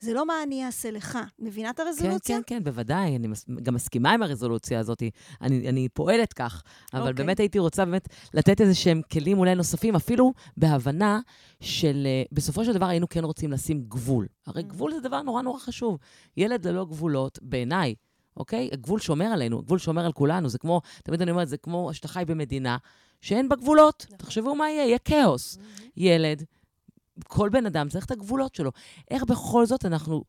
זה 0.01 0.15
לא 0.15 0.27
מה 0.27 0.35
אני 0.43 0.67
אעשה 0.67 0.91
לך. 0.91 1.19
מבינה 1.39 1.71
את 1.71 1.77
כן, 1.77 1.87
הרזולוציה? 1.87 2.37
כן, 2.37 2.43
כן, 2.47 2.65
בוודאי. 2.65 3.17
אני 3.17 3.27
מס... 3.27 3.47
גם 3.63 3.75
מסכימה 3.75 4.13
עם 4.13 4.23
הרזולוציה 4.23 4.79
הזאת. 4.81 5.03
אני, 5.41 5.69
אני 5.69 5.89
פועלת 5.89 6.33
כך. 6.33 6.63
אבל 6.95 7.01
אוקיי. 7.01 7.15
באמת 7.15 7.41
הייתי 7.41 7.59
רוצה 7.59 7.85
באמת 7.85 8.09
לתת 8.35 8.61
איזה 8.61 8.75
שהם 8.75 9.01
כלים 9.13 9.39
אולי 9.39 9.55
נוספים, 9.55 9.97
אפילו 9.97 10.33
בהבנה 10.57 11.21
של... 11.61 12.07
אה, 12.07 12.23
בסופו 12.33 12.65
של 12.65 12.73
דבר 12.73 12.87
היינו 12.87 13.09
כן 13.09 13.25
רוצים 13.25 13.53
לשים 13.53 13.85
גבול. 13.89 14.27
הרי 14.47 14.63
Mm. 14.63 14.65
גבול 14.65 14.93
זה 14.93 15.01
דבר 15.01 15.23
נורא 15.23 15.43
נורא 15.43 15.59
חשוב. 15.59 15.99
ילד 16.37 16.67
ללא 16.67 16.85
גבולות, 16.85 17.39
בעיניי, 17.43 17.95
אוקיי? 18.37 18.69
הגבול 18.73 19.01
שומר 19.01 19.27
עלינו, 19.27 19.59
הגבול 19.59 19.79
שומר 19.79 20.05
על 20.07 20.13
כולנו. 20.13 20.49
זה 20.49 20.59
כמו, 20.59 20.81
תמיד 21.05 21.23
אני 21.23 21.31
אומרת, 21.31 21.49
זה 21.49 21.57
כמו 21.57 21.95
שאתה 21.95 22.09
חי 22.09 22.23
במדינה 22.27 22.77
שאין 23.21 23.49
בה 23.49 23.57
גבולות. 23.57 24.05
נכון. 24.07 24.19
תחשבו 24.19 24.55
מה 24.55 24.71
יהיה, 24.71 24.85
יהיה 24.87 24.99
כאוס. 24.99 25.59
ילד, 25.97 26.45
כל 27.23 27.49
בן 27.49 27.67
אדם 27.67 27.89
צריך 27.89 28.07
את 28.07 28.11
הגבולות 28.11 28.55
שלו. 28.55 28.71
איך 29.11 29.25
בכל 29.25 29.67
זאת 29.67 29.85
אנחנו 29.85 30.25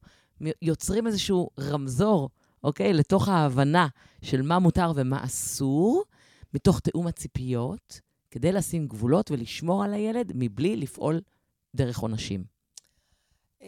יוצרים 0.61 1.07
איזשהו 1.07 1.49
רמזור, 1.59 2.29
אוקיי? 2.63 2.93
לתוך 2.93 3.29
ההבנה 3.29 3.87
של 4.21 4.41
מה 4.41 4.59
מותר 4.59 4.91
ומה 4.95 5.23
אסור, 5.23 6.03
מתוך 6.53 6.79
תיאום 6.79 7.07
הציפיות, 7.07 8.01
כדי 8.31 8.51
לשים 8.51 8.87
גבולות 8.87 9.31
ולשמור 9.31 9.83
על 9.83 9.93
הילד 9.93 10.31
מבלי 10.35 10.75
לפעול 10.75 11.21
דרך 11.75 11.99
עונשים. 11.99 12.43
אה, 13.61 13.67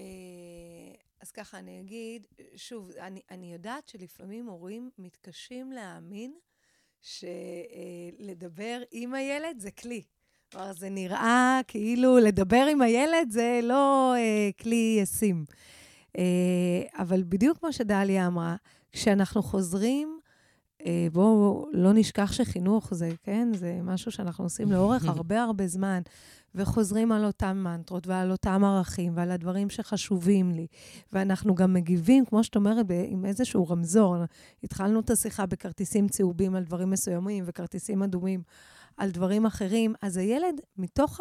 אז 1.21 1.31
ככה, 1.31 1.59
אני 1.59 1.79
אגיד, 1.79 2.27
שוב, 2.55 2.91
אני, 2.99 3.21
אני 3.31 3.53
יודעת 3.53 3.87
שלפעמים 3.87 4.45
הורים 4.45 4.89
מתקשים 4.97 5.71
להאמין 5.71 6.33
שלדבר 7.01 8.81
עם 8.91 9.13
הילד 9.13 9.59
זה 9.59 9.71
כלי. 9.71 10.03
כלומר, 10.53 10.73
זה 10.73 10.89
נראה 10.89 11.59
כאילו 11.67 12.17
לדבר 12.17 12.65
עם 12.71 12.81
הילד 12.81 13.29
זה 13.29 13.59
לא 13.63 14.13
אה, 14.17 14.49
כלי 14.61 14.97
ישים. 15.01 15.45
אה, 16.17 16.23
אבל 16.97 17.23
בדיוק 17.23 17.57
כמו 17.59 17.73
שדליה 17.73 18.27
אמרה, 18.27 18.55
כשאנחנו 18.91 19.43
חוזרים, 19.43 20.19
אה, 20.85 21.07
בואו 21.11 21.67
לא 21.71 21.93
נשכח 21.93 22.31
שחינוך 22.31 22.93
זה, 22.93 23.09
כן, 23.23 23.47
זה 23.53 23.79
משהו 23.83 24.11
שאנחנו 24.11 24.43
עושים 24.43 24.71
לאורך 24.71 25.05
הרבה 25.15 25.43
הרבה 25.43 25.67
זמן, 25.67 26.01
וחוזרים 26.55 27.11
על 27.11 27.25
אותם 27.25 27.57
מנטרות 27.57 28.07
ועל 28.07 28.31
אותם 28.31 28.63
ערכים 28.63 29.17
ועל 29.17 29.31
הדברים 29.31 29.69
שחשובים 29.69 30.51
לי. 30.51 30.67
ואנחנו 31.13 31.55
גם 31.55 31.73
מגיבים, 31.73 32.25
כמו 32.25 32.43
שאת 32.43 32.55
אומרת, 32.55 32.85
עם 33.07 33.25
איזשהו 33.25 33.67
רמזור. 33.67 34.15
התחלנו 34.63 34.99
את 34.99 35.09
השיחה 35.09 35.45
בכרטיסים 35.45 36.07
צהובים 36.07 36.55
על 36.55 36.63
דברים 36.63 36.89
מסוימים 36.89 37.43
וכרטיסים 37.47 38.03
אדומים 38.03 38.41
על 38.97 39.11
דברים 39.11 39.45
אחרים. 39.45 39.93
אז 40.01 40.17
הילד, 40.17 40.61
מתוך 40.77 41.19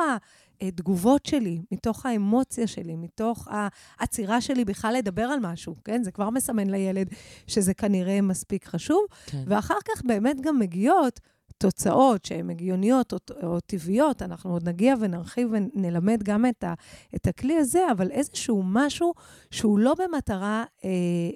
התגובות 0.61 1.27
שלי, 1.27 1.63
מתוך 1.73 2.07
האמוציה 2.07 2.67
שלי, 2.67 2.97
מתוך 2.97 3.49
העצירה 3.51 4.41
שלי 4.41 4.65
בכלל 4.65 4.95
לדבר 4.99 5.23
על 5.23 5.39
משהו, 5.41 5.77
כן? 5.85 6.03
זה 6.03 6.11
כבר 6.11 6.31
מסמן 6.31 6.71
לילד 6.71 7.09
שזה 7.47 7.75
כנראה 7.75 8.21
מספיק 8.21 8.67
חשוב. 8.67 9.01
כן. 9.27 9.45
ואחר 9.47 9.79
כך 9.89 10.03
באמת 10.05 10.41
גם 10.41 10.59
מגיעות 10.59 11.21
תוצאות 11.63 12.25
שהן 12.25 12.51
הגיוניות 12.51 13.13
או, 13.13 13.19
או 13.43 13.61
טבעיות. 13.61 14.23
אנחנו 14.23 14.53
עוד 14.53 14.69
נגיע 14.69 14.95
ונרחיב 15.01 15.49
ונלמד 15.53 16.23
גם 16.23 16.47
את, 16.47 16.65
ה, 16.65 16.75
את 17.15 17.27
הכלי 17.27 17.57
הזה, 17.57 17.91
אבל 17.93 18.11
איזשהו 18.11 18.63
משהו 18.67 19.15
שהוא 19.51 19.79
לא 19.79 19.95
במטרה 19.95 20.65
אה, 20.85 20.89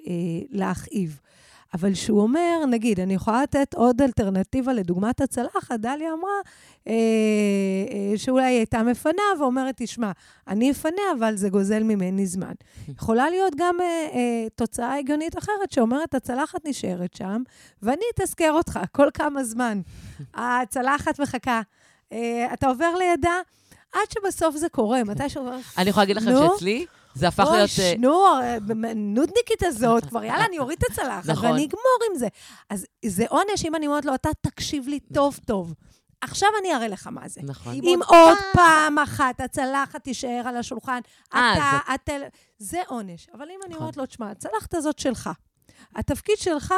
אה, 0.07 0.41
להכאיב. 0.49 1.19
אבל 1.79 1.93
שהוא 1.93 2.21
אומר, 2.21 2.65
נגיד, 2.69 2.99
אני 2.99 3.13
יכולה 3.13 3.43
לתת 3.43 3.73
עוד 3.73 4.01
אלטרנטיבה 4.01 4.73
לדוגמת 4.73 5.21
הצלחת, 5.21 5.79
דליה 5.79 6.13
אמרה 6.13 6.31
אה, 6.87 6.93
אה, 6.93 8.17
שאולי 8.17 8.45
היא 8.45 8.57
הייתה 8.57 8.83
מפנה 8.83 9.21
ואומרת, 9.39 9.75
תשמע, 9.77 10.11
אני 10.47 10.71
אפנה, 10.71 11.01
אבל 11.19 11.35
זה 11.35 11.49
גוזל 11.49 11.83
ממני 11.83 12.25
זמן. 12.25 12.53
יכולה 12.87 13.29
להיות 13.29 13.53
גם 13.57 13.75
אה, 13.81 13.85
אה, 13.85 14.47
תוצאה 14.55 14.95
הגיונית 14.95 15.37
אחרת 15.37 15.71
שאומרת, 15.71 16.15
הצלחת 16.15 16.65
נשארת 16.65 17.13
שם, 17.13 17.43
ואני 17.81 18.03
אתזכר 18.15 18.51
אותך 18.51 18.79
כל 18.91 19.07
כמה 19.13 19.43
זמן. 19.43 19.81
הצלחת 20.33 21.19
מחכה. 21.19 21.61
אה, 22.11 22.53
אתה 22.53 22.67
עובר 22.67 22.95
לידה, 22.95 23.35
עד 23.93 24.11
שבסוף 24.13 24.55
זה 24.55 24.69
קורה, 24.69 25.03
מתי 25.03 25.29
שאומר... 25.29 25.57
אני 25.77 25.89
יכולה 25.89 26.03
להגיד 26.03 26.17
לכם 26.17 26.31
שאצלי 26.31 26.85
זה 27.17 27.27
הפך 27.27 27.43
להיות... 27.51 27.69
אה, 27.79 27.89
אוי, 27.89 27.97
נו, 27.97 28.25
נודניקית 28.95 29.63
הזאת, 29.63 30.05
כבר 30.05 30.23
יאללה, 30.23 30.45
אני 30.45 30.59
אוריד 30.63 30.77
את 30.77 30.91
הצלחת, 30.91 31.29
נכון. 31.29 31.49
ואני 31.49 31.65
אגמור 31.65 31.99
עם 32.11 32.17
זה. 32.17 32.27
אז 32.69 32.85
זה 33.05 33.25
עונש 33.29 33.65
אם 33.65 33.75
אני 33.75 33.87
אומרת 33.87 34.05
לו, 34.05 34.15
אתה 34.15 34.29
תקשיב 34.41 34.87
לי 34.87 34.99
טוב 34.99 35.39
טוב. 35.45 35.73
עכשיו 36.21 36.49
אני 36.61 36.75
אראה 36.75 36.87
לך 36.87 37.07
מה 37.07 37.27
זה. 37.27 37.41
נכון. 37.43 37.73
אם 37.73 37.99
עוד 38.07 38.37
פעם 38.53 38.99
אחת 38.99 39.41
הצלחת 39.41 40.03
תישאר 40.03 40.41
על 40.45 40.57
השולחן, 40.57 40.99
אה, 41.33 41.53
אתה, 41.53 41.93
הטל... 41.93 42.21
זה 42.57 42.81
עונש. 42.87 43.27
אבל 43.33 43.45
אם 43.45 43.59
אני 43.65 43.69
נכון. 43.69 43.81
אומרת 43.81 43.97
לו, 43.97 44.05
תשמע, 44.05 44.31
הצלחת 44.31 44.73
הזאת 44.73 44.99
שלך. 44.99 45.29
התפקיד 45.95 46.37
שלך 46.37 46.73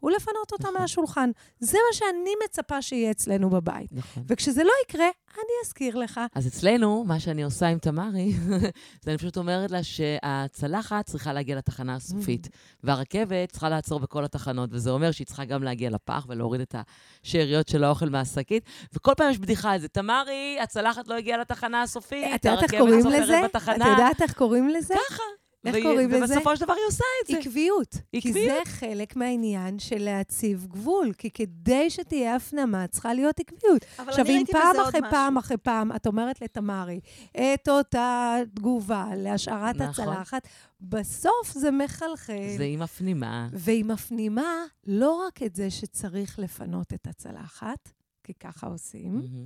הוא 0.00 0.10
לפנות 0.10 0.52
אותה 0.52 0.68
נכון. 0.68 0.80
מהשולחן. 0.80 1.30
זה 1.60 1.78
מה 1.88 1.94
שאני 1.94 2.30
מצפה 2.44 2.82
שיהיה 2.82 3.10
אצלנו 3.10 3.50
בבית. 3.50 3.92
נכון. 3.92 4.22
וכשזה 4.28 4.64
לא 4.64 4.72
יקרה, 4.84 5.08
אני 5.34 5.52
אזכיר 5.66 5.96
לך. 5.96 6.20
אז 6.34 6.46
אצלנו, 6.46 7.04
מה 7.06 7.20
שאני 7.20 7.42
עושה 7.42 7.66
עם 7.66 7.78
תמרי, 7.78 8.32
זה 9.02 9.10
אני 9.10 9.18
פשוט 9.18 9.36
אומרת 9.36 9.70
לה 9.70 9.82
שהצלחת 9.82 11.06
צריכה 11.06 11.32
להגיע 11.32 11.56
לתחנה 11.56 11.94
הסופית, 11.94 12.48
והרכבת 12.84 13.52
צריכה 13.52 13.68
לעצור 13.68 14.00
בכל 14.00 14.24
התחנות, 14.24 14.70
וזה 14.72 14.90
אומר 14.90 15.10
שהיא 15.10 15.26
צריכה 15.26 15.44
גם 15.44 15.62
להגיע 15.62 15.90
לפח 15.90 16.26
ולהוריד 16.28 16.60
את 16.60 16.74
השאריות 17.22 17.68
של 17.68 17.84
האוכל 17.84 18.08
מהשקית. 18.08 18.64
וכל 18.92 19.12
פעם 19.16 19.30
יש 19.30 19.38
בדיחה 19.38 19.72
על 19.72 19.80
זה, 19.80 19.88
תמרי, 19.88 20.58
הצלחת 20.62 21.08
לא 21.08 21.14
הגיעה 21.14 21.38
לתחנה 21.38 21.82
הסופית, 21.82 22.46
הרכבת 22.46 22.70
סופרת 23.02 23.22
לזה? 23.22 23.40
את 23.40 23.44
בתחנה. 23.44 23.88
יודעת 23.88 24.22
איך 24.22 24.32
קוראים 24.32 24.68
לזה? 24.68 24.94
ככה. 25.08 25.22
איך 25.64 25.74
והיא- 25.74 25.84
קוראים 25.84 26.10
לזה? 26.10 26.24
ובסופו 26.34 26.56
של 26.56 26.64
דבר 26.64 26.72
היא 26.72 26.82
עושה 26.88 27.04
את 27.22 27.30
זה. 27.30 27.38
עקביות. 27.38 27.90
כי 28.12 28.18
עקביות. 28.18 28.66
זה 28.66 28.72
חלק 28.72 29.16
מהעניין 29.16 29.78
של 29.78 29.98
להציב 29.98 30.66
גבול. 30.68 31.12
כי 31.18 31.30
כדי 31.30 31.90
שתהיה 31.90 32.36
הפנמה, 32.36 32.86
צריכה 32.86 33.14
להיות 33.14 33.40
עקביות. 33.40 33.84
אבל 33.98 34.08
עכשיו, 34.08 34.24
אני 34.24 34.32
אם 34.32 34.36
ראיתי 34.36 34.52
פעם 34.52 34.70
בזה 34.70 34.78
עוד 34.80 34.88
אחרי 34.88 35.00
משהו. 35.00 35.10
פעם 35.10 35.36
אחרי 35.38 35.56
פעם 35.56 35.92
את 35.96 36.06
אומרת 36.06 36.40
לתמרי 36.40 37.00
את 37.32 37.68
אותה 37.68 38.36
תגובה 38.54 39.06
להשארת 39.16 39.76
נכון. 39.76 40.04
הצלחת, 40.08 40.48
בסוף 40.80 41.52
זה 41.52 41.70
מחלחל. 41.70 42.54
זה 42.56 42.64
היא 42.64 42.78
מפנימה. 42.78 43.48
והיא 43.52 43.84
מפנימה 43.84 44.52
לא 44.86 45.24
רק 45.26 45.42
את 45.42 45.56
זה 45.56 45.70
שצריך 45.70 46.38
לפנות 46.38 46.92
את 46.92 47.06
הצלחת, 47.06 47.92
כי 48.24 48.34
ככה 48.34 48.66
עושים, 48.66 49.14
מהמם. 49.14 49.44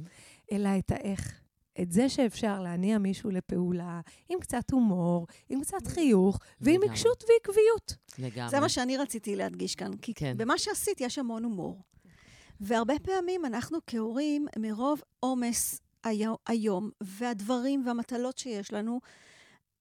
אלא 0.53 0.69
את 0.79 0.91
האיך. 0.93 1.41
את 1.83 1.93
זה 1.93 2.09
שאפשר 2.09 2.61
להניע 2.63 2.99
מישהו 2.99 3.31
לפעולה 3.31 4.01
עם 4.29 4.41
קצת 4.41 4.71
הומור, 4.73 5.27
עם 5.49 5.61
קצת 5.61 5.87
חיוך, 5.87 6.39
ועם 6.61 6.75
לגמרי. 6.75 6.89
עיקשות 6.89 7.25
ועקביות. 7.29 7.95
לגמרי. 8.19 8.51
זה 8.51 8.61
מה 8.61 8.69
שאני 8.69 8.97
רציתי 8.97 9.37
להדגיש 9.37 9.75
כאן, 9.75 9.97
כי 9.97 10.15
כן. 10.15 10.35
במה 10.37 10.59
שעשית 10.59 11.01
יש 11.01 11.19
המון 11.19 11.45
הומור. 11.45 11.83
והרבה 12.61 12.95
פעמים 13.03 13.45
אנחנו 13.45 13.79
כהורים, 13.87 14.47
מרוב 14.59 15.01
עומס 15.21 15.81
היו- 16.05 16.35
היום, 16.47 16.91
והדברים 17.01 17.83
והמטלות 17.87 18.39
שיש 18.39 18.73
לנו 18.73 19.01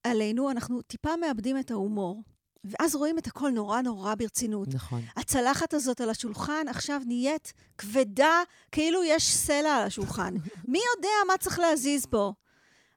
עלינו, 0.03 0.51
אנחנו 0.51 0.81
טיפה 0.81 1.15
מאבדים 1.21 1.59
את 1.59 1.71
ההומור. 1.71 2.21
ואז 2.65 2.95
רואים 2.95 3.17
את 3.17 3.27
הכל 3.27 3.49
נורא 3.49 3.81
נורא 3.81 4.15
ברצינות. 4.15 4.67
נכון. 4.73 5.01
הצלחת 5.17 5.73
הזאת 5.73 6.01
על 6.01 6.09
השולחן 6.09 6.65
עכשיו 6.69 7.01
נהיית 7.05 7.53
כבדה, 7.77 8.43
כאילו 8.71 9.03
יש 9.03 9.35
סלע 9.35 9.75
על 9.75 9.87
השולחן. 9.87 10.33
מי 10.67 10.79
יודע 10.95 11.15
מה 11.27 11.37
צריך 11.37 11.59
להזיז 11.59 12.05
פה? 12.05 12.33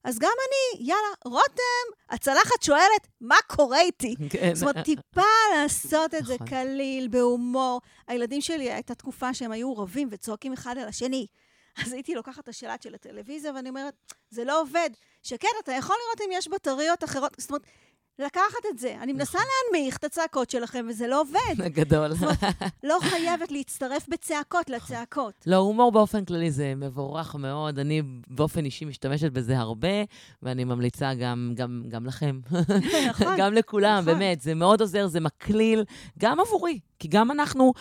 אז 0.04 0.18
גם 0.18 0.30
אני, 0.48 0.86
יאללה, 0.86 1.08
רותם, 1.24 2.10
הצלחת 2.10 2.62
שואלת, 2.62 3.08
מה 3.20 3.36
קורה 3.46 3.80
איתי? 3.80 4.14
כן. 4.30 4.54
זאת 4.54 4.62
אומרת, 4.62 4.84
טיפה 4.84 5.20
לעשות 5.56 6.14
את 6.14 6.26
זה 6.26 6.34
נכון. 6.34 6.46
קליל, 6.46 7.08
בהומור. 7.08 7.80
הילדים 8.08 8.40
שלי, 8.40 8.72
הייתה 8.72 8.94
תקופה 8.94 9.34
שהם 9.34 9.52
היו 9.52 9.76
רבים 9.76 10.08
וצועקים 10.10 10.52
אחד 10.52 10.78
על 10.78 10.88
השני. 10.88 11.26
אז 11.84 11.92
הייתי 11.92 12.14
לוקחת 12.14 12.38
את 12.38 12.48
השלט 12.48 12.82
של 12.82 12.94
הטלוויזיה 12.94 13.52
ואני 13.54 13.68
אומרת, 13.68 13.94
זה 14.30 14.44
לא 14.44 14.60
עובד. 14.60 14.90
שכן, 15.22 15.48
אתה 15.64 15.72
יכול 15.72 15.96
לראות 16.04 16.20
אם 16.20 16.30
יש 16.32 16.48
בטריות 16.48 17.04
אחרות. 17.04 17.32
זאת 17.38 17.50
אומרת, 17.50 17.66
לקחת 18.18 18.66
את 18.72 18.78
זה. 18.78 18.96
אני 19.00 19.12
מנסה 19.12 19.38
להנמיך 19.38 19.96
את 19.96 20.04
הצעקות 20.04 20.50
שלכם, 20.50 20.86
וזה 20.88 21.06
לא 21.06 21.20
עובד. 21.20 21.68
גדול. 21.80 22.12
לא 22.82 22.98
חייבת 23.00 23.52
להצטרף 23.52 24.08
בצעקות 24.08 24.70
לצעקות. 24.70 25.34
לא, 25.46 25.56
הומור 25.56 25.92
באופן 25.92 26.24
כללי 26.24 26.50
זה 26.50 26.74
מבורך 26.76 27.34
מאוד. 27.34 27.78
אני 27.78 28.02
באופן 28.28 28.64
אישי 28.64 28.84
משתמשת 28.84 29.32
בזה 29.32 29.58
הרבה, 29.58 29.88
ואני 30.42 30.64
ממליצה 30.64 31.14
גם, 31.14 31.52
גם, 31.56 31.82
גם 31.88 32.06
לכם. 32.06 32.40
נכון. 33.10 33.34
גם 33.38 33.52
לכולם, 33.52 34.02
נכון. 34.02 34.18
באמת. 34.18 34.40
זה 34.40 34.54
מאוד 34.54 34.80
עוזר, 34.80 35.06
זה 35.06 35.20
מקליל, 35.20 35.84
גם 36.18 36.40
עבורי. 36.40 36.78
כי 36.98 37.08
גם 37.08 37.30
אנחנו 37.30 37.72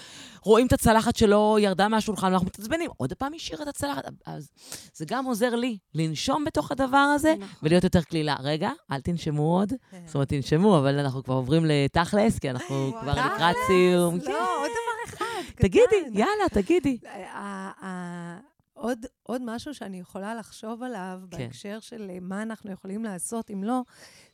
רואים 0.42 0.68
את 0.68 0.74
הצלחת 0.74 1.16
שלא 1.16 1.58
ירדה 1.62 1.88
מהשולחן, 1.88 2.28
ואנחנו 2.28 2.48
מתעצבנים, 2.48 2.92
עוד 2.98 3.14
פעם 3.14 3.34
השאירה 3.34 3.64
את 3.64 3.68
הצלחת. 3.68 4.04
אז 4.26 4.52
זה 4.94 5.06
גם 5.08 5.26
עוזר 5.26 5.56
לי 5.56 5.78
לנשום 5.94 6.46
בתוך 6.46 6.72
הדבר 6.72 6.98
הזה, 6.98 7.34
נכון. 7.40 7.56
ולהיות 7.64 7.84
יותר 7.84 8.02
קלילה. 8.02 8.36
רגע, 8.40 8.72
אל 8.92 9.02
תנשמו 9.02 9.58
עוד. 9.58 9.74
זאת 10.06 10.16
אומרת, 10.16 10.25
תנשמו, 10.26 10.78
אבל 10.78 11.00
אנחנו 11.00 11.24
כבר 11.24 11.34
עוברים 11.34 11.66
לתכלס, 11.66 12.40
כי 12.40 12.50
אנחנו 12.50 12.92
כבר 13.02 13.12
לקראת 13.12 13.56
סיום. 13.68 14.20
כן. 14.20 14.32
לא, 14.32 14.60
עוד 14.62 14.70
דבר 14.72 15.16
אחד, 15.18 15.26
תגידי. 15.56 15.86
יאללה, 16.12 16.50
תגידי. 16.52 16.98
ה- 17.34 17.86
ה- 17.86 18.40
עוד, 18.74 19.06
עוד 19.28 19.42
משהו 19.46 19.74
שאני 19.74 20.00
יכולה 20.00 20.36
לחשוב 20.36 20.84
עליו 20.84 21.20
כן. 21.32 21.38
בהקשר 21.38 21.80
של 21.80 22.10
אה, 22.10 22.18
מה 22.22 22.42
אנחנו 22.42 22.72
יכולים 22.72 23.04
לעשות, 23.04 23.52
אם 23.52 23.64
לא, 23.64 23.82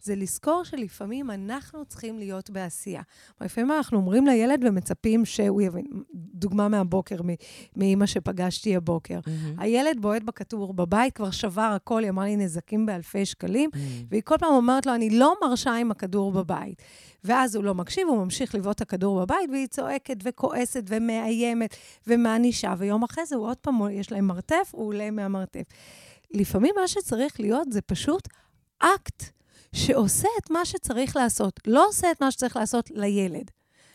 זה 0.01 0.15
לזכור 0.15 0.63
שלפעמים 0.63 1.31
אנחנו 1.31 1.85
צריכים 1.85 2.19
להיות 2.19 2.49
בעשייה. 2.49 3.01
לפעמים 3.41 3.71
אנחנו 3.71 3.97
אומרים 3.97 4.27
לילד 4.27 4.63
ומצפים 4.63 5.25
שהוא 5.25 5.61
יבין, 5.61 5.85
דוגמה 6.13 6.67
מהבוקר, 6.67 7.15
מאימא 7.75 8.05
שפגשתי 8.05 8.75
הבוקר. 8.75 9.19
מהמם. 9.27 9.59
הילד 9.59 10.01
בועט 10.01 10.23
בכדור 10.23 10.73
בבית, 10.73 11.13
כבר 11.13 11.31
שבר 11.31 11.71
הכל, 11.75 12.03
היא 12.03 12.09
אמרה 12.09 12.25
לי 12.25 12.35
נזקים 12.35 12.85
באלפי 12.85 13.25
שקלים, 13.25 13.69
מהמם. 13.73 14.05
והיא 14.09 14.21
כל 14.25 14.37
פעם 14.37 14.53
אומרת 14.53 14.85
לו, 14.85 14.95
אני 14.95 15.09
לא 15.09 15.35
מרשה 15.41 15.75
עם 15.75 15.91
הכדור 15.91 16.31
בבית. 16.31 16.81
ואז 17.23 17.55
הוא 17.55 17.63
לא 17.63 17.75
מקשיב, 17.75 18.07
הוא 18.07 18.23
ממשיך 18.23 18.55
לבעוט 18.55 18.75
את 18.75 18.81
הכדור 18.81 19.21
בבית, 19.21 19.49
והיא 19.51 19.67
צועקת 19.67 20.17
וכועסת 20.23 20.83
ומאיימת 20.87 21.75
ומענישה, 22.07 22.73
ויום 22.77 23.03
אחרי 23.03 23.25
זה 23.25 23.35
הוא 23.35 23.47
עוד 23.47 23.57
פעם, 23.57 23.89
יש 23.91 24.11
להם 24.11 24.27
מרתף, 24.27 24.71
הוא 24.81 24.87
עולה 24.87 25.11
מהמרתף. 25.11 25.63
לפעמים 26.31 26.75
מה 26.81 26.87
שצריך 26.87 27.39
להיות 27.39 27.71
זה 27.71 27.81
פשוט 27.81 28.27
אקט 28.79 29.23
שעושה 29.75 30.27
את 30.39 30.51
מה 30.51 30.65
שצריך 30.65 31.15
לעשות, 31.15 31.59
לא 31.67 31.87
עושה 31.87 32.11
את 32.11 32.21
מה 32.21 32.31
שצריך 32.31 32.55
לעשות 32.55 32.91
לילד. 32.93 33.51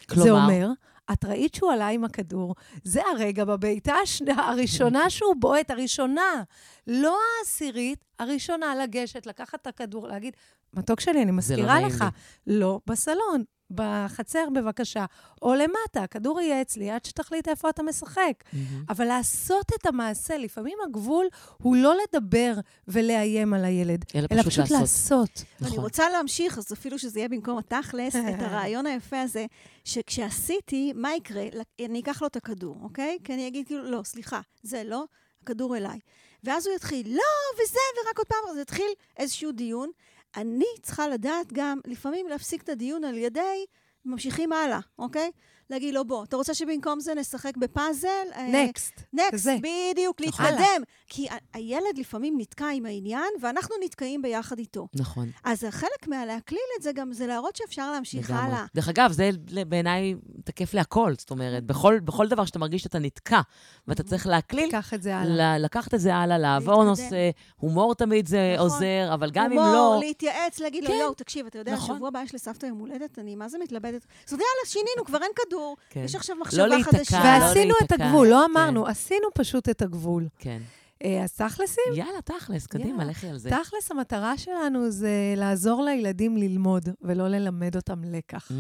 כלומר? 0.09 0.25
זה 0.25 0.31
אומר, 0.31 0.69
את 1.13 1.25
ראית 1.25 1.55
שהוא 1.55 1.73
עלה 1.73 1.89
עם 1.89 2.05
הכדור, 2.05 2.55
זה 2.85 3.01
הרגע 3.13 3.45
בבעיטה 3.45 3.95
הראשונה 4.37 5.11
שהוא 5.11 5.35
בועט, 5.39 5.71
הראשונה, 5.71 6.43
לא 6.87 7.19
העשירית, 7.39 8.05
הראשונה 8.19 8.75
לגשת, 8.75 9.27
לקחת 9.27 9.63
את 9.63 9.67
הכדור, 9.67 10.09
להגיד, 10.09 10.37
מתוק 10.75 11.01
שלי, 11.01 11.23
אני 11.23 11.31
מזכירה 11.31 11.75
נעים 11.75 11.87
לך, 11.87 12.05
לי." 12.47 12.59
לא 12.59 12.81
בסלון, 12.87 13.45
בחצר 13.71 14.45
בבקשה, 14.55 15.05
או 15.43 15.55
למטה, 15.55 16.03
הכדור 16.03 16.41
יהיה 16.41 16.63
אצלי 16.63 16.91
עד 16.91 17.05
שתחליט 17.05 17.49
איפה 17.49 17.69
אתה 17.71 17.83
משחק. 17.83 18.33
מהמם. 18.53 18.85
אבל 18.89 19.05
לעשות 19.05 19.73
את 19.81 19.87
המעשה, 19.87 20.39
לפעמים 20.39 20.79
הגבול 20.85 21.27
הוא 21.63 21.77
לא 21.77 21.95
לדבר 22.03 22.55
ולאיים 22.89 23.55
על 23.55 23.65
הילד, 23.65 24.05
אלא 24.15 24.27
אלא 24.33 24.43
פשוט 24.43 24.53
פשוט 24.53 24.71
לעשות. 24.71 24.81
לעשות. 24.81 25.45
אני 25.61 25.69
נכון. 25.69 25.79
רוצה 25.85 26.09
להמשיך, 26.11 26.59
אז 26.59 26.73
אפילו 26.73 26.99
שזה 26.99 27.21
יהיה 27.21 27.29
במקום 27.29 27.59
התכלס, 27.59 28.17
את 28.17 28.43
הרעיון 28.47 28.87
היפה 28.87 29.21
הזה, 29.21 29.47
שכשעשיתי, 29.85 30.93
מה 30.95 31.15
יקרה? 31.15 31.43
אני 31.85 32.01
אקח 32.01 32.23
לו 32.23 32.29
את 32.29 32.37
הכדור, 32.37 32.77
אוקיי? 32.83 33.19
כי 33.25 33.35
אני 33.35 33.49
אגיד 33.49 33.67
כאילו, 33.67 33.91
לא, 33.91 34.01
סליחה, 34.05 34.41
זה 34.63 34.83
לא, 34.85 35.05
הכדור 35.43 35.77
אליי. 35.77 35.99
ואז 36.45 36.67
הוא 36.67 36.77
יתחיל, 36.77 37.09
לא, 37.09 37.63
וזה, 37.65 37.79
ורק 37.97 38.19
עוד 38.19 38.27
פעם, 38.27 38.39
אז 38.51 38.59
יתחיל 38.59 38.91
איזשהו 39.17 39.53
דיון. 39.53 39.91
אני 40.37 40.65
צריכה 40.83 41.09
לדעת 41.09 41.53
גם, 41.53 41.81
לפעמים 41.87 42.29
להפסיק 42.29 42.63
את 42.63 42.69
הדיון 42.69 43.05
על 43.05 43.17
ידי, 43.17 43.67
ממשיכים 44.05 44.53
הלאה, 44.53 44.81
אוקיי? 44.99 45.31
להגיד 45.71 45.95
לו, 45.95 46.05
בוא, 46.05 46.25
אתה 46.25 46.37
רוצה 46.37 46.55
שבמקום 46.55 47.01
זה 47.01 47.15
נשחק 47.15 47.57
בפאזל? 47.57 48.09
אה, 48.35 48.49
נקסט. 48.53 49.01
נקסט, 49.13 49.33
כזה. 49.33 49.57
בדיוק. 49.93 50.21
להתקדם. 50.21 50.83
כי 51.07 51.27
הילד 51.55 51.99
לפעמים 51.99 52.35
נתקע 52.39 52.69
עם 52.75 52.87
העניין, 52.87 53.29
ואנחנו 53.41 53.77
נתקעים 53.85 54.23
ביחד 54.23 54.59
איתו. 54.59 54.89
נכון. 54.95 55.31
אז 55.45 55.65
חלק 55.71 56.09
מהלהקליל 56.09 56.61
את 56.79 56.83
זה 56.83 56.93
גם 56.93 57.13
זה 57.13 57.27
להראות 57.27 57.57
שאפשר 57.57 57.93
להמשיך 57.93 58.31
לגמרי. 58.31 58.45
הלאה. 58.45 58.65
דרך 58.75 58.89
אגב, 58.89 59.13
זה 59.13 59.31
בעיניי 59.69 60.15
תקף 60.45 60.75
להכל. 60.75 61.15
זאת 61.19 61.31
אומרת, 61.31 61.65
בכל, 61.65 61.99
בכל 62.05 62.29
דבר 62.29 62.45
שאתה 62.45 62.59
מרגיש 62.59 62.83
שאתה 62.83 62.99
נתקע, 62.99 63.41
ואתה 63.89 64.03
צריך 64.03 64.27
להקליל, 64.27 64.71
קח 64.71 64.95
את 64.95 65.03
זה 65.03 65.17
הלאה. 65.17 65.59
לקחת 65.59 65.95
את 65.95 66.01
זה 66.01 66.15
הלאה, 66.15 66.39
לעבור. 66.39 66.85
נושא, 66.85 67.31
הומור 67.57 67.95
תמיד 67.95 68.27
זה 68.27 68.55
נכון. 68.55 68.67
עוזר, 68.71 69.11
אבל 69.15 69.31
גם 69.31 69.53
אם 69.53 69.59
הומור, 69.59 69.95
לא... 69.95 70.01
להתייעץ, 70.01 70.61
להגיד 70.61 70.85
לו, 70.85 70.91
כן. 70.91 70.97
יואו, 71.01 71.15
תקשיב, 71.15 71.47
אתה 71.47 71.59
יודע, 71.59 71.73
נכון. 71.73 72.07
הבא 72.07 72.23
יש 72.23 72.35
לסבתא 72.35 72.67
יום 72.67 72.79
הולדת, 72.79 73.19
אני 73.19 73.37
מה 73.37 73.49
זה 73.49 73.59
מתלבטת? 73.59 74.07
אומרת, 74.33 74.45
יאללה, 74.47 74.67
שינינו, 74.67 75.05
כבר 75.05 75.19
אין 75.23 75.31
כדור, 75.37 75.56
כן. 75.91 76.05
יש 76.05 76.15
עכשיו 76.15 76.37
לא 76.37 76.43
מחשבה 76.43 76.67
להיתקע, 76.67 76.99
חדשה. 76.99 77.19
לא 77.19 77.45
ועשינו 77.45 77.75
את 77.75 77.91
להיתקע. 77.91 78.07
הגבול, 78.07 78.29
לא 78.29 78.45
כן. 78.47 78.51
אמרנו, 78.51 78.87
עשינו 78.87 79.29
פשוט 79.35 79.69
את 79.69 79.83
הגבול. 79.83 80.29
כן. 80.39 80.63
אה, 81.05 81.25
אז 81.25 81.33
תכלסים, 81.33 81.85
יאללה, 81.95 82.23
תכלס, 82.25 82.67
קדימה, 82.67 82.91
יאללה. 82.91 83.05
לכי 83.05 83.29
על 83.29 83.39
זה. 83.39 83.51
תכלס 83.51 83.91
המטרה 83.91 84.39
שלנו 84.39 84.91
זה 84.91 85.35
לעזור 85.37 85.85
לילדים 85.85 86.37
ללמוד, 86.37 86.89
ולא 87.03 87.29
ללמד 87.29 87.77
אותם 87.77 88.05
לקח. 88.05 88.53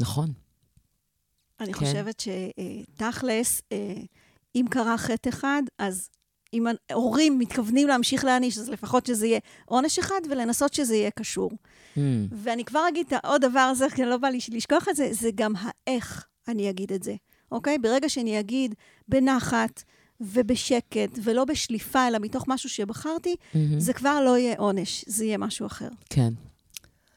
נכון. 0.00 0.32
אני 1.60 1.72
כן. 1.72 1.78
חושבת 1.78 2.20
שתכלס, 2.20 3.62
אה, 3.72 3.94
אם 4.54 4.66
קרה 4.70 4.98
חטא 4.98 5.28
אחד, 5.28 5.62
אז 5.78 6.08
אם 6.54 6.66
ההורים 6.90 7.38
מתכוונים 7.38 7.88
להמשיך 7.88 8.24
להעניש, 8.24 8.58
אז 8.58 8.68
לפחות 8.70 9.06
שזה 9.06 9.26
יהיה 9.26 9.40
עונש 9.64 9.98
אחד, 9.98 10.20
ולנסות 10.30 10.74
שזה 10.74 10.96
יהיה 10.96 11.10
קשור. 11.10 11.50
מהמם. 11.96 12.26
ואני 12.32 12.64
כבר 12.64 12.80
אגיד 12.88 13.06
את 13.06 13.12
העוד 13.12 13.40
דבר 13.40 13.60
הזה, 13.60 13.86
כי 13.94 14.02
אני 14.02 14.10
לא 14.10 14.16
בא 14.16 14.28
לי 14.28 14.38
לשכוח 14.52 14.88
את 14.88 14.96
זה, 14.96 15.08
זה 15.12 15.30
גם 15.34 15.52
האיך 15.56 16.26
אני 16.48 16.70
אגיד 16.70 16.92
את 16.92 17.02
זה, 17.02 17.14
אוקיי? 17.52 17.78
ברגע 17.78 18.08
שאני 18.08 18.40
אגיד 18.40 18.74
בנחת 19.08 19.82
ובשקט, 20.20 21.18
ולא 21.22 21.44
בשליפה, 21.44 22.08
אלא 22.08 22.18
מתוך 22.18 22.44
משהו 22.48 22.68
שבחרתי, 22.68 23.36
מהמם. 23.54 23.80
זה 23.80 23.92
כבר 23.92 24.20
לא 24.24 24.38
יהיה 24.38 24.54
עונש, 24.58 25.04
זה 25.06 25.24
יהיה 25.24 25.38
משהו 25.38 25.66
אחר. 25.66 25.88
כן. 26.10 26.32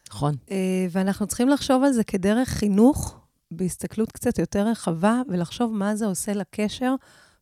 נכון. 0.09 0.35
אה, 0.51 0.87
ואנחנו 0.91 1.27
צריכים 1.27 1.49
לחשוב 1.49 1.83
על 1.83 1.93
זה 1.93 2.03
כדרך 2.03 2.49
חינוך 2.49 3.19
בהסתכלות 3.51 4.11
קצת 4.11 4.39
יותר 4.39 4.67
רחבה 4.67 5.21
ולחשוב 5.27 5.73
מה 5.73 5.95
זה 5.95 6.05
עושה 6.05 6.33
לקשר 6.33 6.95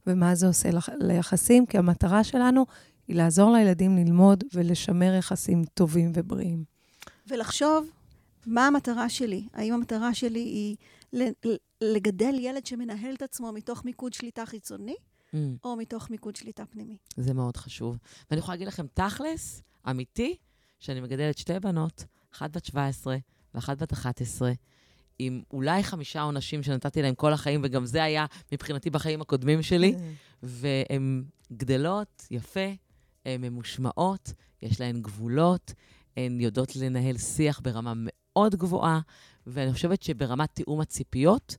ומה 0.08 0.36
זה 0.36 0.48
עושה 0.48 0.70
ליחסים, 1.00 1.66
כי 1.66 1.78
המטרה 1.78 2.24
שלנו 2.24 2.66
היא 3.08 3.16
לעזור 3.16 3.52
לילדים 3.52 3.98
ללמוד 3.98 4.44
ולשמר 4.54 5.14
יחסים 5.14 5.66
טובים 5.74 6.12
ובריאים. 6.16 6.64
ולחשוב 7.28 7.90
מה 8.46 8.68
המטרה 8.68 9.10
שלי. 9.10 9.48
האם 9.54 9.74
המטרה 9.74 10.14
שלי 10.14 10.40
היא 10.40 10.76
לגדל 11.82 12.36
ילד 12.40 12.66
שמנהל 12.66 13.14
את 13.16 13.22
עצמו 13.22 13.52
מתוך 13.52 13.86
מיקוד 13.86 14.14
שליטה 14.14 14.46
חיצוני, 14.46 14.96
mm. 14.96 15.38
או 15.64 15.76
מתוך 15.76 16.10
מיקוד 16.10 16.36
שליטה 16.36 16.66
פנימי? 16.66 16.98
זה 17.18 17.34
מאוד 17.34 17.58
חשוב. 17.58 17.98
ואני 18.30 18.40
יכולה 18.40 18.56
להגיד 18.56 18.68
לכם, 18.68 18.86
תכלס, 18.94 19.62
אמיתי, 19.90 20.38
שאני 20.80 21.02
מגדלת 21.02 21.38
שתי 21.38 21.60
בנות, 21.60 22.06
אחת 22.34 22.56
בת 22.58 22.66
17 22.66 23.18
ואחת 23.54 23.78
בת 23.78 23.94
11, 23.94 24.52
עם 25.20 25.42
אולי 25.52 25.84
חמישה 25.84 26.22
עונשים 26.22 26.64
שנתתי 26.64 27.02
להם 27.02 27.16
כל 27.16 27.34
החיים, 27.34 27.62
וגם 27.64 27.86
זה 27.86 28.04
היה 28.04 28.26
מבחינתי 28.52 28.90
בחיים 28.90 29.22
הקודמים 29.22 29.62
שלי, 29.62 29.96
והן 30.44 31.24
גדלות 31.54 32.28
יפה, 32.32 32.74
הן 33.26 33.42
ממושמעות, 33.42 34.34
יש 34.62 34.82
להן 34.82 35.02
גבולות, 35.02 35.74
הן 36.18 36.42
יודעות 36.42 36.76
לנהל 36.76 37.18
שיח 37.18 37.60
ברמה 37.60 37.94
מאוד 37.96 38.56
גבוהה, 38.56 39.00
ואני 39.48 39.74
חושבת 39.74 40.04
שברמת 40.04 40.50
תיאום 40.54 40.82
הציפיות, 40.82 41.58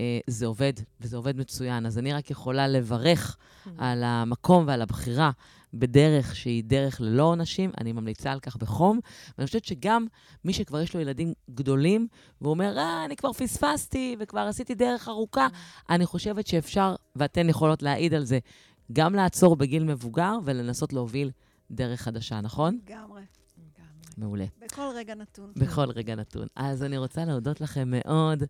אה, 0.00 0.18
זה 0.26 0.46
עובד, 0.46 0.72
וזה 1.00 1.16
עובד 1.16 1.36
מצוין. 1.36 1.86
אז 1.86 1.98
אני 1.98 2.12
רק 2.12 2.30
יכולה 2.30 2.68
לברך 2.68 3.36
על 3.78 4.02
המקום 4.04 4.64
ועל 4.66 4.82
הבחירה 4.82 5.30
בדרך 5.74 6.36
שהיא 6.36 6.64
דרך 6.64 7.00
ללא 7.00 7.22
עונשים, 7.22 7.70
אני 7.80 7.92
ממליצה 7.92 8.32
על 8.32 8.40
כך 8.40 8.56
בחום. 8.56 9.00
ואני 9.38 9.46
חושבת 9.46 9.64
שגם 9.64 10.06
מי 10.44 10.52
שכבר 10.52 10.80
יש 10.80 10.94
לו 10.94 11.00
ילדים 11.00 11.32
גדולים, 11.50 12.08
והוא 12.40 12.50
אומר, 12.50 12.78
אה, 12.78 13.04
אני 13.04 13.16
כבר 13.16 13.32
פספסתי 13.32 14.16
וכבר 14.20 14.40
עשיתי 14.40 14.74
דרך 14.74 15.08
ארוכה, 15.08 15.48
אני 15.90 16.06
חושבת 16.06 16.46
שאפשר, 16.46 16.94
ואתן 17.16 17.48
יכולות 17.48 17.82
להעיד 17.82 18.14
על 18.14 18.24
זה, 18.24 18.38
גם 18.92 19.14
לעצור 19.14 19.56
בגיל 19.56 19.84
מבוגר 19.84 20.34
ולנסות 20.44 20.92
להוביל 20.92 21.30
דרך 21.70 22.00
חדשה, 22.00 22.40
נכון? 22.40 22.78
לגמרי. 22.86 23.22
מעולה. 24.16 24.44
בכל 24.60 24.88
רגע 24.96 25.14
נתון. 25.14 25.52
בכל 25.56 25.90
רגע 25.90 26.14
נתון. 26.14 26.46
אז 26.56 26.82
אני 26.82 26.98
רוצה 26.98 27.24
להודות 27.24 27.60
לכם 27.60 27.88
מאוד. 27.90 28.42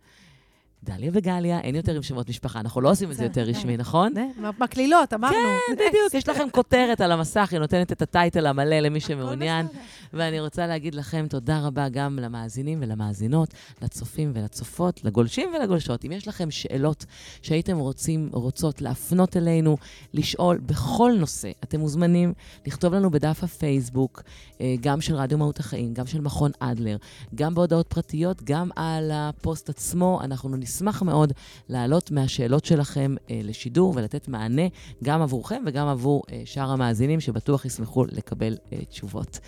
דליה 0.85 1.11
וגליה, 1.15 1.61
אין 1.61 1.75
יותר 1.75 1.97
עם 1.97 2.03
שמות 2.03 2.29
משפחה, 2.29 2.61
אנחנו 2.61 2.81
לא 2.81 2.91
עושים 2.91 3.11
את 3.11 3.17
זה 3.17 3.25
יותר 3.25 3.43
רשמי, 3.43 3.77
נכון? 3.77 4.13
מקלילות, 4.59 5.13
אמרנו. 5.13 5.35
כן, 5.67 5.75
בדיוק, 5.75 6.15
יש 6.15 6.29
לכם 6.29 6.51
כותרת 6.51 7.01
על 7.01 7.13
המסך, 7.13 7.49
היא 7.53 7.61
נותנת 7.61 7.93
את 7.93 8.03
הטייטל 8.03 8.47
המלא 8.47 8.81
למי 8.81 9.01
שמעוניין. 9.01 9.67
ואני 10.13 10.41
רוצה 10.41 10.67
להגיד 10.67 10.95
לכם 10.95 11.27
תודה 11.31 11.61
רבה 11.61 11.89
גם 11.89 12.19
למאזינים 12.19 12.79
ולמאזינות, 12.83 13.55
לצופים 13.83 14.33
ולצופות, 14.35 15.05
לגולשים 15.05 15.51
ולגולשות. 15.55 16.05
אם 16.05 16.13
יש 16.13 16.29
לכם 16.29 16.51
שאלות 16.51 17.05
שהייתם 17.43 17.79
רוצים, 17.79 18.29
רוצות 18.33 18.83
להפנות 18.83 19.37
אלינו, 19.37 19.77
לשאול 20.15 20.59
בכל 20.59 21.13
נושא, 21.19 21.51
אתם 21.65 21.81
מוזמנים 21.81 22.33
לכתוב 22.67 22.95
לנו 22.95 23.11
בדף 23.11 23.45
הפייסבוק, 23.45 24.23
אה, 24.61 24.75
גם 24.81 25.01
של 25.01 25.15
רדיו 25.15 25.39
מהות 25.39 25.61
החיים, 25.61 25.95
גם 25.95 26.07
של 26.07 26.21
מכון 26.21 26.51
אדלר, 26.59 26.97
גם 27.35 27.55
בהודעות 27.55 27.87
פרטיות, 27.87 28.43
גם 28.43 28.71
על 28.77 29.11
הפוסט 29.15 29.69
עצמו. 29.69 30.21
אנחנו 30.25 30.49
נשמח 30.73 31.03
מאוד 31.03 31.33
לעלות 31.69 32.11
מהשאלות 32.11 32.65
שלכם 32.65 33.15
אה, 33.31 33.41
לשידור 33.45 33.93
ולתת 33.97 34.29
מענה 34.29 34.63
גם 35.05 35.23
עבורכם 35.23 35.63
וגם 35.67 35.89
עבור 35.89 36.23
אה, 36.33 36.43
שאר 36.45 36.71
המאזינים, 36.71 37.21
שבטוח 37.21 37.65
ישמחו 37.65 38.05
לקבל 38.05 38.57
אה, 38.73 38.85
תשובות. 38.85 39.39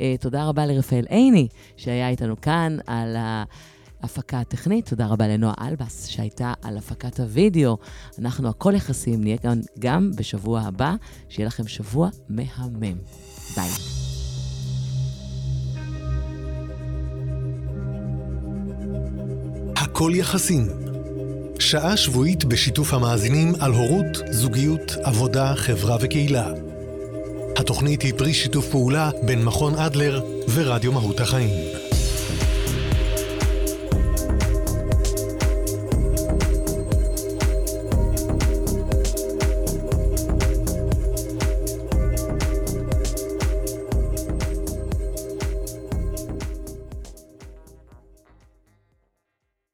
אה, 0.00 0.14
תודה 0.20 0.44
רבה 0.44 0.66
לרפאל 0.66 1.04
עיני, 1.08 1.48
שהיה 1.76 2.08
איתנו 2.08 2.40
כאן 2.40 2.76
על 2.86 3.16
ה... 3.16 3.44
הפקה 4.02 4.40
הטכנית. 4.40 4.88
תודה 4.88 5.06
רבה 5.06 5.28
לנועה 5.28 5.54
אלבס, 5.68 6.06
שהייתה 6.06 6.52
על 6.62 6.76
הפקת 6.76 7.20
הוידאו. 7.20 7.76
אנחנו 8.18 8.48
הכל 8.48 8.72
יחסים, 8.74 9.20
נהיה 9.20 9.38
כאן 9.38 9.60
גם 9.78 10.10
בשבוע 10.16 10.60
הבא. 10.60 10.94
שיהיה 11.28 11.46
לכם 11.46 11.68
שבוע 11.68 12.08
מהמם. 12.28 12.98
ביי. 13.56 14.11
הכל 19.92 20.12
יחסים. 20.14 20.68
שעה 21.58 21.96
שבועית 21.96 22.44
בשיתוף 22.44 22.94
המאזינים 22.94 23.52
על 23.60 23.72
הורות, 23.72 24.18
זוגיות, 24.30 24.96
עבודה, 25.02 25.54
חברה 25.56 25.96
וקהילה. 26.00 26.46
התוכנית 27.56 28.02
היא 28.02 28.12
פרי 28.16 28.34
שיתוף 28.34 28.68
פעולה 28.68 29.10
בין 29.22 29.44
מכון 29.44 29.74
אדלר 29.74 30.22
ורדיו 30.54 30.92
מהות 30.92 31.20
החיים. 31.20 31.81